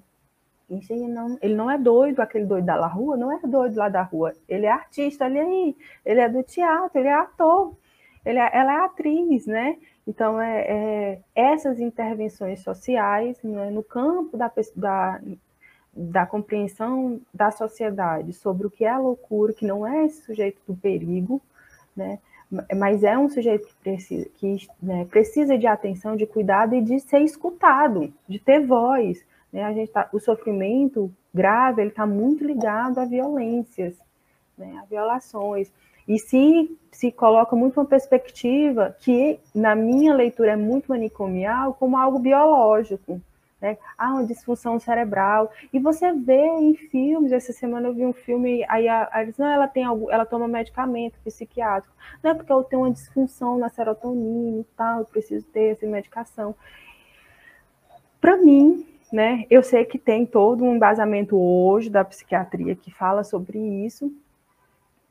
Ele 0.68 1.06
não, 1.06 1.38
ele 1.40 1.54
não 1.54 1.70
é 1.70 1.78
doido, 1.78 2.20
aquele 2.20 2.44
doido 2.44 2.66
da 2.66 2.86
rua, 2.86 3.16
não 3.16 3.32
é 3.32 3.38
doido 3.46 3.76
lá 3.76 3.88
da 3.88 4.02
rua. 4.02 4.32
Ele 4.48 4.66
é 4.66 4.70
artista, 4.70 5.24
ali 5.24 5.38
aí, 5.38 5.76
ele 6.04 6.20
é 6.20 6.28
do 6.28 6.42
teatro, 6.42 6.98
ele 6.98 7.08
é 7.08 7.14
ator, 7.14 7.72
ele 8.24 8.38
é, 8.38 8.50
ela 8.52 8.72
é 8.72 8.84
atriz, 8.84 9.46
né? 9.46 9.76
Então, 10.06 10.40
é, 10.40 10.60
é 10.62 11.22
essas 11.34 11.78
intervenções 11.78 12.60
sociais 12.60 13.40
né, 13.42 13.70
no 13.70 13.82
campo 13.82 14.36
da, 14.36 14.50
da, 14.74 15.20
da 15.92 16.26
compreensão 16.26 17.20
da 17.32 17.50
sociedade 17.52 18.32
sobre 18.32 18.66
o 18.66 18.70
que 18.70 18.84
é 18.84 18.96
loucura, 18.96 19.52
que 19.52 19.66
não 19.66 19.86
é 19.86 20.04
esse 20.06 20.22
sujeito 20.22 20.60
do 20.66 20.76
perigo, 20.76 21.40
né? 21.96 22.18
mas 22.76 23.02
é 23.02 23.18
um 23.18 23.28
sujeito 23.28 23.66
que 23.66 23.74
precisa, 23.82 24.28
que, 24.36 24.68
né, 24.80 25.04
precisa 25.06 25.58
de 25.58 25.66
atenção, 25.66 26.16
de 26.16 26.26
cuidado 26.26 26.74
e 26.74 26.80
de 26.80 27.00
ser 27.00 27.20
escutado, 27.20 28.12
de 28.28 28.38
ter 28.38 28.64
voz, 28.64 29.24
né? 29.52 29.64
A 29.64 29.72
gente 29.72 29.90
tá, 29.90 30.08
o 30.12 30.20
sofrimento 30.20 31.12
grave 31.32 31.82
ele 31.82 31.90
está 31.90 32.06
muito 32.06 32.44
ligado 32.44 32.98
a 32.98 33.04
violências, 33.04 33.96
né? 34.56 34.78
a 34.82 34.84
violações. 34.86 35.72
E 36.08 36.18
se 36.18 36.76
se 36.96 37.12
coloca 37.12 37.54
muito 37.54 37.78
uma 37.78 37.84
perspectiva 37.84 38.96
que, 39.00 39.38
na 39.54 39.74
minha 39.74 40.14
leitura, 40.14 40.52
é 40.52 40.56
muito 40.56 40.88
manicomial, 40.88 41.74
como 41.74 41.98
algo 41.98 42.18
biológico. 42.18 43.20
Né? 43.60 43.76
Ah, 43.98 44.14
uma 44.14 44.24
disfunção 44.24 44.80
cerebral. 44.80 45.52
E 45.70 45.78
você 45.78 46.10
vê 46.14 46.46
em 46.46 46.74
filmes, 46.74 47.32
essa 47.32 47.52
semana 47.52 47.88
eu 47.88 47.94
vi 47.94 48.06
um 48.06 48.14
filme, 48.14 48.64
aí 48.66 48.88
a, 48.88 49.02
a 49.12 49.26
não, 49.36 49.46
ela 49.46 49.68
tem 49.68 49.84
algo, 49.84 50.10
ela 50.10 50.24
toma 50.24 50.48
medicamento 50.48 51.18
psiquiátrico. 51.22 51.94
Não 52.22 52.30
é 52.30 52.34
porque 52.34 52.50
eu 52.50 52.64
tenho 52.64 52.82
uma 52.82 52.90
disfunção 52.90 53.58
na 53.58 53.68
serotonina 53.68 54.60
e 54.60 54.64
tal, 54.74 55.00
eu 55.00 55.04
preciso 55.04 55.46
ter 55.48 55.72
essa 55.72 55.86
medicação. 55.86 56.54
Para 58.22 58.38
mim, 58.38 58.86
né? 59.12 59.44
Eu 59.48 59.62
sei 59.62 59.84
que 59.84 59.98
tem 59.98 60.26
todo 60.26 60.64
um 60.64 60.74
embasamento 60.74 61.36
hoje 61.36 61.88
da 61.88 62.04
psiquiatria 62.04 62.74
que 62.74 62.90
fala 62.90 63.22
sobre 63.22 63.58
isso, 63.58 64.12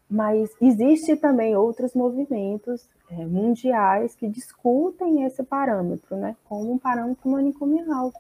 mas 0.10 0.52
existe 0.62 1.16
também 1.16 1.56
outros 1.56 1.94
movimentos 1.94 2.88
é, 3.10 3.26
mundiais 3.26 4.16
que 4.16 4.28
discutem 4.28 5.24
esse 5.24 5.44
parâmetro, 5.44 6.16
né? 6.16 6.36
Como 6.48 6.72
um 6.72 6.78
parâmetro 6.78 7.30
manicomial, 7.30 8.12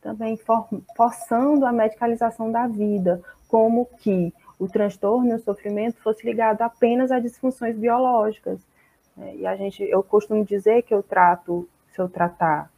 também 0.00 0.36
for, 0.36 0.68
forçando 0.96 1.64
a 1.64 1.72
medicalização 1.72 2.50
da 2.50 2.66
vida, 2.66 3.22
como 3.48 3.86
que 3.98 4.32
o 4.58 4.68
transtorno 4.68 5.30
e 5.30 5.34
o 5.34 5.42
sofrimento 5.42 6.00
fosse 6.00 6.24
ligado 6.24 6.62
apenas 6.62 7.10
a 7.10 7.18
disfunções 7.18 7.76
biológicas. 7.76 8.60
Né? 9.16 9.36
E 9.36 9.46
a 9.46 9.56
gente, 9.56 9.82
eu 9.82 10.02
costumo 10.02 10.44
dizer 10.44 10.82
que 10.82 10.94
eu 10.94 11.02
trato, 11.02 11.68
se 11.92 12.00
eu 12.00 12.08
tratar 12.08 12.71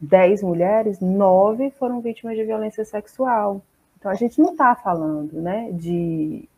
10 0.00 0.42
mulheres, 0.42 1.00
nove 1.00 1.70
foram 1.70 2.00
vítimas 2.00 2.36
de 2.36 2.44
violência 2.44 2.84
sexual. 2.84 3.62
Então, 3.98 4.10
a 4.10 4.14
gente 4.14 4.40
não 4.40 4.52
está 4.52 4.74
falando 4.74 5.40
né, 5.40 5.70
de, 5.72 6.48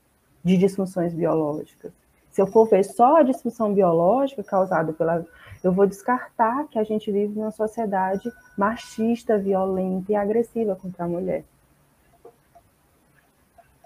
de 0.42 0.56
disfunções 0.56 1.14
biológicas. 1.14 1.92
Se 2.36 2.42
eu 2.42 2.46
for 2.46 2.68
ver 2.68 2.84
só 2.84 3.16
a 3.16 3.22
disfunção 3.22 3.72
biológica 3.72 4.44
causada 4.44 4.92
pela. 4.92 5.24
Eu 5.64 5.72
vou 5.72 5.86
descartar 5.86 6.66
que 6.68 6.78
a 6.78 6.84
gente 6.84 7.10
vive 7.10 7.38
numa 7.38 7.50
sociedade 7.50 8.30
machista, 8.58 9.38
violenta 9.38 10.12
e 10.12 10.14
agressiva 10.14 10.76
contra 10.76 11.04
a 11.04 11.08
mulher. 11.08 11.44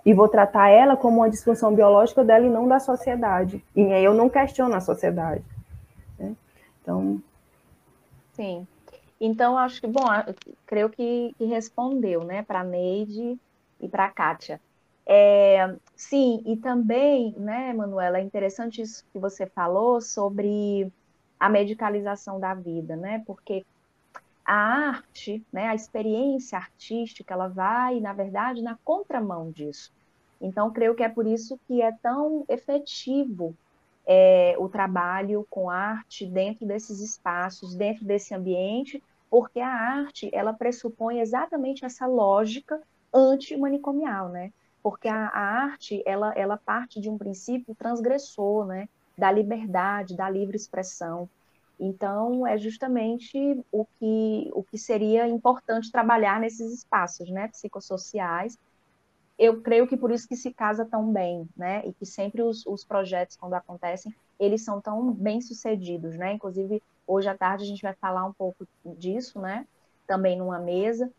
E 0.04 0.12
vou 0.12 0.28
tratar 0.28 0.68
ela 0.68 0.96
como 0.96 1.18
uma 1.18 1.30
disfunção 1.30 1.72
biológica 1.72 2.24
dela 2.24 2.44
e 2.44 2.50
não 2.50 2.66
da 2.66 2.80
sociedade. 2.80 3.62
E 3.76 3.82
aí 3.92 4.04
eu 4.04 4.14
não 4.14 4.28
questiono 4.28 4.74
a 4.74 4.80
sociedade. 4.80 5.44
Né? 6.18 6.34
Então. 6.82 7.22
Sim. 8.32 8.66
Então, 9.20 9.58
acho 9.58 9.80
que, 9.80 9.86
bom, 9.86 10.06
creio 10.66 10.88
que, 10.88 11.34
que 11.36 11.44
respondeu, 11.44 12.24
né, 12.24 12.42
para 12.42 12.64
Neide 12.64 13.38
e 13.78 13.88
para 13.88 14.10
Kátia. 14.10 14.60
É, 15.06 15.76
sim, 15.94 16.42
e 16.46 16.56
também, 16.56 17.34
né, 17.36 17.72
Manuela, 17.74 18.18
é 18.18 18.22
interessante 18.22 18.80
isso 18.80 19.04
que 19.12 19.18
você 19.18 19.46
falou 19.46 20.00
sobre 20.00 20.90
a 21.38 21.48
medicalização 21.48 22.40
da 22.40 22.54
vida, 22.54 22.96
né, 22.96 23.22
porque 23.26 23.64
a 24.44 24.54
arte, 24.54 25.44
né, 25.52 25.68
a 25.68 25.74
experiência 25.74 26.58
artística, 26.58 27.34
ela 27.34 27.48
vai, 27.48 28.00
na 28.00 28.12
verdade, 28.12 28.62
na 28.62 28.78
contramão 28.84 29.50
disso. 29.50 29.92
Então, 30.40 30.72
creio 30.72 30.94
que 30.94 31.02
é 31.02 31.08
por 31.08 31.26
isso 31.26 31.58
que 31.68 31.82
é 31.82 31.92
tão 32.02 32.44
efetivo 32.48 33.54
é, 34.12 34.56
o 34.58 34.68
trabalho 34.68 35.46
com 35.48 35.70
arte 35.70 36.26
dentro 36.26 36.66
desses 36.66 36.98
espaços, 36.98 37.76
dentro 37.76 38.04
desse 38.04 38.34
ambiente, 38.34 39.00
porque 39.30 39.60
a 39.60 39.68
arte, 39.68 40.28
ela 40.32 40.52
pressupõe 40.52 41.20
exatamente 41.20 41.84
essa 41.84 42.08
lógica 42.08 42.82
antimanicomial, 43.14 44.28
né? 44.28 44.52
Porque 44.82 45.06
a, 45.06 45.28
a 45.28 45.40
arte, 45.62 46.02
ela, 46.04 46.32
ela 46.34 46.56
parte 46.56 47.00
de 47.00 47.08
um 47.08 47.16
princípio 47.16 47.72
transgressor, 47.76 48.66
né? 48.66 48.88
Da 49.16 49.30
liberdade, 49.30 50.16
da 50.16 50.28
livre 50.28 50.56
expressão. 50.56 51.28
Então, 51.78 52.44
é 52.44 52.58
justamente 52.58 53.64
o 53.70 53.84
que, 53.84 54.50
o 54.52 54.64
que 54.64 54.76
seria 54.76 55.28
importante 55.28 55.92
trabalhar 55.92 56.40
nesses 56.40 56.72
espaços 56.72 57.30
né, 57.30 57.46
psicossociais. 57.46 58.58
Eu 59.40 59.62
creio 59.62 59.86
que 59.86 59.96
por 59.96 60.10
isso 60.12 60.28
que 60.28 60.36
se 60.36 60.52
casa 60.52 60.84
tão 60.84 61.10
bem, 61.10 61.48
né? 61.56 61.82
E 61.86 61.94
que 61.94 62.04
sempre 62.04 62.42
os, 62.42 62.66
os 62.66 62.84
projetos, 62.84 63.38
quando 63.38 63.54
acontecem, 63.54 64.14
eles 64.38 64.62
são 64.62 64.82
tão 64.82 65.10
bem 65.12 65.40
sucedidos, 65.40 66.14
né? 66.14 66.34
Inclusive, 66.34 66.82
hoje 67.06 67.26
à 67.26 67.34
tarde 67.34 67.64
a 67.64 67.66
gente 67.66 67.80
vai 67.80 67.94
falar 67.94 68.26
um 68.26 68.34
pouco 68.34 68.68
disso, 68.84 69.40
né? 69.40 69.66
Também 70.06 70.36
numa 70.36 70.58
mesa. 70.58 71.10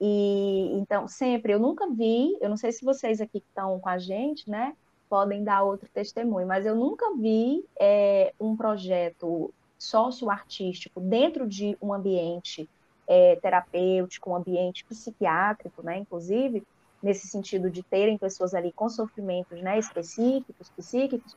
E 0.00 0.72
então, 0.72 1.06
sempre, 1.06 1.52
eu 1.52 1.60
nunca 1.60 1.88
vi, 1.88 2.36
eu 2.40 2.48
não 2.48 2.56
sei 2.56 2.72
se 2.72 2.84
vocês 2.84 3.20
aqui 3.20 3.38
que 3.38 3.46
estão 3.46 3.78
com 3.78 3.88
a 3.88 3.96
gente, 3.96 4.50
né? 4.50 4.76
Podem 5.08 5.44
dar 5.44 5.62
outro 5.62 5.88
testemunho, 5.94 6.48
mas 6.48 6.66
eu 6.66 6.74
nunca 6.74 7.14
vi 7.14 7.64
é, 7.78 8.34
um 8.40 8.56
projeto 8.56 9.54
socioartístico 9.78 11.00
dentro 11.00 11.46
de 11.46 11.78
um 11.80 11.94
ambiente 11.94 12.68
é, 13.06 13.36
terapêutico, 13.36 14.30
um 14.30 14.36
ambiente 14.36 14.84
psiquiátrico, 14.84 15.80
né, 15.82 15.96
inclusive, 15.98 16.62
nesse 17.02 17.28
sentido 17.28 17.70
de 17.70 17.82
terem 17.82 18.18
pessoas 18.18 18.54
ali 18.54 18.72
com 18.72 18.88
sofrimentos 18.88 19.60
né, 19.60 19.78
específicos, 19.78 20.70
psíquicos, 20.70 21.36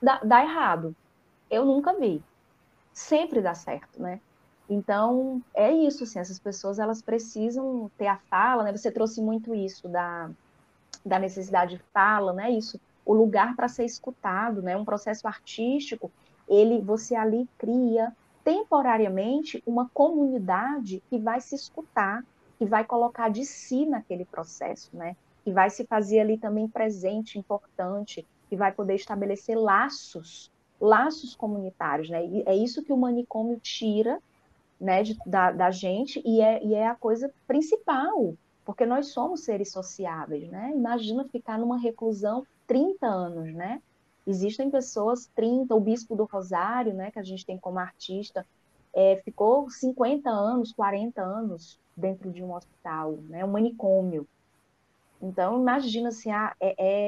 dá, 0.00 0.20
dá 0.22 0.42
errado. 0.42 0.94
Eu 1.50 1.64
nunca 1.64 1.94
vi. 1.94 2.22
Sempre 2.92 3.40
dá 3.40 3.54
certo, 3.54 4.00
né? 4.00 4.20
Então, 4.68 5.42
é 5.52 5.72
isso, 5.72 6.04
assim, 6.04 6.20
essas 6.20 6.38
pessoas, 6.38 6.78
elas 6.78 7.02
precisam 7.02 7.90
ter 7.98 8.06
a 8.06 8.16
fala, 8.16 8.62
né? 8.62 8.76
Você 8.76 8.90
trouxe 8.90 9.20
muito 9.20 9.54
isso 9.54 9.88
da, 9.88 10.30
da 11.04 11.18
necessidade 11.18 11.76
de 11.76 11.82
fala, 11.92 12.32
né? 12.32 12.50
Isso, 12.52 12.80
o 13.04 13.12
lugar 13.12 13.56
para 13.56 13.68
ser 13.68 13.84
escutado, 13.84 14.62
né? 14.62 14.76
Um 14.76 14.84
processo 14.84 15.26
artístico, 15.26 16.10
ele 16.48 16.80
você 16.80 17.16
ali 17.16 17.48
cria 17.58 18.14
temporariamente 18.44 19.62
uma 19.66 19.88
comunidade 19.92 21.02
que 21.10 21.18
vai 21.18 21.40
se 21.40 21.54
escutar, 21.54 22.24
que 22.60 22.66
vai 22.66 22.84
colocar 22.84 23.30
de 23.30 23.42
si 23.42 23.86
naquele 23.86 24.26
processo, 24.26 24.94
né? 24.94 25.16
Que 25.42 25.50
vai 25.50 25.70
se 25.70 25.86
fazer 25.86 26.20
ali 26.20 26.36
também 26.36 26.68
presente, 26.68 27.38
importante, 27.38 28.26
que 28.50 28.54
vai 28.54 28.70
poder 28.70 28.96
estabelecer 28.96 29.56
laços, 29.56 30.52
laços 30.78 31.34
comunitários, 31.34 32.10
né? 32.10 32.22
E 32.26 32.42
é 32.44 32.54
isso 32.54 32.82
que 32.82 32.92
o 32.92 32.98
manicômio 32.98 33.58
tira, 33.58 34.20
né, 34.78 35.02
de, 35.02 35.18
da, 35.24 35.50
da 35.52 35.70
gente 35.70 36.22
e 36.22 36.42
é, 36.42 36.62
e 36.62 36.74
é 36.74 36.86
a 36.86 36.94
coisa 36.94 37.32
principal, 37.46 38.34
porque 38.62 38.84
nós 38.84 39.08
somos 39.08 39.40
seres 39.42 39.72
sociáveis, 39.72 40.46
né? 40.50 40.70
Imagina 40.74 41.24
ficar 41.24 41.58
numa 41.58 41.78
reclusão 41.78 42.46
30 42.66 43.06
anos, 43.06 43.54
né? 43.54 43.80
Existem 44.26 44.70
pessoas, 44.70 45.30
30, 45.34 45.74
o 45.74 45.80
Bispo 45.80 46.14
do 46.14 46.24
Rosário, 46.24 46.92
né, 46.92 47.10
que 47.10 47.18
a 47.18 47.22
gente 47.22 47.46
tem 47.46 47.56
como 47.56 47.78
artista, 47.78 48.46
é, 48.92 49.16
ficou 49.24 49.70
50 49.70 50.28
anos, 50.28 50.72
40 50.72 51.22
anos 51.22 51.80
dentro 52.00 52.32
de 52.32 52.42
um 52.42 52.54
hospital, 52.54 53.18
né, 53.28 53.44
um 53.44 53.50
manicômio. 53.50 54.26
Então, 55.20 55.60
imagina 55.60 56.08
assim, 56.08 56.30
é, 56.32 56.54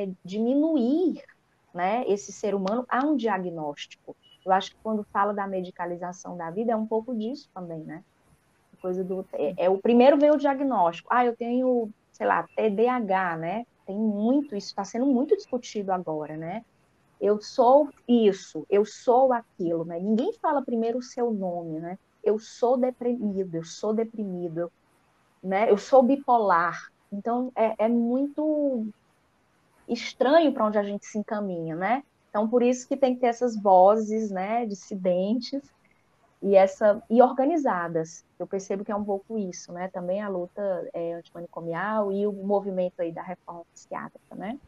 é 0.05 0.13
diminuir 0.25 1.23
né, 1.75 2.05
esse 2.07 2.33
ser 2.33 2.55
humano 2.55 2.85
a 2.89 3.05
um 3.05 3.17
diagnóstico. 3.17 4.15
Eu 4.45 4.53
acho 4.53 4.71
que 4.71 4.77
quando 4.83 5.07
fala 5.13 5.33
da 5.33 5.47
medicalização 5.47 6.37
da 6.37 6.51
vida, 6.51 6.73
é 6.73 6.77
um 6.77 6.87
pouco 6.87 7.17
disso 7.17 7.49
também, 7.55 7.81
né? 7.85 8.03
Coisa 8.81 9.05
do, 9.05 9.25
é, 9.33 9.55
é 9.65 9.71
o 9.71 9.79
primeiro 9.79 10.19
vem 10.19 10.31
o 10.31 10.37
diagnóstico. 10.37 11.09
Ah, 11.11 11.25
eu 11.25 11.37
tenho, 11.37 11.91
sei 12.11 12.27
lá, 12.27 12.47
TDAH, 12.57 13.37
né? 13.37 13.65
Tem 13.87 13.97
muito, 13.97 14.57
isso 14.57 14.69
está 14.69 14.85
sendo 14.85 15.07
muito 15.07 15.37
discutido 15.37 15.93
agora, 15.93 16.37
né? 16.37 16.63
eu 17.23 17.41
sou 17.41 17.89
isso, 18.09 18.67
eu 18.69 18.85
sou 18.85 19.33
aquilo, 19.33 19.85
né? 19.85 20.01
Ninguém 20.01 20.33
fala 20.41 20.61
primeiro 20.61 20.99
o 20.99 21.03
seu 21.03 21.33
nome, 21.33 21.79
né? 21.79 21.97
Eu 22.21 22.37
sou 22.37 22.77
deprimido, 22.77 23.55
eu 23.55 23.65
sou 23.65 23.95
deprimido, 23.95 24.59
eu, 24.59 24.73
né? 25.43 25.71
Eu 25.71 25.77
sou 25.77 26.03
bipolar. 26.03 26.91
Então 27.13 27.53
é, 27.55 27.85
é 27.85 27.89
muito 27.89 28.87
estranho 29.89 30.53
para 30.53 30.67
onde 30.67 30.79
a 30.79 30.83
gente 30.83 31.05
se 31.07 31.19
encaminha, 31.19 31.77
né? 31.77 32.03
Então 32.31 32.49
por 32.49 32.63
isso 32.63 32.89
que 32.89 32.97
tem 32.97 33.15
que 33.15 33.21
ter 33.21 33.27
essas 33.27 33.61
vozes, 33.61 34.31
né, 34.31 34.65
dissidentes 34.65 35.63
e 36.41 36.57
essa 36.57 37.03
e 37.11 37.21
organizadas. 37.21 38.25
Eu 38.39 38.47
percebo 38.47 38.85
que 38.85 38.91
é 38.91 38.97
um 38.97 39.05
pouco 39.05 39.39
isso, 39.39 39.73
né? 39.73 39.89
Também 39.89 40.23
a 40.23 40.29
luta 40.29 40.89
é, 40.93 41.15
antimanicomial 41.15 42.11
e 42.11 42.27
o 42.27 42.33
movimento 42.33 43.01
aí 43.01 43.13
da 43.13 43.23
reforma 43.23 43.65
psiquiátrica, 43.73 44.35
né? 44.35 44.59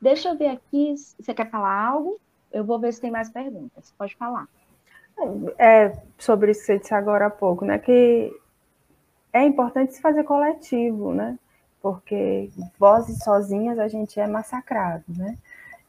Deixa 0.00 0.28
eu 0.28 0.36
ver 0.36 0.48
aqui, 0.48 0.94
você 1.18 1.32
quer 1.32 1.50
falar 1.50 1.88
algo? 1.88 2.18
Eu 2.52 2.64
vou 2.64 2.78
ver 2.78 2.92
se 2.92 3.00
tem 3.00 3.10
mais 3.10 3.30
perguntas. 3.30 3.92
Pode 3.96 4.16
falar. 4.16 4.48
É, 5.58 5.92
sobre 6.18 6.50
isso 6.50 6.60
que 6.60 6.66
você 6.66 6.78
disse 6.78 6.94
agora 6.94 7.26
há 7.26 7.30
pouco, 7.30 7.64
né? 7.64 7.78
Que 7.78 8.32
é 9.34 9.44
importante 9.44 9.92
se 9.94 10.00
fazer 10.00 10.22
coletivo, 10.24 11.12
né? 11.12 11.36
Porque 11.82 12.48
vozes 12.78 13.18
sozinhas 13.18 13.78
a 13.78 13.88
gente 13.88 14.18
é 14.18 14.26
massacrado, 14.26 15.04
né? 15.08 15.36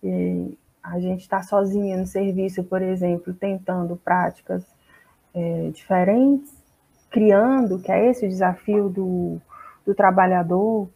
E 0.04 0.58
a 0.84 1.00
gente 1.00 1.22
está 1.22 1.42
sozinha 1.44 1.96
no 1.96 2.08
serviço, 2.08 2.64
por 2.64 2.82
exemplo, 2.82 3.34
tentando 3.34 3.96
práticas 3.96 4.66
é, 5.34 5.70
diferentes, 5.70 6.52
criando, 7.10 7.80
que 7.80 7.92
é 7.92 8.10
esse 8.10 8.26
o 8.26 8.30
desafio 8.30 8.90
do, 8.90 9.40
do 9.86 9.96
trabalhador, 9.96 10.90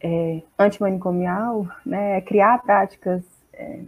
é, 0.00 0.42
antimanicomial, 0.58 1.66
né, 1.84 2.18
é 2.18 2.20
criar 2.20 2.62
práticas 2.62 3.24
é, 3.52 3.80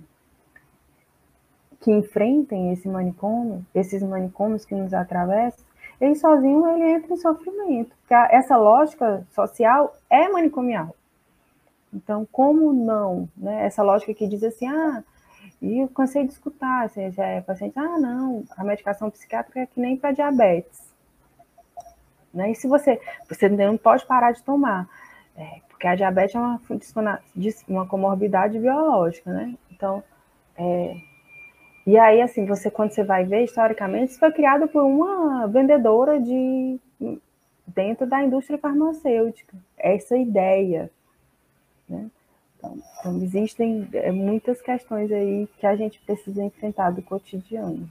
que 1.81 1.91
enfrentem 1.91 2.73
esse 2.73 2.89
manicômio, 2.89 3.65
esses 3.75 4.03
manicômios 4.03 4.65
que 4.65 4.75
nos 4.75 4.93
atravessam, 4.93 5.65
ele 6.01 6.15
sozinho 6.15 6.67
ele 6.69 6.93
entra 6.93 7.13
em 7.13 7.17
sofrimento, 7.17 7.95
porque 8.01 8.15
essa 8.15 8.57
lógica 8.57 9.27
social 9.31 9.95
é 10.09 10.29
manicomial. 10.29 10.95
Então, 11.93 12.27
como 12.31 12.73
não? 12.73 13.29
Né? 13.37 13.67
Essa 13.67 13.83
lógica 13.83 14.15
que 14.15 14.27
diz 14.27 14.43
assim, 14.43 14.67
ah, 14.67 15.03
e 15.61 15.81
eu 15.81 15.89
cansei 15.89 16.25
de 16.25 16.33
escutar, 16.33 16.85
assim, 16.85 17.11
já 17.11 17.27
é 17.27 17.41
paciente, 17.41 17.79
ah, 17.79 17.99
não, 17.99 18.45
a 18.57 18.65
medicação 18.65 19.11
psiquiátrica 19.11 19.61
é 19.61 19.67
que 19.67 19.81
nem 19.81 19.97
para 19.97 20.13
diabetes. 20.13 20.91
Né? 22.33 22.53
E 22.53 22.55
se 22.55 22.69
você, 22.69 23.01
você 23.29 23.49
não 23.49 23.77
pode 23.77 24.07
parar 24.07 24.33
de 24.33 24.43
tomar. 24.43 24.89
É, 25.37 25.61
porque 25.69 25.87
a 25.87 25.95
diabetes 25.95 26.35
é 26.35 26.39
uma, 26.39 26.61
uma 27.69 27.87
comorbidade 27.87 28.59
biológica, 28.59 29.33
né? 29.33 29.55
Então, 29.71 30.03
é, 30.57 30.97
e 31.91 31.99
aí, 31.99 32.23
assim, 32.23 32.47
você 32.47 32.71
quando 32.71 32.93
você 32.93 33.03
vai 33.03 33.25
ver, 33.25 33.43
historicamente, 33.43 34.13
isso 34.13 34.21
foi 34.21 34.31
criado 34.31 34.69
por 34.69 34.83
uma 34.85 35.49
vendedora 35.49 36.21
de 36.21 36.79
dentro 37.67 38.07
da 38.07 38.23
indústria 38.23 38.59
farmacêutica. 38.59 39.57
Essa 39.77 40.17
ideia, 40.17 40.89
né? 41.89 42.09
Então, 42.57 42.79
então, 43.01 43.17
existem 43.23 43.89
é, 43.93 44.13
muitas 44.13 44.63
questões 44.63 45.11
aí 45.11 45.49
que 45.59 45.67
a 45.67 45.75
gente 45.75 45.99
precisa 46.01 46.45
enfrentar 46.45 46.91
do 46.91 47.03
cotidiano. 47.03 47.91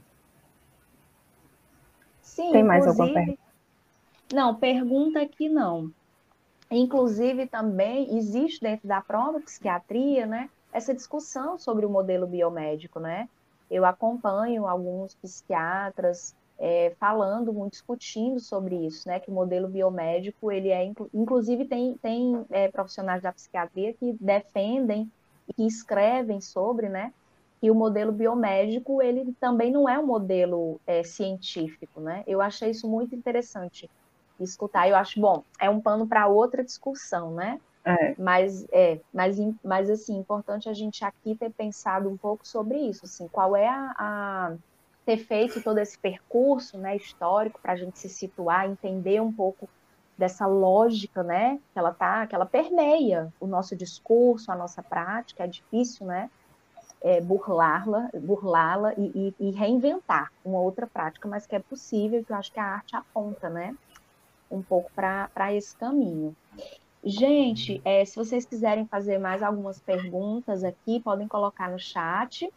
Sim, 2.22 2.52
Tem 2.52 2.64
mais 2.64 2.86
alguma 2.86 3.12
pergunta? 3.12 3.38
Não, 4.32 4.54
pergunta 4.54 5.20
aqui 5.20 5.46
não. 5.46 5.92
Inclusive, 6.70 7.46
também 7.48 8.16
existe 8.16 8.62
dentro 8.62 8.88
da 8.88 9.02
própria 9.02 9.42
psiquiatria, 9.42 10.24
né, 10.24 10.48
essa 10.72 10.94
discussão 10.94 11.58
sobre 11.58 11.84
o 11.84 11.90
modelo 11.90 12.26
biomédico, 12.26 12.98
né? 12.98 13.28
Eu 13.70 13.84
acompanho 13.84 14.66
alguns 14.66 15.14
psiquiatras 15.14 16.34
é, 16.58 16.92
falando, 16.98 17.68
discutindo 17.70 18.38
sobre 18.38 18.74
isso, 18.86 19.08
né? 19.08 19.18
Que 19.18 19.30
o 19.30 19.34
modelo 19.34 19.68
biomédico, 19.68 20.52
ele 20.52 20.68
é, 20.68 20.92
inclusive 21.14 21.64
tem, 21.64 21.96
tem 22.02 22.44
é, 22.50 22.68
profissionais 22.68 23.22
da 23.22 23.32
psiquiatria 23.32 23.94
que 23.94 24.12
defendem 24.20 25.10
e 25.48 25.54
que 25.54 25.66
escrevem 25.66 26.40
sobre, 26.40 26.88
né? 26.88 27.12
Que 27.60 27.70
o 27.70 27.74
modelo 27.74 28.12
biomédico, 28.12 29.00
ele 29.00 29.32
também 29.40 29.70
não 29.70 29.88
é 29.88 29.98
um 29.98 30.06
modelo 30.06 30.80
é, 30.86 31.02
científico, 31.02 32.00
né? 32.00 32.24
Eu 32.26 32.42
achei 32.42 32.70
isso 32.70 32.88
muito 32.88 33.14
interessante 33.14 33.88
escutar. 34.38 34.88
Eu 34.88 34.96
acho, 34.96 35.20
bom, 35.20 35.44
é 35.58 35.70
um 35.70 35.80
pano 35.80 36.06
para 36.06 36.26
outra 36.26 36.64
discussão, 36.64 37.32
né? 37.32 37.60
É. 37.84 38.14
Mas, 38.18 38.66
é, 38.72 39.00
mas, 39.12 39.38
mas, 39.64 39.88
assim, 39.88 40.18
importante 40.18 40.68
a 40.68 40.74
gente 40.74 41.04
aqui 41.04 41.34
ter 41.34 41.50
pensado 41.50 42.08
um 42.08 42.16
pouco 42.16 42.46
sobre 42.46 42.78
isso, 42.78 43.06
assim, 43.06 43.26
qual 43.28 43.56
é 43.56 43.68
a, 43.68 43.94
a, 43.98 44.52
ter 45.04 45.16
feito 45.16 45.62
todo 45.62 45.78
esse 45.78 45.98
percurso 45.98 46.76
né, 46.76 46.96
histórico 46.96 47.58
para 47.60 47.72
a 47.72 47.76
gente 47.76 47.98
se 47.98 48.08
situar, 48.08 48.68
entender 48.68 49.20
um 49.20 49.32
pouco 49.32 49.68
dessa 50.16 50.46
lógica, 50.46 51.22
né, 51.22 51.58
que 51.72 51.78
ela 51.78 51.92
tá, 51.92 52.26
que 52.26 52.34
ela 52.34 52.44
permeia 52.44 53.32
o 53.40 53.46
nosso 53.46 53.74
discurso, 53.74 54.52
a 54.52 54.56
nossa 54.56 54.82
prática, 54.82 55.44
é 55.44 55.46
difícil, 55.46 56.06
né, 56.06 56.30
é, 57.00 57.18
burlá-la, 57.18 58.10
burlá-la 58.12 58.92
e, 58.98 59.34
e, 59.40 59.48
e, 59.48 59.50
reinventar 59.52 60.30
uma 60.44 60.60
outra 60.60 60.86
prática, 60.86 61.26
mas 61.26 61.46
que 61.46 61.56
é 61.56 61.58
possível, 61.58 62.22
que 62.22 62.30
eu 62.30 62.36
acho 62.36 62.52
que 62.52 62.60
a 62.60 62.64
arte 62.64 62.94
aponta, 62.94 63.48
né, 63.48 63.74
um 64.50 64.60
pouco 64.60 64.90
para 64.92 65.54
esse 65.54 65.74
caminho. 65.76 66.36
Gente, 67.02 67.80
é, 67.84 68.04
se 68.04 68.14
vocês 68.14 68.44
quiserem 68.44 68.86
fazer 68.86 69.18
mais 69.18 69.42
algumas 69.42 69.80
perguntas 69.80 70.62
aqui, 70.62 71.00
podem 71.00 71.26
colocar 71.26 71.70
no 71.70 71.78
chat. 71.78 72.52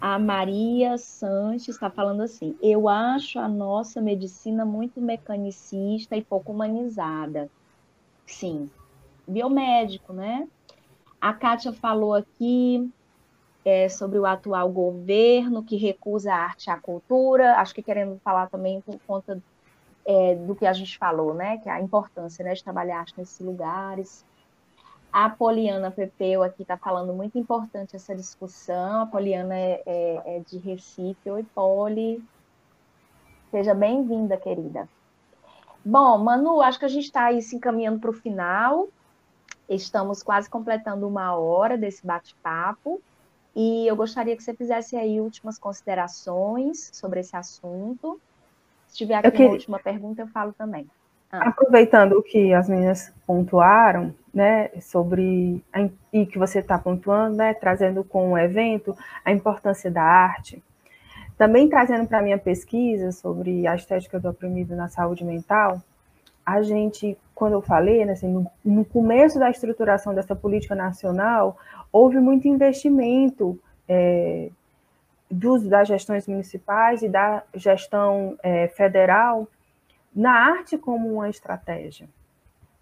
A 0.00 0.18
Maria 0.18 0.96
Sanches 0.96 1.74
está 1.74 1.90
falando 1.90 2.22
assim: 2.22 2.56
eu 2.62 2.88
acho 2.88 3.38
a 3.38 3.48
nossa 3.48 4.00
medicina 4.00 4.64
muito 4.64 5.00
mecanicista 5.00 6.16
e 6.16 6.22
pouco 6.22 6.52
humanizada. 6.52 7.50
Sim, 8.24 8.70
biomédico, 9.26 10.12
né? 10.12 10.46
A 11.20 11.32
Kátia 11.32 11.72
falou 11.72 12.14
aqui 12.14 12.88
é, 13.64 13.88
sobre 13.88 14.18
o 14.18 14.26
atual 14.26 14.70
governo 14.70 15.64
que 15.64 15.76
recusa 15.76 16.32
a 16.32 16.36
arte 16.36 16.66
e 16.66 16.70
a 16.70 16.78
cultura, 16.78 17.56
acho 17.56 17.74
que 17.74 17.82
querendo 17.82 18.20
falar 18.22 18.48
também 18.48 18.80
por 18.80 18.96
conta 19.04 19.42
é, 20.06 20.36
do 20.36 20.54
que 20.54 20.64
a 20.64 20.72
gente 20.72 20.96
falou, 20.96 21.34
né? 21.34 21.58
Que 21.58 21.68
é 21.68 21.72
a 21.72 21.80
importância 21.80 22.44
né, 22.44 22.54
de 22.54 22.62
trabalhar 22.62 23.04
nesses 23.16 23.40
lugares. 23.40 24.24
A 25.12 25.28
Poliana 25.28 25.90
Pepeu 25.90 26.42
aqui 26.42 26.62
está 26.62 26.76
falando 26.76 27.12
muito 27.12 27.38
importante 27.38 27.96
essa 27.96 28.14
discussão. 28.14 29.02
A 29.02 29.06
Poliana 29.06 29.56
é, 29.56 29.82
é, 29.86 30.36
é 30.36 30.40
de 30.40 30.58
Recife. 30.58 31.30
Oi, 31.30 31.44
Poli. 31.54 32.22
Seja 33.50 33.74
bem-vinda, 33.74 34.36
querida. 34.36 34.88
Bom, 35.84 36.18
Manu, 36.18 36.60
acho 36.60 36.78
que 36.78 36.84
a 36.84 36.88
gente 36.88 37.04
está 37.04 37.24
aí 37.24 37.40
se 37.40 37.56
encaminhando 37.56 37.98
para 37.98 38.10
o 38.10 38.12
final. 38.12 38.88
Estamos 39.68 40.22
quase 40.22 40.48
completando 40.48 41.08
uma 41.08 41.34
hora 41.34 41.76
desse 41.76 42.06
bate-papo. 42.06 43.00
E 43.54 43.86
eu 43.86 43.96
gostaria 43.96 44.36
que 44.36 44.42
você 44.42 44.52
fizesse 44.52 44.96
aí 44.96 45.20
últimas 45.20 45.58
considerações 45.58 46.90
sobre 46.92 47.20
esse 47.20 47.34
assunto. 47.34 48.20
Se 48.88 48.96
tiver 48.96 49.16
aqui 49.16 49.30
queria... 49.30 49.52
última 49.52 49.78
pergunta, 49.78 50.22
eu 50.22 50.28
falo 50.28 50.52
também. 50.52 50.86
Ah. 51.30 51.48
Aproveitando 51.48 52.12
o 52.12 52.22
que 52.22 52.54
as 52.54 52.68
meninas 52.68 53.12
pontuaram, 53.26 54.14
né, 54.32 54.70
sobre 54.80 55.62
a, 55.72 55.88
e 56.12 56.26
que 56.26 56.38
você 56.38 56.60
está 56.60 56.78
pontuando, 56.78 57.36
né, 57.36 57.54
trazendo 57.54 58.04
com 58.04 58.32
o 58.32 58.38
evento 58.38 58.96
a 59.24 59.32
importância 59.32 59.90
da 59.90 60.02
arte, 60.02 60.62
também 61.36 61.68
trazendo 61.68 62.06
para 62.06 62.18
a 62.18 62.22
minha 62.22 62.38
pesquisa 62.38 63.12
sobre 63.12 63.66
a 63.66 63.74
estética 63.74 64.20
do 64.20 64.28
oprimido 64.28 64.74
na 64.74 64.88
saúde 64.88 65.24
mental, 65.24 65.82
a 66.44 66.62
gente, 66.62 67.18
quando 67.34 67.54
eu 67.54 67.62
falei, 67.62 68.04
né, 68.04 68.12
assim, 68.12 68.28
no, 68.28 68.46
no 68.64 68.84
começo 68.84 69.38
da 69.38 69.50
estruturação 69.50 70.14
dessa 70.14 70.36
política 70.36 70.74
nacional, 70.74 71.58
houve 71.90 72.20
muito 72.20 72.46
investimento 72.46 73.58
é, 73.88 74.50
dos, 75.30 75.62
das 75.64 75.88
gestões 75.88 76.26
municipais 76.26 77.02
e 77.02 77.08
da 77.08 77.42
gestão 77.54 78.38
é, 78.42 78.68
federal 78.68 79.48
na 80.14 80.32
arte 80.32 80.78
como 80.78 81.12
uma 81.12 81.28
estratégia, 81.28 82.08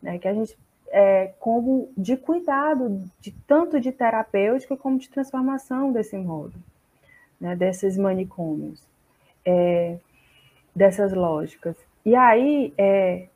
né? 0.00 0.18
que 0.18 0.28
a 0.28 0.34
gente 0.34 0.56
é, 0.88 1.32
como 1.40 1.90
de 1.96 2.16
cuidado, 2.16 3.02
de 3.20 3.32
tanto 3.46 3.80
de 3.80 3.90
terapêutica 3.90 4.76
como 4.76 4.98
de 4.98 5.08
transformação 5.08 5.90
desse 5.90 6.16
modo, 6.16 6.54
né? 7.40 7.56
desses 7.56 7.96
manicômios, 7.96 8.86
é, 9.44 9.98
dessas 10.74 11.12
lógicas. 11.12 11.76
E 12.04 12.14
aí 12.14 12.72
é, 12.78 13.28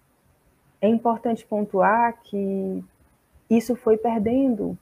é 0.80 0.88
importante 0.88 1.44
pontuar 1.44 2.20
que 2.22 2.84
isso 3.50 3.74
foi 3.74 3.96
perdendo 3.96 4.78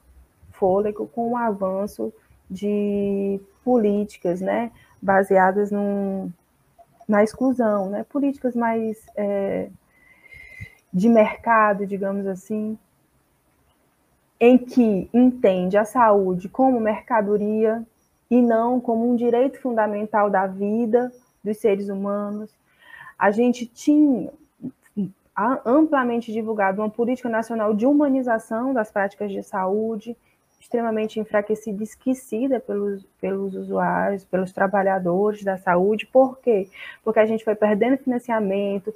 fôlego 0.51 1.07
com 1.07 1.31
o 1.31 1.37
avanço 1.37 2.13
de 2.49 3.39
políticas, 3.63 4.41
né, 4.41 4.71
baseadas 5.01 5.71
num, 5.71 6.31
na 7.07 7.23
exclusão, 7.23 7.89
né, 7.89 8.05
políticas 8.09 8.55
mais 8.55 9.05
é, 9.15 9.69
de 10.93 11.09
mercado, 11.09 11.85
digamos 11.85 12.25
assim, 12.25 12.77
em 14.39 14.57
que 14.57 15.09
entende 15.13 15.77
a 15.77 15.85
saúde 15.85 16.47
como 16.47 16.79
mercadoria 16.79 17.83
e 18.29 18.41
não 18.41 18.79
como 18.79 19.09
um 19.09 19.15
direito 19.15 19.59
fundamental 19.59 20.29
da 20.29 20.45
vida 20.45 21.11
dos 21.43 21.57
seres 21.57 21.89
humanos. 21.89 22.51
A 23.17 23.31
gente 23.31 23.65
tinha 23.65 24.31
amplamente 25.65 26.31
divulgado 26.31 26.81
uma 26.81 26.89
política 26.89 27.29
nacional 27.29 27.73
de 27.73 27.85
humanização 27.85 28.73
das 28.73 28.91
práticas 28.91 29.31
de 29.31 29.43
saúde, 29.43 30.17
extremamente 30.59 31.19
enfraquecida 31.19 31.83
esquecida 31.83 32.59
pelos, 32.59 33.05
pelos 33.21 33.55
usuários, 33.55 34.25
pelos 34.25 34.51
trabalhadores 34.51 35.43
da 35.43 35.57
saúde. 35.57 36.05
Por 36.05 36.39
quê? 36.39 36.67
Porque 37.03 37.19
a 37.19 37.25
gente 37.25 37.43
foi 37.43 37.55
perdendo 37.55 37.97
financiamento, 37.97 38.93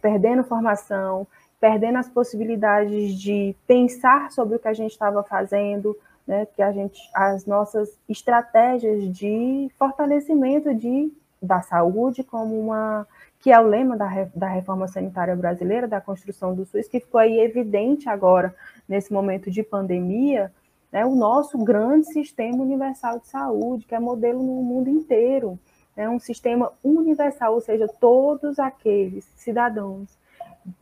perdendo 0.00 0.44
formação, 0.44 1.26
perdendo 1.60 1.98
as 1.98 2.08
possibilidades 2.08 3.14
de 3.14 3.54
pensar 3.66 4.30
sobre 4.30 4.56
o 4.56 4.58
que 4.58 4.68
a 4.68 4.72
gente 4.72 4.92
estava 4.92 5.22
fazendo, 5.22 5.96
né, 6.26 6.46
que 6.54 6.62
a 6.62 6.72
gente, 6.72 6.98
as 7.14 7.44
nossas 7.44 7.90
estratégias 8.08 9.12
de 9.12 9.70
fortalecimento 9.78 10.74
de, 10.74 11.12
da 11.42 11.60
saúde 11.60 12.24
como 12.24 12.58
uma 12.58 13.06
que 13.40 13.50
é 13.50 13.58
o 13.58 13.66
lema 13.66 13.96
da, 13.96 14.06
da 14.34 14.48
reforma 14.48 14.86
sanitária 14.86 15.34
brasileira, 15.34 15.88
da 15.88 15.98
construção 15.98 16.54
do 16.54 16.66
SUS, 16.66 16.86
que 16.86 17.00
ficou 17.00 17.18
aí 17.18 17.40
evidente 17.40 18.06
agora 18.06 18.54
nesse 18.86 19.10
momento 19.12 19.50
de 19.50 19.62
pandemia, 19.62 20.52
né, 20.92 21.04
o 21.04 21.14
nosso 21.14 21.56
grande 21.58 22.06
sistema 22.06 22.62
universal 22.62 23.18
de 23.18 23.28
saúde, 23.28 23.86
que 23.86 23.94
é 23.94 24.00
modelo 24.00 24.42
no 24.42 24.62
mundo 24.62 24.88
inteiro. 24.88 25.58
É 25.96 26.08
um 26.08 26.18
sistema 26.18 26.72
universal, 26.82 27.54
ou 27.54 27.60
seja, 27.60 27.86
todos 27.86 28.58
aqueles 28.58 29.24
cidadãos 29.36 30.08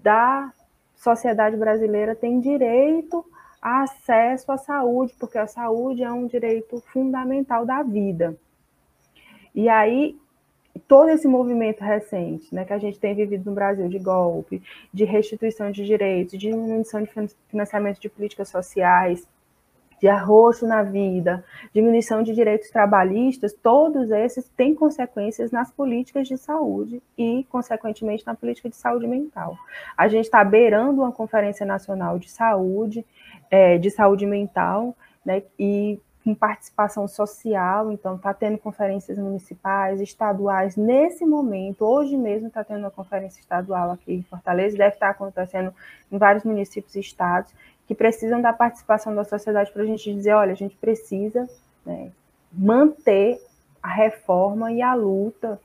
da 0.01 0.53
sociedade 0.97 1.57
brasileira 1.57 2.15
têm 2.15 2.41
direito 2.41 3.25
a 3.61 3.83
acesso 3.83 4.53
à 4.53 4.57
saúde, 4.57 5.15
porque 5.19 5.39
a 5.39 5.47
saúde 5.47 6.03
é 6.03 6.13
um 6.13 6.27
direito 6.27 6.81
fundamental 6.93 7.67
da 7.67 7.83
vida. 7.83 8.37
E 9.55 9.69
aí, 9.69 10.17
todo 10.87 11.09
esse 11.09 11.27
movimento 11.27 11.83
recente, 11.83 12.55
né, 12.55 12.65
que 12.65 12.73
a 12.73 12.79
gente 12.79 12.99
tem 12.99 13.15
vivido 13.15 13.47
no 13.47 13.55
Brasil, 13.55 13.89
de 13.89 13.99
golpe, 13.99 14.63
de 14.93 15.05
restituição 15.05 15.71
de 15.71 15.85
direitos, 15.85 16.33
de 16.33 16.51
diminuição 16.51 17.03
de 17.03 17.11
financiamento 17.49 18.01
de 18.01 18.09
políticas 18.09 18.49
sociais, 18.49 19.27
de 20.01 20.09
arroxo 20.09 20.67
na 20.67 20.83
vida, 20.83 21.45
diminuição 21.73 22.23
de 22.23 22.35
direitos 22.35 22.71
trabalhistas, 22.71 23.53
todos 23.53 24.11
esses 24.11 24.49
têm 24.51 24.75
consequências 24.75 25.51
nas 25.51 25.71
políticas 25.71 26.29
de 26.29 26.37
saúde 26.37 27.03
e, 27.17 27.45
consequentemente, 27.51 28.27
na 28.27 28.35
política 28.35 28.69
de 28.69 28.77
saúde 28.77 29.07
mental. 29.07 29.57
A 29.97 30.09
gente 30.09 30.25
está 30.25 30.45
beirando 30.45 31.03
uma 31.03 31.13
conferência 31.13 31.67
nacional 31.67 32.19
de 32.19 32.31
saúde, 32.31 33.05
é, 33.51 33.79
de 33.79 33.91
saúde 33.91 34.27
mental, 34.27 34.95
né, 35.25 35.43
e 35.59 36.01
com 36.29 36.35
participação 36.35 37.09
social, 37.09 37.91
então 37.91 38.17
está 38.17 38.35
tendo 38.35 38.59
conferências 38.59 39.17
municipais, 39.17 39.99
estaduais, 39.99 40.77
nesse 40.77 41.25
momento, 41.25 41.87
hoje 41.87 42.19
mesmo 42.19 42.49
está 42.49 42.63
tendo 42.63 42.81
uma 42.81 42.91
conferência 42.91 43.41
estadual 43.41 43.93
aqui 43.93 44.13
em 44.13 44.23
Fortaleza, 44.23 44.77
deve 44.77 44.95
estar 44.95 45.09
acontecendo 45.09 45.73
em 46.13 46.19
vários 46.19 46.45
municípios 46.45 46.95
e 46.97 47.01
estados, 47.01 47.55
que 47.89 47.95
precisam 47.95 48.43
da 48.43 48.53
participação 48.53 49.15
da 49.15 49.25
sociedade 49.25 49.73
para 49.73 49.83
a 49.83 49.87
gente 49.87 50.13
dizer, 50.13 50.35
olha, 50.35 50.53
a 50.53 50.57
gente 50.57 50.77
precisa 50.77 51.49
né, 51.87 52.13
manter 52.53 53.41
a 53.83 53.89
reforma 53.89 54.71
e 54.71 54.83
a 54.83 54.95
luta 54.95 55.59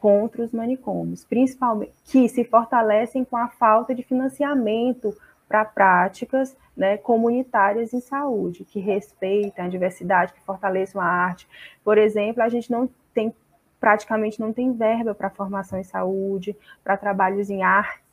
contra 0.00 0.42
os 0.42 0.52
manicômios, 0.52 1.22
principalmente 1.22 1.92
que 2.06 2.28
se 2.30 2.44
fortalecem 2.44 3.24
com 3.26 3.36
a 3.36 3.48
falta 3.48 3.94
de 3.94 4.02
financiamento 4.02 5.14
para 5.46 5.66
práticas 5.66 6.56
né, 6.74 6.96
comunitárias 6.96 7.92
em 7.92 8.00
saúde, 8.00 8.64
que 8.64 8.80
respeitem 8.80 9.62
a 9.62 9.68
diversidade, 9.68 10.32
que 10.32 10.40
fortaleçam 10.40 11.00
a 11.00 11.04
arte. 11.04 11.46
Por 11.84 11.98
exemplo, 11.98 12.42
a 12.42 12.48
gente 12.48 12.70
não 12.70 12.88
tem 13.12 13.34
praticamente 13.78 14.40
não 14.40 14.54
tem 14.54 14.72
verba 14.72 15.14
para 15.14 15.28
formação 15.28 15.78
em 15.78 15.84
saúde, 15.84 16.56
para 16.82 16.96
trabalhos 16.96 17.50
em 17.50 17.62
arte 17.62 18.05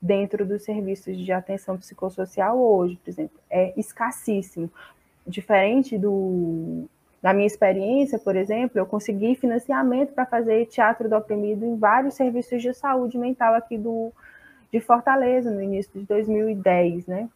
dentro 0.00 0.46
dos 0.46 0.62
serviços 0.62 1.16
de 1.16 1.32
atenção 1.32 1.76
psicossocial 1.76 2.58
hoje, 2.58 2.96
por 2.96 3.10
exemplo, 3.10 3.38
é 3.50 3.72
escassíssimo. 3.78 4.70
Diferente 5.26 5.98
do, 5.98 6.86
da 7.20 7.32
minha 7.32 7.46
experiência, 7.46 8.18
por 8.18 8.36
exemplo, 8.36 8.78
eu 8.78 8.86
consegui 8.86 9.34
financiamento 9.34 10.12
para 10.12 10.24
fazer 10.24 10.66
teatro 10.66 11.08
do 11.08 11.16
oprimido 11.16 11.64
em 11.64 11.76
vários 11.76 12.14
serviços 12.14 12.62
de 12.62 12.72
saúde 12.72 13.18
mental 13.18 13.54
aqui 13.54 13.76
do, 13.76 14.12
de 14.72 14.80
Fortaleza, 14.80 15.50
no 15.50 15.62
início 15.62 15.92
de 15.98 16.06
2010, 16.06 17.06
né? 17.06 17.28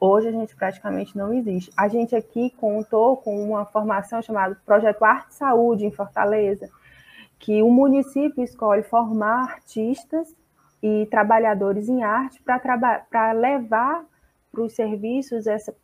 Hoje 0.00 0.28
a 0.28 0.32
gente 0.32 0.54
praticamente 0.54 1.16
não 1.16 1.32
existe. 1.32 1.72
A 1.76 1.88
gente 1.88 2.14
aqui 2.14 2.50
contou 2.58 3.16
com 3.16 3.42
uma 3.42 3.64
formação 3.64 4.20
chamada 4.20 4.60
Projeto 4.66 5.02
Arte 5.02 5.34
Saúde 5.34 5.86
em 5.86 5.90
Fortaleza, 5.90 6.68
que 7.38 7.62
o 7.62 7.70
município 7.70 8.42
escolhe 8.42 8.82
formar 8.82 9.44
artistas 9.44 10.34
e 10.86 11.06
trabalhadores 11.06 11.88
em 11.88 12.02
arte 12.02 12.42
para 12.42 13.32
levar 13.32 14.04
para 14.52 14.60
os 14.60 14.74
serviços 14.74 15.46
essa, 15.46 15.74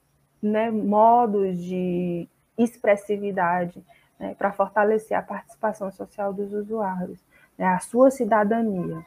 né, 0.42 0.70
modos 0.70 1.58
de 1.58 2.28
expressividade, 2.58 3.82
né, 4.18 4.34
para 4.34 4.52
fortalecer 4.52 5.16
a 5.16 5.22
participação 5.22 5.90
social 5.90 6.34
dos 6.34 6.52
usuários, 6.52 7.18
né, 7.56 7.64
a 7.64 7.78
sua 7.78 8.10
cidadania. 8.10 9.02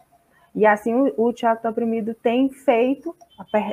E 0.56 0.66
assim 0.66 0.96
o, 0.96 1.14
o 1.16 1.32
Teatro 1.32 1.70
Oprimido 1.70 2.16
tem 2.16 2.50
feito, 2.50 3.16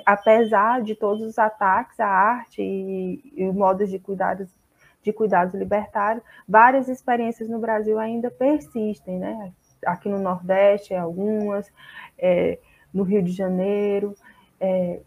apesar 0.04 0.82
de 0.82 0.94
todos 0.94 1.22
os 1.22 1.38
ataques 1.38 1.98
à 1.98 2.06
arte 2.06 2.60
e, 2.60 3.32
e 3.34 3.44
modos 3.50 3.88
de 3.88 3.98
cuidados, 3.98 4.54
de 5.02 5.10
cuidados 5.10 5.54
libertários, 5.54 6.22
várias 6.46 6.86
experiências 6.86 7.48
no 7.48 7.58
Brasil 7.58 7.98
ainda 7.98 8.30
persistem, 8.30 9.18
né? 9.18 9.54
Aqui 9.84 10.08
no 10.08 10.18
Nordeste, 10.18 10.94
algumas, 10.94 11.70
é, 12.18 12.58
no 12.92 13.02
Rio 13.02 13.22
de 13.22 13.32
Janeiro, 13.32 14.14
é, 14.60 15.00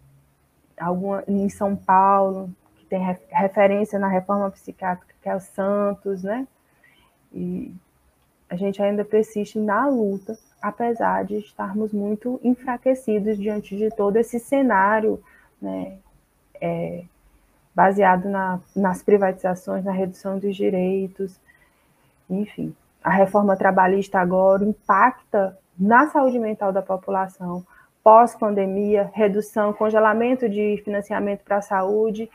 alguma, 0.79 1.23
em 1.27 1.47
São 1.49 1.75
Paulo, 1.75 2.49
que 2.77 2.85
tem 2.85 3.01
referência 3.29 3.99
na 3.99 4.07
reforma 4.07 4.49
psiquiátrica, 4.51 5.13
que 5.21 5.29
é 5.29 5.35
o 5.35 5.39
Santos, 5.39 6.23
né? 6.23 6.47
E 7.31 7.73
a 8.49 8.55
gente 8.55 8.81
ainda 8.81 9.03
persiste 9.03 9.59
na 9.59 9.87
luta 9.87 10.37
apesar 10.63 11.25
de 11.25 11.39
estarmos 11.39 11.91
muito 11.91 12.39
enfraquecidos 12.41 13.37
diante 13.37 13.75
de 13.75 13.89
todo 13.89 14.15
esse 14.15 14.39
cenário 14.39 15.21
né, 15.61 15.97
é, 16.61 17.03
baseado 17.75 18.29
na, 18.29 18.61
nas 18.73 19.03
privatizações, 19.03 19.83
na 19.83 19.91
redução 19.91 20.39
dos 20.39 20.55
direitos, 20.55 21.37
enfim. 22.29 22.73
A 23.03 23.09
reforma 23.09 23.55
trabalhista 23.57 24.19
agora 24.19 24.63
impacta 24.63 25.57
na 25.77 26.07
saúde 26.07 26.39
mental 26.39 26.71
da 26.71 26.81
população, 26.81 27.65
pós-pandemia, 28.03 29.11
redução, 29.13 29.73
congelamento 29.73 30.47
de 30.47 30.81
financiamento 30.83 31.43
para 31.43 31.57
a 31.57 31.61
saúde, 31.61 32.29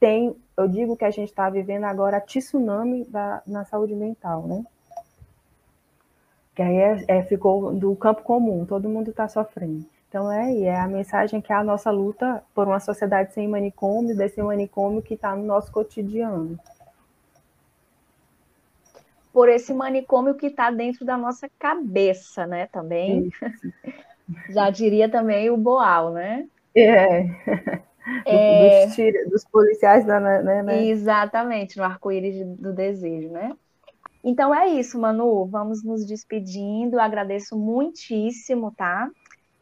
tem, 0.00 0.36
eu 0.56 0.68
digo 0.68 0.96
que 0.96 1.04
a 1.04 1.10
gente 1.10 1.28
está 1.28 1.50
vivendo 1.50 1.84
agora 1.84 2.20
tsunami 2.20 3.04
da, 3.04 3.42
na 3.46 3.64
saúde 3.64 3.94
mental, 3.94 4.42
né? 4.42 4.64
que 6.58 6.62
aí 6.62 6.76
é, 6.76 7.04
é, 7.06 7.22
ficou 7.22 7.72
do 7.72 7.94
campo 7.94 8.22
comum, 8.22 8.64
todo 8.66 8.88
mundo 8.88 9.10
está 9.10 9.28
sofrendo. 9.28 9.86
Então 10.08 10.32
é, 10.32 10.60
é 10.62 10.76
a 10.76 10.88
mensagem 10.88 11.40
que 11.40 11.52
é 11.52 11.56
a 11.56 11.62
nossa 11.62 11.88
luta 11.92 12.42
por 12.52 12.66
uma 12.66 12.80
sociedade 12.80 13.32
sem 13.32 13.46
manicômio, 13.46 14.16
desse 14.16 14.42
manicômio 14.42 15.00
que 15.00 15.14
está 15.14 15.36
no 15.36 15.44
nosso 15.44 15.70
cotidiano. 15.70 16.58
Por 19.38 19.48
esse 19.48 19.72
manicômio 19.72 20.34
que 20.34 20.46
está 20.46 20.68
dentro 20.68 21.04
da 21.04 21.16
nossa 21.16 21.48
cabeça, 21.60 22.44
né? 22.44 22.66
Também. 22.66 23.30
Já 24.50 24.68
diria 24.68 25.08
também 25.08 25.48
o 25.48 25.56
Boal, 25.56 26.12
né? 26.12 26.48
É. 26.74 27.20
é... 28.26 28.86
Dos, 28.86 29.30
dos, 29.30 29.44
policiais 29.44 30.04
da, 30.04 30.18
né, 30.18 30.60
né? 30.64 30.84
Exatamente, 30.86 31.78
no 31.78 31.84
arco-íris 31.84 32.44
do 32.58 32.72
desejo, 32.72 33.28
né? 33.28 33.52
Então 34.24 34.52
é 34.52 34.70
isso, 34.70 34.98
Manu. 34.98 35.46
Vamos 35.46 35.84
nos 35.84 36.04
despedindo. 36.04 36.98
agradeço 36.98 37.56
muitíssimo, 37.56 38.72
tá? 38.76 39.08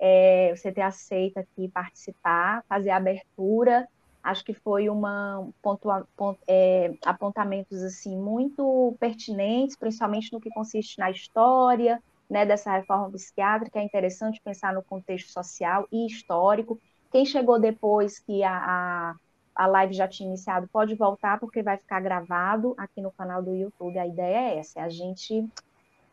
É, 0.01 0.55
você 0.57 0.73
ter 0.73 0.81
aceito 0.81 1.37
aqui 1.37 1.69
participar, 1.69 2.65
fazer 2.67 2.89
a 2.89 2.97
abertura. 2.97 3.87
Acho 4.29 4.45
que 4.45 4.55
foi 4.55 4.89
uma 4.89 5.49
pontua, 5.63 6.07
pont, 6.17 6.39
é, 6.49 6.95
apontamentos 7.05 7.83
assim 7.83 8.17
muito 8.17 8.97
pertinentes, 8.99 9.77
principalmente 9.77 10.33
no 10.33 10.41
que 10.41 10.51
consiste 10.51 10.99
na 10.99 11.11
história, 11.11 12.03
né, 12.29 12.45
dessa 12.45 12.73
reforma 12.73 13.11
psiquiátrica. 13.11 13.79
É 13.79 13.83
interessante 13.83 14.41
pensar 14.43 14.75
no 14.75 14.83
contexto 14.83 15.31
social 15.33 15.87
e 15.93 16.07
histórico. 16.07 16.81
Quem 17.11 17.25
chegou 17.25 17.61
depois 17.61 18.19
que 18.19 18.43
a, 18.43 18.57
a 18.57 19.15
a 19.57 19.67
live 19.67 19.95
já 19.95 20.07
tinha 20.07 20.29
iniciado, 20.29 20.69
pode 20.69 20.95
voltar 20.95 21.41
porque 21.41 21.63
vai 21.63 21.79
ficar 21.79 22.01
gravado 22.01 22.75
aqui 22.77 23.01
no 23.01 23.11
canal 23.11 23.43
do 23.43 23.55
YouTube. 23.55 23.99
A 23.99 24.07
ideia 24.07 24.55
é 24.55 24.59
essa, 24.59 24.81
é 24.81 24.83
a 24.83 24.89
gente 24.91 25.49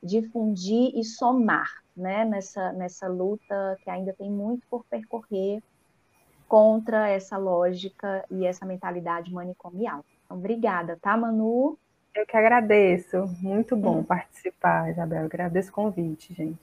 difundir 0.02 0.92
e 0.96 1.04
somar, 1.04 1.70
né, 1.96 2.24
nessa, 2.24 2.72
nessa 2.72 3.08
luta 3.08 3.78
que 3.84 3.90
ainda 3.90 4.14
tem 4.14 4.32
muito 4.32 4.66
por 4.70 4.86
percorrer 4.86 5.62
contra 6.54 7.10
essa 7.10 7.36
lógica 7.36 8.24
e 8.30 8.46
essa 8.46 8.64
mentalidade 8.64 9.34
manicomial. 9.34 10.06
Então, 10.24 10.38
obrigada, 10.38 10.96
tá, 11.02 11.18
Manu? 11.18 11.80
Eu 12.14 12.28
que 12.28 12.38
agradeço. 12.38 13.26
Muito 13.42 13.76
bom 13.76 14.04
participar, 14.04 14.92
Isabel. 14.92 15.22
Eu 15.22 15.26
agradeço 15.26 15.72
o 15.72 15.74
convite, 15.74 16.32
gente. 16.32 16.62